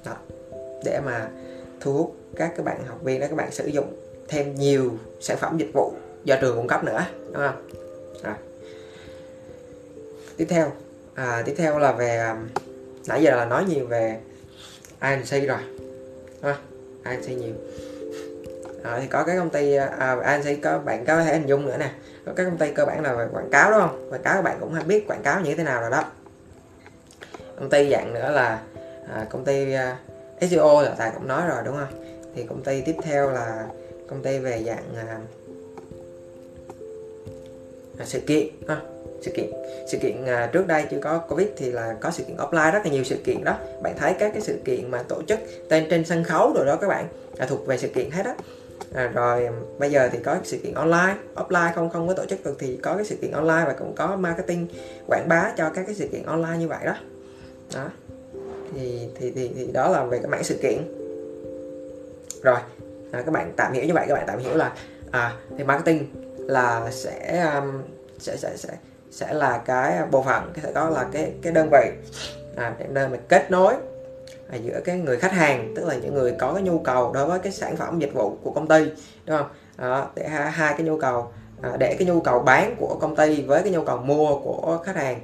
Đó 0.05 0.17
để 0.85 1.01
mà 1.05 1.29
thu 1.81 1.93
hút 1.93 2.17
các 2.37 2.53
các 2.57 2.65
bạn 2.65 2.85
học 2.87 3.03
viên 3.03 3.21
đó 3.21 3.27
các 3.31 3.37
bạn 3.37 3.53
sử 3.53 3.67
dụng 3.67 3.97
thêm 4.29 4.55
nhiều 4.55 4.93
sản 5.21 5.37
phẩm 5.37 5.59
dịch 5.59 5.71
vụ 5.75 5.93
do 6.25 6.37
trường 6.41 6.57
cung 6.57 6.69
cấp 6.69 6.85
nữa 6.85 7.05
đúng 7.33 7.43
không? 7.43 7.69
Rồi 8.23 8.35
tiếp 10.37 10.47
theo 10.49 10.73
à, 11.15 11.43
tiếp 11.47 11.55
theo 11.57 11.79
là 11.79 11.93
về 11.93 12.17
à, 12.17 12.37
nãy 13.07 13.23
giờ 13.23 13.37
là 13.37 13.45
nói 13.45 13.65
nhiều 13.69 13.87
về 13.87 14.21
INC 15.01 15.49
rồi? 15.49 15.59
À, 17.03 17.19
xây 17.23 17.35
nhiều? 17.35 17.55
À, 18.83 18.99
thì 19.01 19.07
có 19.07 19.25
cái 19.25 19.37
công 19.37 19.51
ty 19.51 19.75
à, 19.75 20.17
à 20.23 20.43
xây 20.43 20.57
có 20.57 20.79
bạn 20.79 21.05
có 21.05 21.25
thể 21.25 21.33
hình 21.33 21.47
dung 21.47 21.67
nữa 21.67 21.77
nè. 21.79 21.91
Có 22.27 22.33
các 22.37 22.45
công 22.45 22.59
ty 22.59 22.73
cơ 22.75 22.85
bản 22.85 23.03
là 23.03 23.15
về 23.15 23.27
quảng 23.33 23.51
cáo 23.51 23.71
đúng 23.71 23.81
không? 23.81 24.11
Quảng 24.11 24.23
cáo 24.23 24.35
các 24.35 24.43
bạn 24.43 24.57
cũng 24.61 24.73
hay 24.73 24.85
biết 24.85 25.07
quảng 25.09 25.23
cáo 25.23 25.41
như 25.41 25.55
thế 25.55 25.65
nào 25.65 25.81
rồi 25.81 25.91
đó. 25.91 26.05
Công 27.59 27.71
ty 27.71 27.91
dạng 27.91 28.15
nữa 28.15 28.31
là 28.31 28.63
à, 29.15 29.27
công 29.31 29.45
ty 29.45 29.73
à, 29.73 29.99
SEO 30.41 30.83
là 30.83 30.95
tài 30.99 31.11
cũng 31.15 31.29
nói 31.29 31.49
rồi 31.49 31.63
đúng 31.65 31.77
không? 31.77 32.05
Thì 32.35 32.45
công 32.49 32.63
ty 32.63 32.81
tiếp 32.81 32.97
theo 33.03 33.31
là 33.31 33.67
công 34.09 34.23
ty 34.23 34.39
về 34.39 34.63
dạng 34.67 34.95
à, 34.97 35.19
à 37.99 38.05
sự 38.05 38.21
kiện 38.21 38.47
ha 38.69 38.81
sự 39.25 39.31
kiện. 39.31 39.51
Sự 39.87 39.99
kiện 39.99 40.25
à, 40.27 40.51
trước 40.53 40.67
đây 40.67 40.85
chưa 40.91 40.99
có 40.99 41.19
covid 41.19 41.49
thì 41.57 41.71
là 41.71 41.97
có 42.01 42.11
sự 42.11 42.25
kiện 42.25 42.37
offline 42.37 42.73
rất 42.73 42.81
là 42.85 42.93
nhiều 42.93 43.05
sự 43.05 43.17
kiện 43.25 43.45
đó. 43.45 43.57
Bạn 43.83 43.95
thấy 43.99 44.15
các 44.19 44.33
cái 44.33 44.43
sự 44.43 44.59
kiện 44.65 44.91
mà 44.91 45.03
tổ 45.03 45.23
chức 45.23 45.39
tên 45.69 45.87
trên 45.91 46.05
sân 46.05 46.25
khấu 46.25 46.53
rồi 46.55 46.67
đó 46.67 46.77
các 46.77 46.89
bạn 46.89 47.07
là 47.37 47.47
thuộc 47.47 47.67
về 47.67 47.79
sự 47.79 47.89
kiện 47.89 48.11
hết 48.11 48.25
á. 48.25 48.35
À, 48.95 49.11
rồi 49.15 49.47
à, 49.47 49.53
bây 49.79 49.91
giờ 49.91 50.09
thì 50.13 50.19
có 50.25 50.37
sự 50.45 50.59
kiện 50.59 50.75
online 50.75 51.17
offline 51.35 51.73
không 51.75 51.91
không 51.91 52.09
có 52.09 52.15
tổ 52.15 52.25
chức 52.25 52.45
được 52.45 52.57
thì 52.59 52.79
có 52.83 52.95
cái 52.95 53.05
sự 53.05 53.17
kiện 53.17 53.31
online 53.31 53.65
và 53.67 53.75
cũng 53.79 53.95
có 53.95 54.17
marketing 54.17 54.67
quảng 55.07 55.29
bá 55.29 55.53
cho 55.57 55.71
các 55.71 55.83
cái 55.87 55.95
sự 55.95 56.09
kiện 56.13 56.23
online 56.23 56.59
như 56.59 56.69
vậy 56.69 56.87
đó. 56.87 56.95
Đó. 57.75 57.91
Thì 58.75 59.09
thì 59.19 59.31
thì, 59.31 59.51
thì 59.57 59.69
đó 59.73 59.89
là 59.89 60.05
về 60.05 60.19
cái 60.19 60.29
mảng 60.29 60.45
sự 60.45 60.59
kiện. 60.63 60.79
Rồi 62.43 62.59
à, 63.13 63.23
các 63.23 63.31
bạn 63.33 63.53
tạm 63.57 63.73
hiểu 63.73 63.85
như 63.85 63.95
vậy 63.95 64.07
các 64.09 64.15
bạn 64.15 64.25
tạm 64.27 64.39
hiểu 64.39 64.57
là 64.57 64.73
à 65.11 65.33
thì 65.59 65.65
marketing 65.65 66.07
là 66.39 66.91
sẽ 66.91 67.51
um, 67.55 67.83
sẽ 68.19 68.37
sẽ 68.37 68.57
sẽ 68.57 68.69
sẽ 69.15 69.35
là 69.35 69.59
cái 69.59 69.99
bộ 70.11 70.23
phận 70.23 70.53
sẽ 70.63 70.73
có 70.75 70.91
là 70.91 71.07
cái 71.13 71.33
cái 71.43 71.53
đơn 71.53 71.69
vị. 71.73 71.91
À, 72.57 72.75
nơi 72.89 73.09
mà 73.09 73.17
kết 73.29 73.51
nối 73.51 73.75
à, 74.49 74.57
giữa 74.57 74.81
cái 74.85 74.99
người 74.99 75.17
khách 75.17 75.33
hàng 75.33 75.73
tức 75.77 75.87
là 75.87 75.95
những 75.95 76.15
người 76.15 76.35
có 76.39 76.53
cái 76.55 76.63
nhu 76.63 76.79
cầu 76.79 77.13
đối 77.13 77.27
với 77.27 77.39
cái 77.39 77.53
sản 77.53 77.77
phẩm 77.77 77.99
dịch 77.99 78.15
vụ 78.15 78.37
của 78.43 78.51
công 78.51 78.69
ty 78.69 78.85
đúng 79.27 79.39
không? 79.39 79.49
À, 79.77 80.07
để 80.15 80.29
hai, 80.29 80.51
hai 80.51 80.75
cái 80.79 80.87
nhu 80.87 80.99
cầu 80.99 81.33
à, 81.63 81.71
để 81.79 81.97
cái 81.99 82.09
nhu 82.09 82.21
cầu 82.21 82.39
bán 82.41 82.75
của 82.79 82.99
công 83.01 83.17
ty 83.17 83.43
với 83.43 83.63
cái 83.63 83.73
nhu 83.73 83.85
cầu 83.85 83.97
mua 83.97 84.39
của 84.39 84.83
khách 84.85 84.97
hàng 84.97 85.21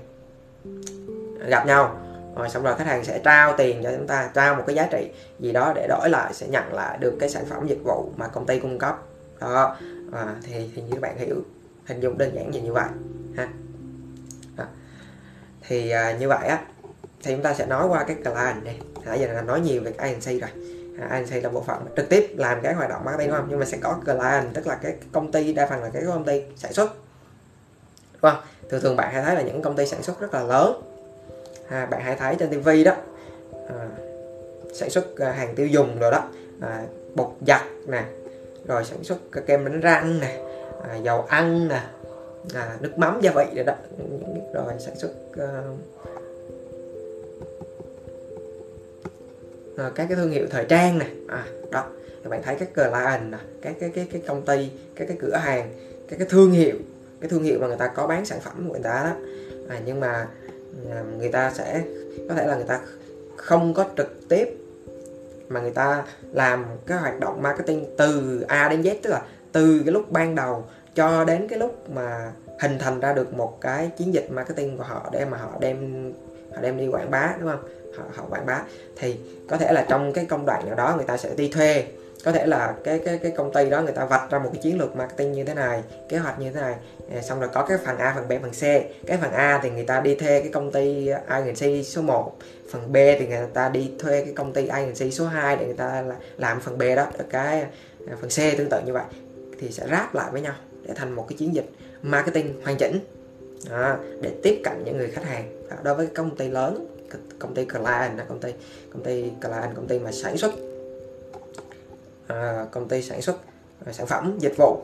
à, 1.40 1.46
gặp 1.46 1.66
nhau. 1.66 1.96
Rồi 2.37 2.48
xong 2.48 2.62
rồi 2.62 2.74
khách 2.79 2.87
hàng 2.87 3.05
sẽ 3.05 3.18
trao 3.24 3.55
tiền 3.57 3.83
cho 3.83 3.90
chúng 3.96 4.07
ta 4.07 4.31
trao 4.35 4.55
một 4.55 4.62
cái 4.66 4.76
giá 4.76 4.88
trị 4.90 5.11
gì 5.38 5.53
đó 5.53 5.72
để 5.76 5.87
đổi 5.88 6.11
lại 6.11 6.35
sẽ 6.35 6.46
nhận 6.48 6.74
lại 6.74 6.98
được 6.98 7.16
cái 7.20 7.29
sản 7.29 7.44
phẩm 7.44 7.66
dịch 7.66 7.81
vụ 7.85 8.11
mà 8.16 8.29
công 8.29 8.46
ty 8.46 8.59
cung 8.59 8.79
cấp. 8.79 8.98
Đó 9.40 9.76
à, 10.12 10.35
thì 10.42 10.70
thì 10.74 10.83
như 10.83 10.90
các 10.92 11.00
bạn 11.00 11.18
hiểu 11.18 11.37
hình 11.87 12.00
dung 12.00 12.18
đơn 12.18 12.35
giản 12.35 12.50
như 12.50 12.72
vậy 12.72 12.88
ha 13.37 13.48
thì 15.70 15.90
à, 15.90 16.12
như 16.12 16.28
vậy 16.28 16.48
á 16.48 16.61
thì 17.22 17.33
chúng 17.33 17.42
ta 17.42 17.54
sẽ 17.54 17.66
nói 17.66 17.88
qua 17.88 18.04
cái 18.04 18.16
client 18.16 18.64
này 18.64 18.80
nãy 19.04 19.20
giờ 19.20 19.33
là 19.33 19.42
nói 19.42 19.61
nhiều 19.61 19.83
về 19.83 19.92
cái 19.92 20.09
agency 20.09 20.40
rồi. 20.40 20.50
À, 21.00 21.06
agency 21.11 21.40
là 21.40 21.48
bộ 21.48 21.61
phận 21.61 21.87
trực 21.96 22.09
tiếp 22.09 22.35
làm 22.37 22.61
cái 22.62 22.74
hoạt 22.74 22.90
động 22.90 23.04
marketing 23.04 23.28
đúng 23.28 23.37
không? 23.37 23.46
Nhưng 23.50 23.59
mà 23.59 23.64
sẽ 23.64 23.78
có 23.83 23.96
client 24.04 24.54
tức 24.54 24.66
là 24.66 24.74
cái 24.74 24.94
công 25.12 25.33
ty 25.33 25.52
đa 25.52 25.66
phần 25.66 25.83
là 25.83 25.90
cái 25.92 26.02
công 26.06 26.24
ty 26.24 26.42
sản 26.56 26.72
xuất. 26.72 26.94
Đúng 28.12 28.33
không? 28.33 28.40
Thường 28.68 28.80
thường 28.80 28.96
bạn 28.96 29.12
hay 29.12 29.22
thấy 29.22 29.35
là 29.35 29.42
những 29.42 29.62
công 29.62 29.76
ty 29.76 29.87
sản 29.87 30.02
xuất 30.02 30.20
rất 30.20 30.35
là 30.35 30.42
lớn. 30.42 30.83
À, 31.68 31.87
bạn 31.87 32.00
hãy 32.00 32.16
thấy 32.16 32.37
trên 32.38 32.50
tivi 32.50 32.85
đó 32.85 32.92
à, 33.68 33.87
sản 34.74 34.90
xuất 34.90 35.18
à, 35.18 35.33
hàng 35.33 35.54
tiêu 35.54 35.66
dùng 35.66 35.98
rồi 35.98 36.11
đó. 36.11 36.28
À, 36.61 36.83
bột 37.14 37.30
giặt 37.46 37.62
nè 37.87 38.04
rồi 38.66 38.85
sản 38.85 39.04
xuất 39.04 39.18
kem 39.46 39.64
đánh 39.64 39.80
răng 39.80 40.20
nè 40.20 40.38
à, 40.88 40.94
dầu 40.96 41.22
ăn 41.28 41.68
nè 41.68 41.80
à, 42.55 42.76
nước 42.81 42.98
mắm 42.98 43.18
gia 43.22 43.33
vị 43.33 43.44
rồi 43.55 43.64
đó. 43.64 43.74
Rồi 44.55 44.74
sản 44.79 44.96
xuất 44.96 45.11
uh, 45.31 45.79
à, 49.76 49.90
các 49.94 50.07
cái 50.09 50.16
thương 50.16 50.31
hiệu 50.31 50.46
thời 50.50 50.64
trang 50.64 50.98
nè. 50.98 51.07
À, 51.29 51.46
đó. 51.70 51.87
Các 52.22 52.31
bạn 52.31 52.42
thấy 52.42 52.57
các 52.57 52.74
client 52.74 53.33
nè 53.33 53.38
các 53.62 53.74
cái 53.81 53.90
cái 53.94 54.09
cái 54.12 54.22
công 54.26 54.44
ty 54.44 54.70
các 54.94 55.09
cái 55.09 55.16
cửa 55.20 55.37
hàng 55.37 55.72
các 56.09 56.16
cái 56.18 56.29
thương 56.31 56.53
hiệu 56.53 56.76
cái 57.20 57.31
thương 57.31 57.42
hiệu 57.42 57.59
mà 57.61 57.66
người 57.66 57.76
ta 57.76 57.87
có 57.87 58.07
bán 58.07 58.24
sản 58.24 58.40
phẩm 58.40 58.64
của 58.66 58.72
người 58.72 58.83
ta 58.83 59.03
đó. 59.05 59.12
À, 59.68 59.81
nhưng 59.87 60.00
mà 60.00 60.29
ờ, 60.90 61.05
người 61.18 61.29
ta 61.29 61.50
sẽ 61.50 61.83
có 62.29 62.35
thể 62.35 62.46
là 62.46 62.57
người 62.57 62.66
ta 62.68 62.81
không 63.37 63.74
có 63.74 63.85
trực 63.96 64.29
tiếp 64.29 64.48
mà 65.48 65.61
người 65.61 65.70
ta 65.70 66.05
làm 66.33 66.64
cái 66.87 66.98
hoạt 66.98 67.20
động 67.20 67.42
marketing 67.42 67.85
từ 67.96 68.40
A 68.48 68.68
đến 68.68 68.83
Z 68.83 68.94
tức 69.03 69.11
là 69.11 69.22
từ 69.53 69.83
cái 69.85 69.92
lúc 69.92 70.11
ban 70.11 70.35
đầu 70.35 70.64
cho 70.94 71.24
đến 71.24 71.48
cái 71.48 71.59
lúc 71.59 71.90
mà 71.90 72.33
hình 72.61 72.79
thành 72.79 73.00
ra 73.00 73.12
được 73.12 73.35
một 73.35 73.61
cái 73.61 73.90
chiến 73.96 74.14
dịch 74.14 74.31
marketing 74.31 74.79
của 74.79 74.85
họ 74.85 75.09
để 75.12 75.24
mà 75.24 75.38
họ 75.38 75.50
đem 75.61 76.12
họ 76.55 76.61
đem 76.61 76.76
đi 76.76 76.88
quảng 76.88 77.11
bá 77.11 77.35
đúng 77.40 77.50
không? 77.50 77.62
Họ, 77.96 78.05
họ 78.14 78.24
quảng 78.31 78.46
bá. 78.46 78.62
Thì 78.96 79.16
có 79.48 79.57
thể 79.57 79.72
là 79.72 79.87
trong 79.88 80.12
cái 80.12 80.24
công 80.24 80.46
đoạn 80.46 80.66
nào 80.66 80.74
đó 80.74 80.94
người 80.96 81.05
ta 81.05 81.16
sẽ 81.16 81.35
đi 81.37 81.48
thuê. 81.48 81.85
Có 82.24 82.33
thể 82.33 82.46
là 82.46 82.74
cái 82.85 83.00
cái 83.05 83.18
cái 83.18 83.33
công 83.33 83.53
ty 83.53 83.70
đó 83.70 83.83
người 83.83 83.92
ta 83.92 84.05
vạch 84.05 84.31
ra 84.31 84.38
một 84.38 84.50
cái 84.53 84.62
chiến 84.62 84.79
lược 84.79 84.96
marketing 84.96 85.33
như 85.33 85.44
thế 85.44 85.55
này 85.55 85.83
kế 86.09 86.18
hoạch 86.18 86.38
như 86.38 86.53
thế 86.53 86.61
này. 86.61 86.74
Ờ, 87.14 87.20
xong 87.20 87.40
rồi 87.40 87.48
có 87.53 87.62
cái 87.62 87.79
phần 87.85 87.98
A 87.98 88.12
phần 88.16 88.29
B 88.29 88.33
phần 88.42 88.50
C. 88.50 88.62
Cái 89.07 89.18
phần 89.20 89.33
A 89.33 89.61
thì 89.62 89.70
người 89.70 89.85
ta 89.85 90.00
đi 90.00 90.14
thuê 90.14 90.40
cái 90.40 90.50
công 90.53 90.72
ty 90.72 91.09
agency 91.26 91.85
số 91.85 92.03
1 92.03 92.37
phần 92.72 92.92
B 92.92 92.96
thì 93.18 93.26
người 93.26 93.46
ta 93.55 93.68
đi 93.68 93.92
thuê 93.98 94.24
cái 94.24 94.33
công 94.37 94.53
ty 94.53 94.66
agency 94.66 95.11
số 95.11 95.26
2 95.26 95.57
để 95.57 95.64
người 95.64 95.74
ta 95.74 96.05
làm 96.37 96.61
phần 96.61 96.79
B 96.79 96.83
đó. 96.96 97.07
Cái 97.31 97.64
ờ, 98.11 98.16
phần 98.20 98.31
C 98.31 98.59
tương 98.59 98.70
tự 98.70 98.81
như 98.87 98.92
vậy. 98.92 99.05
Thì 99.61 99.70
sẽ 99.70 99.87
ráp 99.90 100.14
lại 100.14 100.29
với 100.33 100.40
nhau 100.40 100.55
để 100.90 100.96
thành 100.96 101.12
một 101.12 101.26
cái 101.29 101.38
chiến 101.38 101.55
dịch 101.55 101.70
marketing 102.03 102.61
hoàn 102.64 102.76
chỉnh 102.76 102.98
đó, 103.70 103.96
để 104.20 104.31
tiếp 104.42 104.61
cận 104.64 104.85
những 104.85 104.96
người 104.96 105.11
khách 105.11 105.24
hàng. 105.24 105.68
Đó, 105.70 105.76
đối 105.83 105.94
với 105.94 106.07
công 106.07 106.37
ty 106.37 106.48
lớn 106.48 106.87
công 107.38 107.55
ty 107.55 107.64
client 107.64 108.18
công 108.29 108.40
ty 108.40 108.53
công 108.92 109.03
ty 109.03 109.22
client 109.42 109.76
công 109.76 109.87
ty 109.87 109.98
mà 109.98 110.12
sản 110.12 110.37
xuất 110.37 110.53
à, 112.26 112.66
công 112.70 112.88
ty 112.88 113.03
sản 113.03 113.22
xuất 113.22 113.37
sản 113.92 114.07
phẩm 114.07 114.37
dịch 114.38 114.55
vụ 114.57 114.83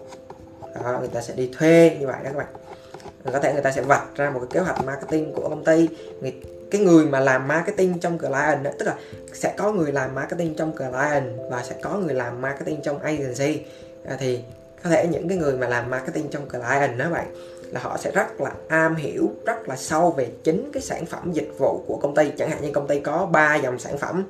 đó, 0.75 0.97
người 1.01 1.09
ta 1.09 1.21
sẽ 1.21 1.35
đi 1.35 1.51
thuê 1.59 1.97
như 2.01 2.07
vậy 2.07 2.16
đó 2.25 2.31
các 2.33 2.37
bạn. 2.37 2.47
Có 3.33 3.40
thể 3.40 3.53
người 3.53 3.62
ta 3.62 3.73
sẽ 3.73 3.83
vạch 3.83 4.16
ra 4.16 4.31
một 4.31 4.40
cái 4.40 4.49
kế 4.51 4.61
hoạch 4.61 4.85
marketing 4.85 5.33
của 5.33 5.49
công 5.49 5.64
ty. 5.64 5.88
Người, 6.21 6.35
cái 6.71 6.81
người 6.81 7.07
mà 7.07 7.21
làm 7.21 7.49
marketing 7.49 8.01
trong 8.01 8.19
client 8.19 8.62
đó, 8.62 8.71
tức 8.79 8.87
là 8.87 8.95
sẽ 9.33 9.55
có 9.57 9.73
người 9.73 9.92
làm 9.92 10.14
marketing 10.14 10.55
trong 10.55 10.77
client 10.77 11.25
và 11.51 11.62
sẽ 11.62 11.77
có 11.83 11.99
người 11.99 12.14
làm 12.14 12.40
marketing 12.40 12.81
trong 12.83 12.99
agency. 12.99 13.61
À, 14.05 14.16
thì 14.21 14.40
có 14.87 14.90
thể 14.90 15.07
những 15.07 15.29
cái 15.29 15.38
người 15.38 15.57
mà 15.57 15.68
làm 15.68 15.90
marketing 15.90 16.29
trong 16.29 16.49
client 16.49 16.99
đó 16.99 17.11
bạn 17.11 17.27
là 17.70 17.81
họ 17.81 17.96
sẽ 17.96 18.11
rất 18.11 18.40
là 18.40 18.51
am 18.68 18.94
hiểu 18.94 19.31
rất 19.46 19.68
là 19.68 19.77
sâu 19.77 20.11
về 20.11 20.31
chính 20.44 20.70
cái 20.72 20.83
sản 20.83 21.07
phẩm 21.07 21.33
dịch 21.33 21.53
vụ 21.59 21.85
của 21.87 21.99
công 22.03 22.14
ty. 22.14 22.31
Chẳng 22.38 22.51
hạn 22.51 22.62
như 22.62 22.70
công 22.72 22.87
ty 22.87 23.01
có 23.01 23.27
3 23.33 23.57
dòng 23.57 23.79
sản 23.79 23.99
phẩm 23.99 24.25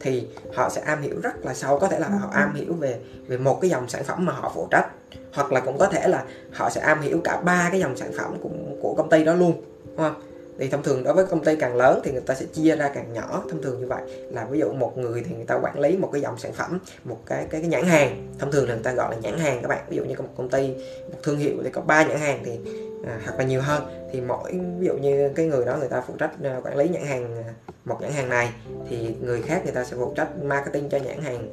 thì 0.00 0.26
họ 0.54 0.68
sẽ 0.68 0.80
am 0.80 1.02
hiểu 1.02 1.20
rất 1.22 1.44
là 1.44 1.54
sâu. 1.54 1.78
Có 1.78 1.88
thể 1.88 1.98
là 1.98 2.08
họ 2.08 2.28
am 2.32 2.54
hiểu 2.54 2.74
về 2.74 2.98
về 3.26 3.36
một 3.36 3.58
cái 3.60 3.70
dòng 3.70 3.88
sản 3.88 4.04
phẩm 4.04 4.24
mà 4.24 4.32
họ 4.32 4.52
phụ 4.54 4.68
trách 4.70 4.86
hoặc 5.32 5.52
là 5.52 5.60
cũng 5.60 5.78
có 5.78 5.86
thể 5.86 6.08
là 6.08 6.24
họ 6.52 6.70
sẽ 6.70 6.80
am 6.80 7.00
hiểu 7.00 7.20
cả 7.24 7.40
ba 7.44 7.68
cái 7.70 7.80
dòng 7.80 7.96
sản 7.96 8.12
phẩm 8.18 8.36
của, 8.42 8.50
của 8.82 8.94
công 8.94 9.10
ty 9.10 9.24
đó 9.24 9.34
luôn 9.34 9.62
đúng 9.84 9.96
không? 9.96 10.14
Thì 10.58 10.68
thông 10.68 10.82
thường 10.82 11.04
đối 11.04 11.14
với 11.14 11.24
công 11.24 11.44
ty 11.44 11.56
càng 11.56 11.76
lớn 11.76 12.00
thì 12.04 12.12
người 12.12 12.20
ta 12.20 12.34
sẽ 12.34 12.46
chia 12.52 12.76
ra 12.76 12.90
càng 12.94 13.12
nhỏ. 13.12 13.44
Thông 13.50 13.62
thường 13.62 13.80
như 13.80 13.86
vậy 13.86 14.02
là 14.30 14.44
ví 14.44 14.58
dụ 14.58 14.72
một 14.72 14.98
người 14.98 15.22
thì 15.28 15.34
người 15.34 15.44
ta 15.44 15.54
quản 15.54 15.78
lý 15.78 15.96
một 15.96 16.10
cái 16.12 16.22
dòng 16.22 16.38
sản 16.38 16.52
phẩm 16.52 16.78
một 17.04 17.18
cái 17.26 17.46
cái, 17.50 17.60
cái 17.60 17.70
nhãn 17.70 17.84
hàng. 17.84 18.34
Thông 18.38 18.52
thường 18.52 18.68
là 18.68 18.74
người 18.74 18.84
ta 18.84 18.92
gọi 18.92 19.14
là 19.14 19.20
nhãn 19.20 19.38
hàng 19.38 19.62
các 19.62 19.68
bạn. 19.68 19.84
Ví 19.88 19.96
dụ 19.96 20.04
như 20.04 20.14
một 20.18 20.28
công 20.36 20.48
ty 20.48 20.74
một 21.12 21.18
thương 21.22 21.38
hiệu 21.38 21.56
thì 21.64 21.70
có 21.70 21.80
ba 21.80 22.06
nhãn 22.06 22.18
hàng 22.18 22.42
thì 22.44 22.58
à, 23.06 23.20
hoặc 23.24 23.38
là 23.38 23.44
nhiều 23.44 23.60
hơn. 23.60 23.82
Thì 24.12 24.20
mỗi 24.20 24.52
ví 24.78 24.86
dụ 24.86 24.94
như 24.94 25.30
cái 25.34 25.46
người 25.46 25.64
đó 25.64 25.76
người 25.76 25.88
ta 25.88 26.02
phụ 26.06 26.14
trách 26.18 26.30
à, 26.42 26.60
quản 26.64 26.76
lý 26.76 26.88
nhãn 26.88 27.04
hàng 27.04 27.42
à, 27.46 27.54
một 27.84 28.00
nhãn 28.00 28.12
hàng 28.12 28.28
này 28.28 28.52
thì 28.88 29.14
người 29.20 29.42
khác 29.42 29.60
người 29.64 29.74
ta 29.74 29.84
sẽ 29.84 29.96
phụ 29.96 30.12
trách 30.16 30.28
marketing 30.42 30.88
cho 30.88 30.98
nhãn 30.98 31.20
hàng 31.20 31.48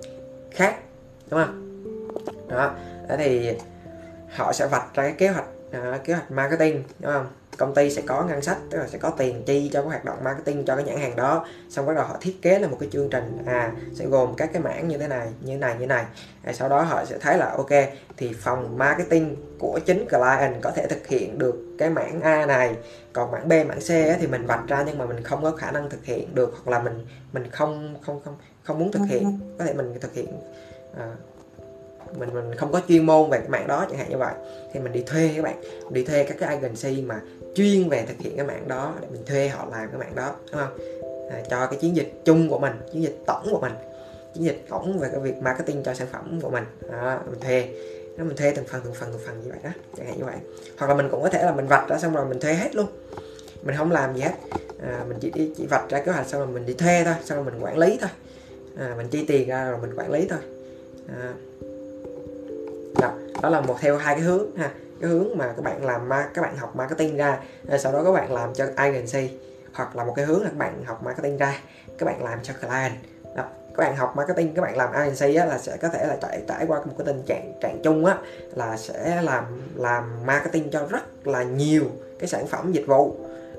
khác 0.51 0.75
đúng 1.29 1.39
không? 1.45 1.83
Đó. 2.49 2.75
Thì 3.17 3.51
họ 4.29 4.53
sẽ 4.53 4.67
vạch 4.67 4.93
ra 4.93 5.03
cái 5.03 5.11
kế 5.11 5.27
hoạch 5.27 5.47
à, 5.71 5.99
kế 6.03 6.13
hoạch 6.13 6.31
marketing 6.31 6.83
đúng 6.99 7.11
không? 7.11 7.27
Công 7.57 7.73
ty 7.75 7.89
sẽ 7.89 8.01
có 8.05 8.23
ngân 8.23 8.41
sách 8.41 8.57
tức 8.69 8.77
là 8.77 8.87
sẽ 8.87 8.97
có 8.97 9.09
tiền 9.09 9.43
chi 9.45 9.69
cho 9.73 9.81
cái 9.81 9.89
hoạt 9.89 10.05
động 10.05 10.17
marketing 10.23 10.65
cho 10.65 10.75
cái 10.75 10.85
nhãn 10.85 10.97
hàng 10.97 11.15
đó. 11.15 11.45
Xong 11.69 11.85
bắt 11.85 11.93
đầu 11.95 12.05
họ 12.05 12.17
thiết 12.21 12.41
kế 12.41 12.59
là 12.59 12.67
một 12.67 12.77
cái 12.79 12.89
chương 12.91 13.09
trình 13.09 13.37
à 13.45 13.71
sẽ 13.93 14.05
gồm 14.05 14.35
các 14.35 14.49
cái 14.53 14.61
mảng 14.61 14.87
như 14.87 14.97
thế 14.97 15.07
này 15.07 15.27
như 15.41 15.57
này 15.57 15.75
như 15.79 15.85
này. 15.85 16.05
À, 16.43 16.53
sau 16.53 16.69
đó 16.69 16.81
họ 16.81 17.05
sẽ 17.05 17.17
thấy 17.17 17.37
là 17.37 17.49
ok 17.57 17.69
thì 18.17 18.33
phòng 18.33 18.77
marketing 18.77 19.35
của 19.59 19.79
chính 19.85 20.07
client 20.09 20.61
có 20.61 20.71
thể 20.71 20.87
thực 20.87 21.07
hiện 21.07 21.39
được 21.39 21.55
cái 21.79 21.89
mảng 21.89 22.21
A 22.21 22.45
này. 22.45 22.75
Còn 23.13 23.31
mảng 23.31 23.49
B 23.49 23.51
mảng 23.51 23.79
C 23.87 23.89
ấy, 23.89 24.15
thì 24.19 24.27
mình 24.27 24.45
vạch 24.45 24.67
ra 24.67 24.83
nhưng 24.87 24.97
mà 24.97 25.05
mình 25.05 25.23
không 25.23 25.43
có 25.43 25.51
khả 25.51 25.71
năng 25.71 25.89
thực 25.89 26.05
hiện 26.05 26.35
được 26.35 26.53
hoặc 26.63 26.71
là 26.71 26.83
mình 26.83 27.05
mình 27.33 27.49
không 27.51 27.95
không 28.01 28.21
không 28.25 28.35
không 28.63 28.79
muốn 28.79 28.91
thực 28.91 29.01
hiện. 29.07 29.39
Có 29.59 29.65
thể 29.65 29.73
mình 29.73 29.93
thực 30.01 30.13
hiện 30.13 30.27
à, 30.97 31.07
mình 32.17 32.33
mình 32.33 32.55
không 32.55 32.71
có 32.71 32.81
chuyên 32.87 33.05
môn 33.05 33.29
về 33.29 33.39
cái 33.39 33.49
mạng 33.49 33.67
đó 33.67 33.85
chẳng 33.89 33.97
hạn 33.99 34.09
như 34.09 34.17
vậy. 34.17 34.33
Thì 34.73 34.79
mình 34.79 34.91
đi 34.91 35.03
thuê 35.07 35.31
các 35.35 35.41
bạn 35.43 35.61
đi 35.91 36.03
thuê 36.03 36.23
các 36.23 36.37
cái 36.39 36.55
agency 36.55 37.01
mà 37.01 37.21
chuyên 37.55 37.89
về 37.89 38.05
thực 38.07 38.17
hiện 38.19 38.35
cái 38.37 38.45
mạng 38.45 38.67
đó 38.67 38.93
để 39.01 39.07
mình 39.11 39.25
thuê 39.25 39.47
họ 39.47 39.67
làm 39.71 39.89
cái 39.89 39.99
mạng 39.99 40.15
đó 40.15 40.35
đúng 40.51 40.61
không? 40.61 40.77
À, 41.31 41.41
cho 41.49 41.67
cái 41.67 41.79
chiến 41.81 41.95
dịch 41.95 42.21
chung 42.25 42.49
của 42.49 42.59
mình 42.59 42.73
chiến 42.93 43.03
dịch 43.03 43.17
tổng 43.25 43.47
của 43.51 43.59
mình 43.59 43.73
chiến 44.33 44.43
dịch 44.43 44.65
tổng 44.69 44.99
về 44.99 45.09
cái 45.11 45.19
việc 45.19 45.35
marketing 45.41 45.83
cho 45.83 45.93
sản 45.93 46.07
phẩm 46.11 46.39
của 46.41 46.49
mình. 46.49 46.63
Đó, 46.91 47.19
mình 47.29 47.39
thuê. 47.39 47.69
Nó 48.17 48.23
mình 48.23 48.37
thuê 48.37 48.51
từng 48.55 48.65
phần 48.65 48.81
từng 48.83 48.93
phần 48.93 49.09
từng 49.11 49.21
phần 49.25 49.41
như 49.43 49.49
vậy 49.49 49.59
đó 49.63 49.69
chẳng 49.97 50.05
hạn 50.05 50.17
như 50.17 50.25
vậy. 50.25 50.35
Hoặc 50.77 50.87
là 50.87 50.93
mình 50.93 51.07
cũng 51.11 51.23
có 51.23 51.29
thể 51.29 51.43
là 51.43 51.51
mình 51.51 51.67
vạch 51.67 51.89
ra 51.89 51.97
xong 51.97 52.13
rồi 52.13 52.25
mình 52.25 52.39
thuê 52.39 52.53
hết 52.53 52.75
luôn. 52.75 52.85
Mình 53.63 53.75
không 53.77 53.91
làm 53.91 54.15
gì 54.15 54.21
hết. 54.21 54.33
À, 54.87 55.05
mình 55.07 55.17
chỉ 55.21 55.31
chỉ 55.57 55.65
vạch 55.69 55.89
ra 55.89 55.99
kế 55.99 56.11
hoạch 56.11 56.27
xong 56.27 56.41
rồi 56.41 56.49
mình 56.53 56.65
đi 56.65 56.73
thuê 56.73 57.03
thôi 57.03 57.13
xong 57.23 57.37
rồi 57.37 57.53
mình 57.53 57.63
quản 57.63 57.77
lý 57.77 57.97
thôi. 58.01 58.09
À, 58.77 58.93
mình 58.97 59.07
chi 59.07 59.25
tiền 59.27 59.47
ra 59.47 59.69
rồi 59.69 59.79
mình 59.81 59.95
quản 59.95 60.11
lý 60.11 60.27
thôi. 60.29 60.39
À, 61.07 61.33
đó, 63.01 63.11
đó 63.41 63.49
là 63.49 63.61
một 63.61 63.75
theo 63.79 63.97
hai 63.97 64.15
cái 64.15 64.23
hướng 64.23 64.55
ha 64.55 64.71
cái 65.01 65.09
hướng 65.09 65.37
mà 65.37 65.53
các 65.55 65.63
bạn 65.63 65.85
làm 65.85 66.09
các 66.33 66.41
bạn 66.41 66.57
học 66.57 66.75
marketing 66.75 67.17
ra 67.17 67.39
sau 67.79 67.91
đó 67.91 68.03
các 68.03 68.11
bạn 68.11 68.31
làm 68.31 68.53
cho 68.53 68.65
agency 68.75 69.29
hoặc 69.73 69.95
là 69.95 70.03
một 70.03 70.13
cái 70.15 70.25
hướng 70.25 70.43
là 70.43 70.49
các 70.49 70.57
bạn 70.57 70.83
học 70.85 71.03
marketing 71.03 71.37
ra 71.37 71.59
các 71.97 72.05
bạn 72.05 72.23
làm 72.23 72.39
cho 72.43 72.53
client 72.61 72.93
đó. 73.35 73.43
các 73.77 73.83
bạn 73.83 73.95
học 73.95 74.13
marketing 74.15 74.53
các 74.53 74.61
bạn 74.61 74.77
làm 74.77 74.93
agency 74.93 75.35
á, 75.35 75.45
là 75.45 75.57
sẽ 75.57 75.77
có 75.77 75.89
thể 75.89 76.07
là 76.07 76.17
trải 76.21 76.41
trải 76.47 76.65
qua 76.67 76.79
một 76.79 76.93
cái 76.97 77.05
tình 77.05 77.23
trạng 77.25 77.53
trạng 77.61 77.79
chung 77.83 78.05
á 78.05 78.17
là 78.55 78.77
sẽ 78.77 79.21
làm 79.21 79.43
làm 79.75 80.25
marketing 80.25 80.69
cho 80.71 80.85
rất 80.89 81.27
là 81.27 81.43
nhiều 81.43 81.83
cái 82.19 82.27
sản 82.27 82.47
phẩm 82.47 82.71
dịch 82.71 82.87
vụ 82.87 83.15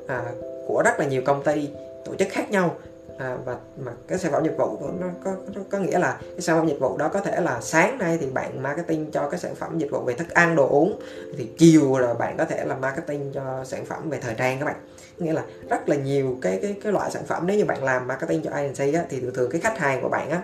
à, 0.08 0.22
của 0.66 0.82
rất 0.84 1.00
là 1.00 1.06
nhiều 1.06 1.22
công 1.26 1.42
ty 1.42 1.70
tổ 2.04 2.14
chức 2.14 2.28
khác 2.30 2.50
nhau 2.50 2.76
à, 3.18 3.36
và 3.44 3.56
mà 3.76 3.92
cái 4.08 4.18
sản 4.18 4.32
phẩm 4.32 4.44
dịch 4.44 4.56
vụ 4.58 4.76
của 4.76 4.90
nó 5.00 5.06
có, 5.24 5.36
có 5.54 5.60
có 5.70 5.78
nghĩa 5.78 5.98
là 5.98 6.18
cái 6.20 6.40
sản 6.40 6.58
phẩm 6.58 6.68
dịch 6.68 6.80
vụ 6.80 6.96
đó 6.96 7.08
có 7.08 7.20
thể 7.20 7.40
là 7.40 7.60
sáng 7.60 7.98
nay 7.98 8.18
thì 8.20 8.26
bạn 8.26 8.62
marketing 8.62 9.10
cho 9.10 9.28
cái 9.30 9.40
sản 9.40 9.54
phẩm 9.54 9.78
dịch 9.78 9.90
vụ 9.90 10.00
về 10.00 10.14
thức 10.14 10.30
ăn 10.30 10.56
đồ 10.56 10.68
uống 10.68 11.00
thì 11.36 11.48
chiều 11.58 11.98
rồi 11.98 12.14
bạn 12.14 12.36
có 12.38 12.44
thể 12.44 12.64
là 12.64 12.76
marketing 12.76 13.32
cho 13.34 13.64
sản 13.64 13.84
phẩm 13.84 14.10
về 14.10 14.18
thời 14.18 14.34
trang 14.34 14.58
các 14.58 14.64
bạn. 14.64 14.76
Nghĩa 15.18 15.32
là 15.32 15.44
rất 15.70 15.88
là 15.88 15.96
nhiều 15.96 16.38
cái 16.42 16.58
cái 16.62 16.76
cái 16.82 16.92
loại 16.92 17.10
sản 17.10 17.22
phẩm 17.26 17.46
nếu 17.46 17.56
như 17.56 17.64
bạn 17.64 17.84
làm 17.84 18.06
marketing 18.06 18.42
cho 18.42 18.50
agency 18.50 18.92
á, 18.92 19.04
thì 19.10 19.20
thường 19.20 19.34
thường 19.34 19.50
cái 19.50 19.60
khách 19.60 19.78
hàng 19.78 20.02
của 20.02 20.08
bạn 20.08 20.30
á 20.30 20.42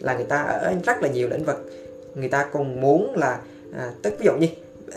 là 0.00 0.14
người 0.14 0.24
ta 0.24 0.42
ở 0.42 0.74
rất 0.84 1.02
là 1.02 1.08
nhiều 1.08 1.28
lĩnh 1.28 1.44
vực. 1.44 1.70
Người 2.14 2.28
ta 2.28 2.46
cùng 2.52 2.80
muốn 2.80 3.14
là 3.16 3.38
à, 3.78 3.92
tức 4.02 4.14
ví 4.18 4.26
dụ 4.26 4.32
như 4.40 4.46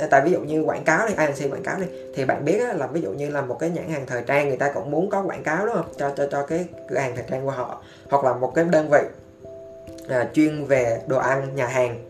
tại 0.09 0.21
ví 0.21 0.31
dụ 0.31 0.39
như 0.39 0.61
quảng 0.61 0.83
cáo 0.83 1.07
đi 1.07 1.13
agency 1.17 1.49
quảng 1.49 1.63
cáo 1.63 1.79
đi 1.79 1.85
thì 2.15 2.25
bạn 2.25 2.45
biết 2.45 2.75
là 2.75 2.87
ví 2.87 3.01
dụ 3.01 3.11
như 3.11 3.29
là 3.29 3.41
một 3.41 3.57
cái 3.59 3.69
nhãn 3.69 3.89
hàng 3.89 4.05
thời 4.07 4.21
trang 4.27 4.47
người 4.47 4.57
ta 4.57 4.71
cũng 4.71 4.91
muốn 4.91 5.09
có 5.09 5.21
quảng 5.21 5.43
cáo 5.43 5.65
đúng 5.65 5.75
không? 5.75 5.93
Cho 5.97 6.09
cho 6.17 6.27
cho 6.31 6.45
cái 6.45 6.65
cửa 6.89 6.97
hàng 6.97 7.15
thời 7.15 7.25
trang 7.29 7.45
của 7.45 7.51
họ 7.51 7.81
hoặc 8.09 8.23
là 8.23 8.33
một 8.33 8.51
cái 8.55 8.65
đơn 8.65 8.89
vị 8.89 9.01
à, 10.09 10.29
chuyên 10.33 10.65
về 10.65 11.01
đồ 11.07 11.17
ăn 11.17 11.55
nhà 11.55 11.67
hàng 11.67 12.05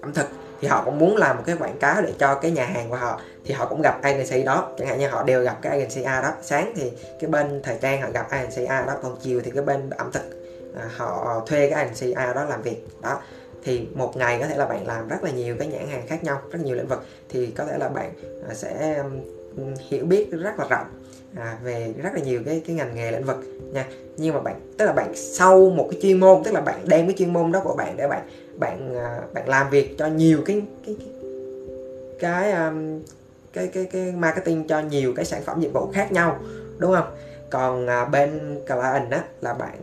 ẩm 0.00 0.12
thực 0.14 0.26
thì 0.60 0.68
họ 0.68 0.82
cũng 0.84 0.98
muốn 0.98 1.16
làm 1.16 1.36
một 1.36 1.42
cái 1.46 1.56
quảng 1.58 1.78
cáo 1.78 2.02
để 2.02 2.12
cho 2.18 2.34
cái 2.34 2.50
nhà 2.50 2.64
hàng 2.64 2.90
của 2.90 2.96
họ 2.96 3.20
thì 3.44 3.54
họ 3.54 3.66
cũng 3.66 3.82
gặp 3.82 4.02
agency 4.02 4.42
đó. 4.42 4.68
Chẳng 4.78 4.88
hạn 4.88 4.98
như 4.98 5.08
họ 5.08 5.22
đều 5.22 5.42
gặp 5.42 5.58
cái 5.62 5.72
agency 5.72 6.02
A 6.02 6.20
đó. 6.20 6.32
Sáng 6.42 6.72
thì 6.76 6.92
cái 7.20 7.30
bên 7.30 7.60
thời 7.62 7.76
trang 7.80 8.02
họ 8.02 8.08
gặp 8.14 8.30
agency 8.30 8.64
A 8.64 8.82
đó 8.86 8.94
còn 9.02 9.16
chiều 9.22 9.40
thì 9.44 9.50
cái 9.50 9.62
bên 9.62 9.90
ẩm 9.90 10.10
thực 10.12 10.22
à, 10.76 10.90
họ 10.96 11.42
thuê 11.46 11.70
cái 11.70 11.84
agency 11.84 12.12
A 12.12 12.32
đó 12.32 12.44
làm 12.44 12.62
việc. 12.62 12.86
Đó 13.02 13.20
thì 13.64 13.86
một 13.94 14.16
ngày 14.16 14.38
có 14.40 14.46
thể 14.46 14.56
là 14.56 14.66
bạn 14.66 14.86
làm 14.86 15.08
rất 15.08 15.24
là 15.24 15.30
nhiều 15.30 15.56
cái 15.58 15.68
nhãn 15.68 15.88
hàng 15.88 16.06
khác 16.06 16.24
nhau 16.24 16.40
rất 16.50 16.58
nhiều 16.64 16.76
lĩnh 16.76 16.86
vực. 16.86 17.04
Thì 17.28 17.46
có 17.46 17.64
thể 17.64 17.78
là 17.78 17.88
bạn 17.88 18.12
à, 18.48 18.54
sẽ 18.54 19.02
hiểu 19.88 20.04
biết 20.04 20.30
rất 20.30 20.58
là 20.58 20.66
rộng 20.70 20.86
à, 21.36 21.58
về 21.62 21.92
rất 22.02 22.10
là 22.14 22.20
nhiều 22.20 22.42
cái 22.46 22.62
cái 22.66 22.76
ngành 22.76 22.94
nghề 22.94 23.10
lĩnh 23.12 23.24
vực 23.24 23.36
nha. 23.72 23.86
Nhưng 24.16 24.34
mà 24.34 24.40
bạn 24.40 24.60
tức 24.78 24.86
là 24.86 24.92
bạn 24.92 25.12
sau 25.14 25.70
một 25.70 25.88
cái 25.90 26.00
chuyên 26.02 26.20
môn 26.20 26.42
tức 26.44 26.54
là 26.54 26.60
bạn 26.60 26.80
đem 26.88 27.06
cái 27.06 27.14
chuyên 27.18 27.32
môn 27.32 27.52
đó 27.52 27.60
của 27.64 27.74
bạn 27.74 27.96
để 27.96 28.08
bạn 28.08 28.28
bạn 28.58 28.94
à, 28.94 29.20
bạn 29.32 29.48
làm 29.48 29.70
việc 29.70 29.98
cho 29.98 30.06
nhiều 30.06 30.38
cái 30.46 30.62
cái 30.86 30.96
cái 32.20 32.52
cái, 32.52 32.72
cái 33.52 33.68
cái 33.68 33.86
cái 33.92 34.12
marketing 34.12 34.66
cho 34.66 34.80
nhiều 34.80 35.12
cái 35.16 35.24
sản 35.24 35.42
phẩm 35.42 35.60
dịch 35.60 35.72
vụ 35.72 35.90
khác 35.94 36.12
nhau 36.12 36.38
đúng 36.78 36.92
không? 36.94 37.16
Còn 37.50 37.86
à, 37.86 38.04
bên 38.04 38.58
client 38.66 39.10
á 39.10 39.24
là 39.40 39.54
bạn 39.54 39.76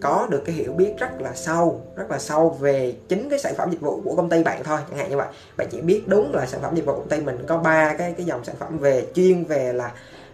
có 0.00 0.26
được 0.30 0.42
cái 0.44 0.54
hiểu 0.54 0.72
biết 0.72 0.94
rất 0.98 1.20
là 1.20 1.34
sâu 1.34 1.80
rất 1.96 2.10
là 2.10 2.18
sâu 2.18 2.50
về 2.50 2.96
chính 3.08 3.28
cái 3.30 3.38
sản 3.38 3.54
phẩm 3.56 3.70
dịch 3.70 3.80
vụ 3.80 4.00
của 4.04 4.16
công 4.16 4.28
ty 4.28 4.42
bạn 4.42 4.64
thôi 4.64 4.78
chẳng 4.90 4.98
hạn 4.98 5.10
như 5.10 5.16
vậy. 5.16 5.28
Bạn 5.56 5.68
chỉ 5.70 5.80
biết 5.80 6.02
đúng 6.06 6.34
là 6.34 6.46
sản 6.46 6.60
phẩm 6.62 6.74
dịch 6.74 6.86
vụ 6.86 6.92
của 6.92 6.98
công 6.98 7.08
ty 7.08 7.20
mình 7.20 7.44
có 7.46 7.58
ba 7.58 7.94
cái 7.98 8.14
cái 8.16 8.26
dòng 8.26 8.44
sản 8.44 8.56
phẩm 8.58 8.78
về 8.78 9.06
chuyên 9.14 9.44
về 9.44 9.72
là 9.72 9.92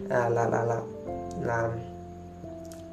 à, 0.09 0.29
là 0.29 0.49
là 0.49 0.63
là 0.65 0.75
là 1.45 1.69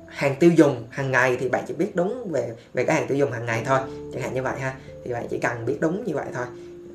hàng 0.07 0.37
tiêu 0.41 0.51
dùng 0.51 0.85
hàng 0.91 1.11
ngày 1.11 1.37
thì 1.41 1.49
bạn 1.49 1.65
chỉ 1.69 1.75
biết 1.75 1.97
đúng 1.97 2.31
về 2.31 2.53
về 2.75 2.85
cái 2.85 2.97
hàng 2.97 3.09
tiêu 3.09 3.19
dùng 3.19 3.33
hàng 3.33 3.47
ngày 3.47 3.63
thôi 3.67 3.79
chẳng 4.13 4.23
hạn 4.23 4.35
như 4.35 4.43
vậy 4.43 4.59
ha. 4.59 4.77
Thì 5.05 5.13
bạn 5.13 5.27
chỉ 5.31 5.39
cần 5.39 5.67
biết 5.67 5.79
đúng 5.81 6.05
như 6.05 6.15
vậy 6.15 6.27
thôi. 6.35 6.47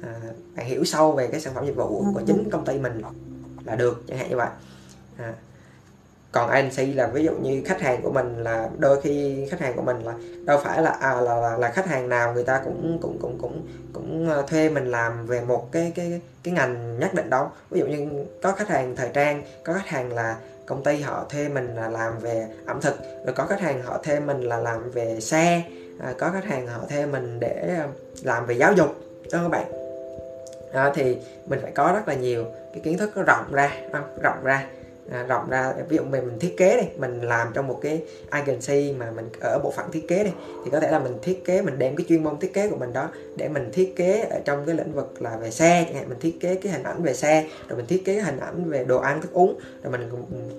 À, 0.01 0.13
bạn 0.55 0.65
hiểu 0.65 0.85
sâu 0.85 1.11
về 1.11 1.27
cái 1.27 1.41
sản 1.41 1.53
phẩm 1.53 1.65
dịch 1.65 1.75
vụ 1.75 2.03
của 2.13 2.21
chính 2.27 2.49
công 2.51 2.65
ty 2.65 2.77
mình 2.77 3.01
là 3.65 3.75
được 3.75 4.03
chẳng 4.07 4.17
hạn 4.17 4.29
như 4.29 4.37
vậy. 4.37 4.49
À, 5.17 5.33
còn 6.31 6.49
agency 6.49 6.93
là 6.93 7.07
ví 7.07 7.23
dụ 7.23 7.31
như 7.31 7.61
khách 7.65 7.81
hàng 7.81 8.01
của 8.01 8.11
mình 8.11 8.43
là 8.43 8.69
đôi 8.77 9.01
khi 9.01 9.45
khách 9.51 9.59
hàng 9.59 9.75
của 9.75 9.81
mình 9.81 10.03
là 10.03 10.13
đâu 10.45 10.59
phải 10.63 10.81
là 10.81 10.89
à, 10.89 11.21
là, 11.21 11.35
là 11.35 11.57
là 11.57 11.69
khách 11.69 11.87
hàng 11.87 12.09
nào 12.09 12.33
người 12.33 12.43
ta 12.43 12.61
cũng 12.65 12.97
cũng 13.01 13.17
cũng 13.21 13.37
cũng 13.41 13.67
cũng 13.93 14.29
ờ, 14.29 14.41
thuê 14.47 14.69
mình 14.69 14.91
làm 14.91 15.25
về 15.25 15.41
một 15.41 15.71
cái 15.71 15.91
cái 15.95 16.21
cái 16.43 16.53
ngành 16.53 16.99
nhất 16.99 17.13
định 17.13 17.29
đâu 17.29 17.47
ví 17.69 17.79
dụ 17.79 17.85
như 17.85 18.25
có 18.41 18.51
khách 18.51 18.67
hàng 18.67 18.95
thời 18.95 19.09
trang 19.13 19.43
có 19.63 19.73
khách 19.73 19.87
hàng 19.87 20.13
là 20.13 20.37
công 20.65 20.83
ty 20.83 21.01
họ 21.01 21.25
thuê 21.29 21.49
mình 21.49 21.75
là 21.75 21.89
làm 21.89 22.19
về 22.19 22.47
ẩm 22.65 22.81
thực 22.81 22.95
rồi 23.25 23.33
có 23.35 23.45
khách 23.45 23.61
hàng 23.61 23.81
họ 23.81 23.97
thuê 24.03 24.19
mình 24.19 24.41
là 24.41 24.57
làm 24.57 24.91
về 24.91 25.19
xe 25.19 25.63
à, 25.99 26.13
có 26.17 26.31
khách 26.33 26.45
hàng 26.45 26.67
họ 26.67 26.79
thuê 26.89 27.05
mình 27.05 27.39
để 27.39 27.75
ờ, 27.79 27.87
làm 28.23 28.45
về 28.45 28.55
giáo 28.55 28.73
dục 28.73 28.95
đó 29.31 29.39
các 29.43 29.49
bạn 29.49 29.71
à, 30.73 30.91
thì 30.95 31.17
mình 31.45 31.59
phải 31.61 31.71
có 31.71 31.91
rất 31.95 32.07
là 32.07 32.13
nhiều 32.13 32.45
cái 32.73 32.81
kiến 32.83 32.97
thức 32.97 33.17
nó 33.17 33.23
rộng 33.23 33.45
ra 33.51 33.71
không? 33.93 34.03
rộng 34.21 34.43
ra 34.43 34.67
à, 35.11 35.23
rộng 35.23 35.49
ra 35.49 35.73
ví 35.89 35.97
dụ 35.97 36.03
mình, 36.03 36.27
mình 36.27 36.39
thiết 36.39 36.57
kế 36.57 36.81
đi 36.81 36.87
mình 36.97 37.21
làm 37.21 37.47
trong 37.53 37.67
một 37.67 37.79
cái 37.81 38.03
agency 38.29 38.93
mà 38.93 39.11
mình 39.11 39.29
ở 39.41 39.59
bộ 39.63 39.71
phận 39.71 39.91
thiết 39.91 40.07
kế 40.07 40.23
đi 40.23 40.31
thì 40.65 40.71
có 40.71 40.79
thể 40.79 40.91
là 40.91 40.99
mình 40.99 41.17
thiết 41.21 41.45
kế 41.45 41.61
mình 41.61 41.79
đem 41.79 41.95
cái 41.95 42.05
chuyên 42.09 42.23
môn 42.23 42.39
thiết 42.39 42.53
kế 42.53 42.69
của 42.69 42.77
mình 42.77 42.93
đó 42.93 43.09
để 43.35 43.49
mình 43.49 43.69
thiết 43.73 43.95
kế 43.95 44.21
ở 44.21 44.39
trong 44.45 44.65
cái 44.65 44.75
lĩnh 44.75 44.93
vực 44.93 45.21
là 45.21 45.37
về 45.37 45.51
xe 45.51 45.85
mình 46.09 46.19
thiết 46.19 46.37
kế 46.39 46.55
cái 46.55 46.71
hình 46.71 46.83
ảnh 46.83 47.03
về 47.03 47.13
xe 47.13 47.47
rồi 47.67 47.77
mình 47.77 47.87
thiết 47.87 48.05
kế 48.05 48.13
cái 48.13 48.23
hình 48.23 48.39
ảnh 48.39 48.69
về 48.69 48.83
đồ 48.83 48.99
ăn 48.99 49.21
thức 49.21 49.33
uống 49.33 49.59
rồi 49.83 49.91
mình 49.91 50.09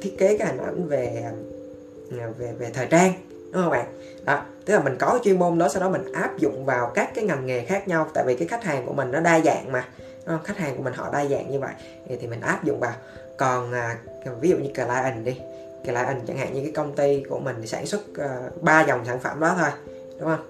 thiết 0.01 0.19
kế 0.19 0.37
cái 0.37 0.47
hình 0.47 0.59
ảnh 0.59 0.89
về 0.89 1.23
à, 1.25 2.27
về 2.39 2.53
về 2.59 2.71
thời 2.75 2.87
trang 2.87 3.13
đúng 3.53 3.63
không 3.63 3.71
bạn? 3.71 3.87
Đó 4.25 4.43
tức 4.65 4.75
là 4.75 4.81
mình 4.81 4.97
có 4.99 5.11
cái 5.11 5.21
chuyên 5.25 5.39
môn 5.39 5.59
đó 5.59 5.69
sau 5.69 5.83
đó 5.83 5.91
mình 5.91 6.13
áp 6.13 6.39
dụng 6.39 6.65
vào 6.65 6.93
các 6.95 7.11
cái 7.15 7.25
ngành 7.25 7.47
nghề 7.47 7.65
khác 7.65 7.89
nhau 7.89 8.07
tại 8.15 8.25
vì 8.27 8.37
cái 8.37 8.49
khách 8.49 8.65
hàng 8.65 8.87
của 8.87 8.93
mình 8.93 9.11
nó 9.11 9.21
đa 9.21 9.41
dạng 9.41 9.73
mà 9.73 9.89
đúng 9.99 10.37
không? 10.37 10.45
khách 10.45 10.59
hàng 10.59 10.77
của 10.77 10.83
mình 10.83 10.95
họ 10.95 11.11
đa 11.13 11.27
dạng 11.27 11.51
như 11.51 11.61
vậy 11.61 11.73
thì, 12.09 12.17
thì 12.21 12.27
mình 12.27 12.41
áp 12.41 12.65
dụng 12.65 12.81
vào 12.81 12.93
còn 13.41 13.72
à, 13.72 13.99
ví 14.41 14.49
dụ 14.49 14.57
như 14.57 14.70
client 14.74 15.24
đi. 15.24 15.36
Client 15.84 16.26
chẳng 16.26 16.38
hạn 16.38 16.55
như 16.55 16.61
cái 16.62 16.72
công 16.72 16.97
ty 16.97 17.22
của 17.28 17.38
mình 17.38 17.66
sản 17.66 17.86
xuất 17.86 18.01
à, 18.18 18.41
ba 18.61 18.80
uh, 18.80 18.88
dòng 18.88 19.05
sản 19.07 19.20
phẩm 19.20 19.41
đó 19.41 19.57
thôi 19.59 19.70
đúng 20.18 20.28
không? 20.28 20.47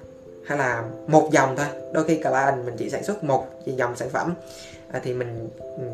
Hay 0.46 0.58
là 0.58 0.84
một 1.06 1.28
dòng 1.32 1.56
thôi. 1.56 1.66
Đôi 1.92 2.04
khi 2.04 2.16
client 2.16 2.64
mình 2.64 2.74
chỉ 2.78 2.90
sản 2.90 3.04
xuất 3.04 3.24
một 3.24 3.46
dòng 3.64 3.96
sản 3.96 4.08
phẩm 4.08 4.34
à, 4.92 5.00
thì 5.04 5.14
mình, 5.14 5.48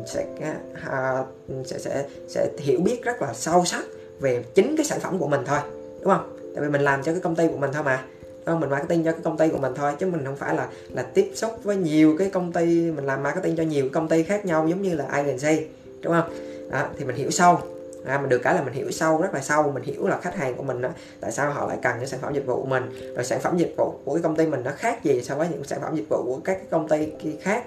sẽ, 0.05 0.25
à, 0.41 0.55
à, 0.89 1.23
sẽ 1.65 1.79
sẽ 1.79 2.05
sẽ 2.27 2.49
hiểu 2.59 2.79
biết 2.79 3.03
rất 3.03 3.21
là 3.21 3.33
sâu 3.33 3.65
sắc 3.65 3.83
về 4.19 4.43
chính 4.55 4.75
cái 4.77 4.85
sản 4.85 4.99
phẩm 4.99 5.19
của 5.19 5.27
mình 5.27 5.41
thôi 5.45 5.59
đúng 6.01 6.13
không? 6.13 6.37
Tại 6.55 6.63
vì 6.63 6.69
mình 6.69 6.81
làm 6.81 7.03
cho 7.03 7.11
cái 7.11 7.21
công 7.21 7.35
ty 7.35 7.47
của 7.47 7.57
mình 7.57 7.71
thôi 7.73 7.83
mà 7.83 8.03
không? 8.45 8.59
Mình 8.59 8.69
marketing 8.69 9.03
cho 9.03 9.11
cái 9.11 9.21
công 9.23 9.37
ty 9.37 9.49
của 9.49 9.57
mình 9.57 9.73
thôi 9.75 9.93
chứ 9.99 10.05
mình 10.05 10.25
không 10.25 10.35
phải 10.35 10.55
là 10.55 10.67
là 10.89 11.03
tiếp 11.13 11.31
xúc 11.35 11.51
với 11.63 11.75
nhiều 11.75 12.15
cái 12.17 12.29
công 12.29 12.53
ty 12.53 12.65
mình 12.91 13.05
làm 13.05 13.23
marketing 13.23 13.55
cho 13.55 13.63
nhiều 13.63 13.89
công 13.93 14.07
ty 14.07 14.23
khác 14.23 14.45
nhau 14.45 14.67
giống 14.67 14.81
như 14.81 14.95
là 14.95 15.05
agency 15.05 15.65
đúng 16.01 16.13
không? 16.13 16.56
Đó, 16.69 16.87
thì 16.97 17.05
mình 17.05 17.15
hiểu 17.15 17.31
sâu. 17.31 17.59
À, 18.05 18.17
mình 18.17 18.29
được 18.29 18.41
cái 18.43 18.55
là 18.55 18.61
mình 18.61 18.73
hiểu 18.73 18.91
sâu 18.91 19.21
rất 19.21 19.33
là 19.33 19.41
sâu. 19.41 19.71
Mình 19.71 19.83
hiểu 19.83 20.07
là 20.07 20.19
khách 20.21 20.35
hàng 20.35 20.55
của 20.55 20.63
mình 20.63 20.81
đó, 20.81 20.89
tại 21.19 21.31
sao 21.31 21.51
họ 21.51 21.67
lại 21.67 21.77
cần 21.81 21.95
những 21.99 22.07
sản 22.07 22.19
phẩm 22.19 22.33
dịch 22.33 22.45
vụ 22.45 22.61
của 22.61 22.67
mình. 22.67 23.13
Rồi 23.15 23.23
sản 23.23 23.39
phẩm 23.39 23.57
dịch 23.57 23.73
vụ 23.77 23.93
của 24.05 24.13
cái 24.13 24.23
công 24.23 24.35
ty 24.35 24.45
mình 24.45 24.63
nó 24.63 24.71
khác 24.77 25.03
gì 25.03 25.21
so 25.23 25.35
với 25.35 25.47
những 25.51 25.63
sản 25.63 25.81
phẩm 25.81 25.95
dịch 25.95 26.09
vụ 26.09 26.23
của 26.25 26.39
các 26.43 26.53
cái 26.53 26.67
công 26.69 26.87
ty 26.87 27.11
khác. 27.41 27.63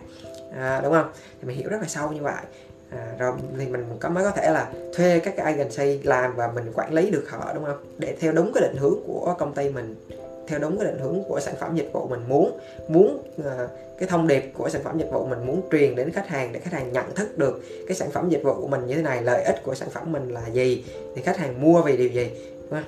À, 0.56 0.80
đúng 0.84 0.92
không? 0.92 1.10
Thì 1.40 1.48
mình 1.48 1.56
hiểu 1.56 1.68
rất 1.70 1.78
là 1.80 1.88
sâu 1.88 2.12
như 2.12 2.22
vậy. 2.22 2.42
À, 2.90 3.14
rồi 3.18 3.32
thì 3.58 3.66
mình 3.66 3.84
có 4.00 4.08
mới 4.08 4.24
có 4.24 4.30
thể 4.30 4.50
là 4.50 4.68
thuê 4.94 5.18
các 5.18 5.34
cái 5.36 5.54
agency 5.54 6.02
làm 6.02 6.36
và 6.36 6.48
mình 6.54 6.72
quản 6.74 6.92
lý 6.92 7.10
được 7.10 7.24
họ 7.30 7.52
đúng 7.54 7.64
không? 7.64 7.84
Để 7.98 8.16
theo 8.20 8.32
đúng 8.32 8.52
cái 8.54 8.62
định 8.62 8.76
hướng 8.76 8.98
của 9.06 9.34
công 9.38 9.54
ty 9.54 9.68
mình 9.68 9.94
theo 10.50 10.58
đúng 10.58 10.78
cái 10.78 10.92
định 10.92 11.00
hướng 11.00 11.24
của 11.28 11.40
sản 11.40 11.54
phẩm 11.60 11.76
dịch 11.76 11.90
vụ 11.92 12.06
mình 12.08 12.20
muốn 12.28 12.58
muốn 12.88 13.22
uh, 13.40 13.70
cái 13.98 14.08
thông 14.08 14.26
điệp 14.26 14.52
của 14.58 14.68
sản 14.68 14.82
phẩm 14.84 14.98
dịch 14.98 15.08
vụ 15.12 15.26
mình 15.26 15.46
muốn 15.46 15.60
truyền 15.72 15.96
đến 15.96 16.12
khách 16.12 16.28
hàng 16.28 16.52
để 16.52 16.60
khách 16.60 16.72
hàng 16.72 16.92
nhận 16.92 17.14
thức 17.14 17.38
được 17.38 17.62
cái 17.88 17.96
sản 17.96 18.10
phẩm 18.10 18.28
dịch 18.28 18.42
vụ 18.42 18.54
của 18.54 18.66
mình 18.66 18.86
như 18.86 18.94
thế 18.94 19.02
này 19.02 19.22
lợi 19.22 19.42
ích 19.44 19.62
của 19.64 19.74
sản 19.74 19.90
phẩm 19.90 20.12
mình 20.12 20.28
là 20.28 20.46
gì 20.52 20.84
thì 21.14 21.22
khách 21.22 21.36
hàng 21.36 21.62
mua 21.62 21.82
vì 21.82 21.96
điều 21.96 22.08
gì 22.08 22.30
đúng 22.70 22.70
không? 22.70 22.84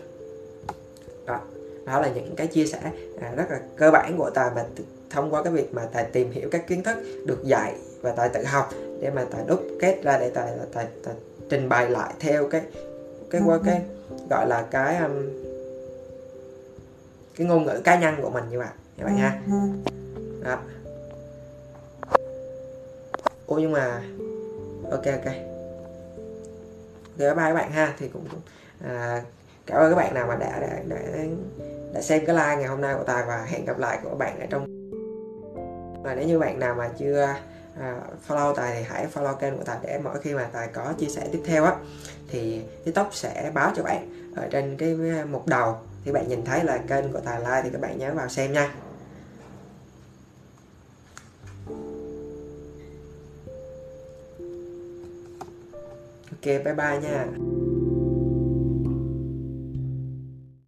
đó 1.26 1.40
đó 1.86 2.00
là 2.00 2.08
những 2.14 2.36
cái 2.36 2.46
chia 2.46 2.66
sẻ 2.66 2.78
à, 3.20 3.32
rất 3.36 3.50
là 3.50 3.60
cơ 3.76 3.90
bản 3.90 4.14
của 4.18 4.30
tài 4.30 4.50
và 4.54 4.64
thông 5.10 5.34
qua 5.34 5.42
cái 5.42 5.52
việc 5.52 5.74
mà 5.74 5.82
tài 5.92 6.04
tìm 6.04 6.30
hiểu 6.30 6.48
các 6.52 6.66
kiến 6.66 6.82
thức 6.82 6.96
được 7.26 7.44
dạy 7.44 7.74
và 8.00 8.12
tài 8.12 8.28
tự 8.28 8.44
học 8.44 8.70
để 9.00 9.10
mà 9.10 9.24
tài 9.30 9.42
đúc 9.46 9.62
kết 9.80 10.02
ra 10.02 10.18
để 10.18 10.30
tài, 10.30 10.52
tài, 10.72 10.86
tài 11.04 11.14
trình 11.50 11.68
bày 11.68 11.90
lại 11.90 12.12
theo 12.20 12.48
cái 12.48 12.62
cái 13.30 13.40
qua 13.46 13.58
cái 13.64 13.82
gọi 14.30 14.46
là 14.48 14.66
cái 14.70 14.96
um, 14.96 15.41
cái 17.36 17.46
ngôn 17.46 17.64
ngữ 17.64 17.80
cá 17.84 17.98
nhân 17.98 18.14
của 18.22 18.30
mình 18.30 18.44
như 18.50 18.58
vậy 18.58 18.68
các 18.98 19.04
bạn 19.04 19.18
ha. 19.18 19.40
Đó. 20.44 20.58
Ủa 23.46 23.56
nhưng 23.56 23.72
mà 23.72 24.02
ok 24.90 25.04
ok. 25.04 25.34
Ok 27.12 27.18
bye 27.18 27.34
các 27.36 27.54
bạn 27.54 27.72
ha 27.72 27.94
thì 27.98 28.08
cũng 28.08 28.24
à, 28.84 29.22
cảm 29.66 29.78
ơn 29.78 29.90
các 29.90 29.96
bạn 29.96 30.14
nào 30.14 30.26
mà 30.26 30.36
đã 30.36 30.60
đã 30.60 30.78
đã, 30.88 30.96
đã 31.94 32.00
xem 32.00 32.26
cái 32.26 32.36
like 32.36 32.56
ngày 32.56 32.66
hôm 32.66 32.80
nay 32.80 32.94
của 32.98 33.04
tài 33.04 33.24
và 33.26 33.44
hẹn 33.44 33.64
gặp 33.64 33.78
lại 33.78 33.98
của 34.02 34.08
các 34.08 34.18
bạn 34.18 34.40
ở 34.40 34.46
trong 34.50 34.66
và 36.02 36.14
nếu 36.14 36.26
như 36.26 36.38
bạn 36.38 36.58
nào 36.58 36.74
mà 36.74 36.90
chưa 36.98 37.34
à, 37.80 38.00
follow 38.28 38.54
tài 38.54 38.74
thì 38.74 38.82
hãy 38.82 39.06
follow 39.14 39.34
kênh 39.34 39.58
của 39.58 39.64
tài 39.64 39.78
để 39.82 40.00
mỗi 40.04 40.20
khi 40.20 40.34
mà 40.34 40.48
tài 40.52 40.68
có 40.68 40.92
chia 40.98 41.06
sẻ 41.06 41.28
tiếp 41.32 41.42
theo 41.46 41.64
á 41.64 41.76
thì 42.28 42.62
tiktok 42.84 43.08
sẽ 43.14 43.50
báo 43.54 43.72
cho 43.76 43.82
bạn 43.82 44.30
ở 44.36 44.48
trên 44.50 44.76
cái 44.76 44.96
mục 45.30 45.46
đầu 45.46 45.76
thì 46.04 46.12
bạn 46.12 46.28
nhìn 46.28 46.44
thấy 46.44 46.64
là 46.64 46.78
kênh 46.78 47.12
của 47.12 47.20
tài 47.20 47.40
lai 47.40 47.62
thì 47.62 47.70
các 47.72 47.80
bạn 47.80 47.98
nhớ 47.98 48.14
vào 48.14 48.28
xem 48.28 48.52
nha. 48.52 48.74
Ok, 56.30 56.44
bye 56.44 56.74
bye 56.74 56.98
nha. 57.02 57.26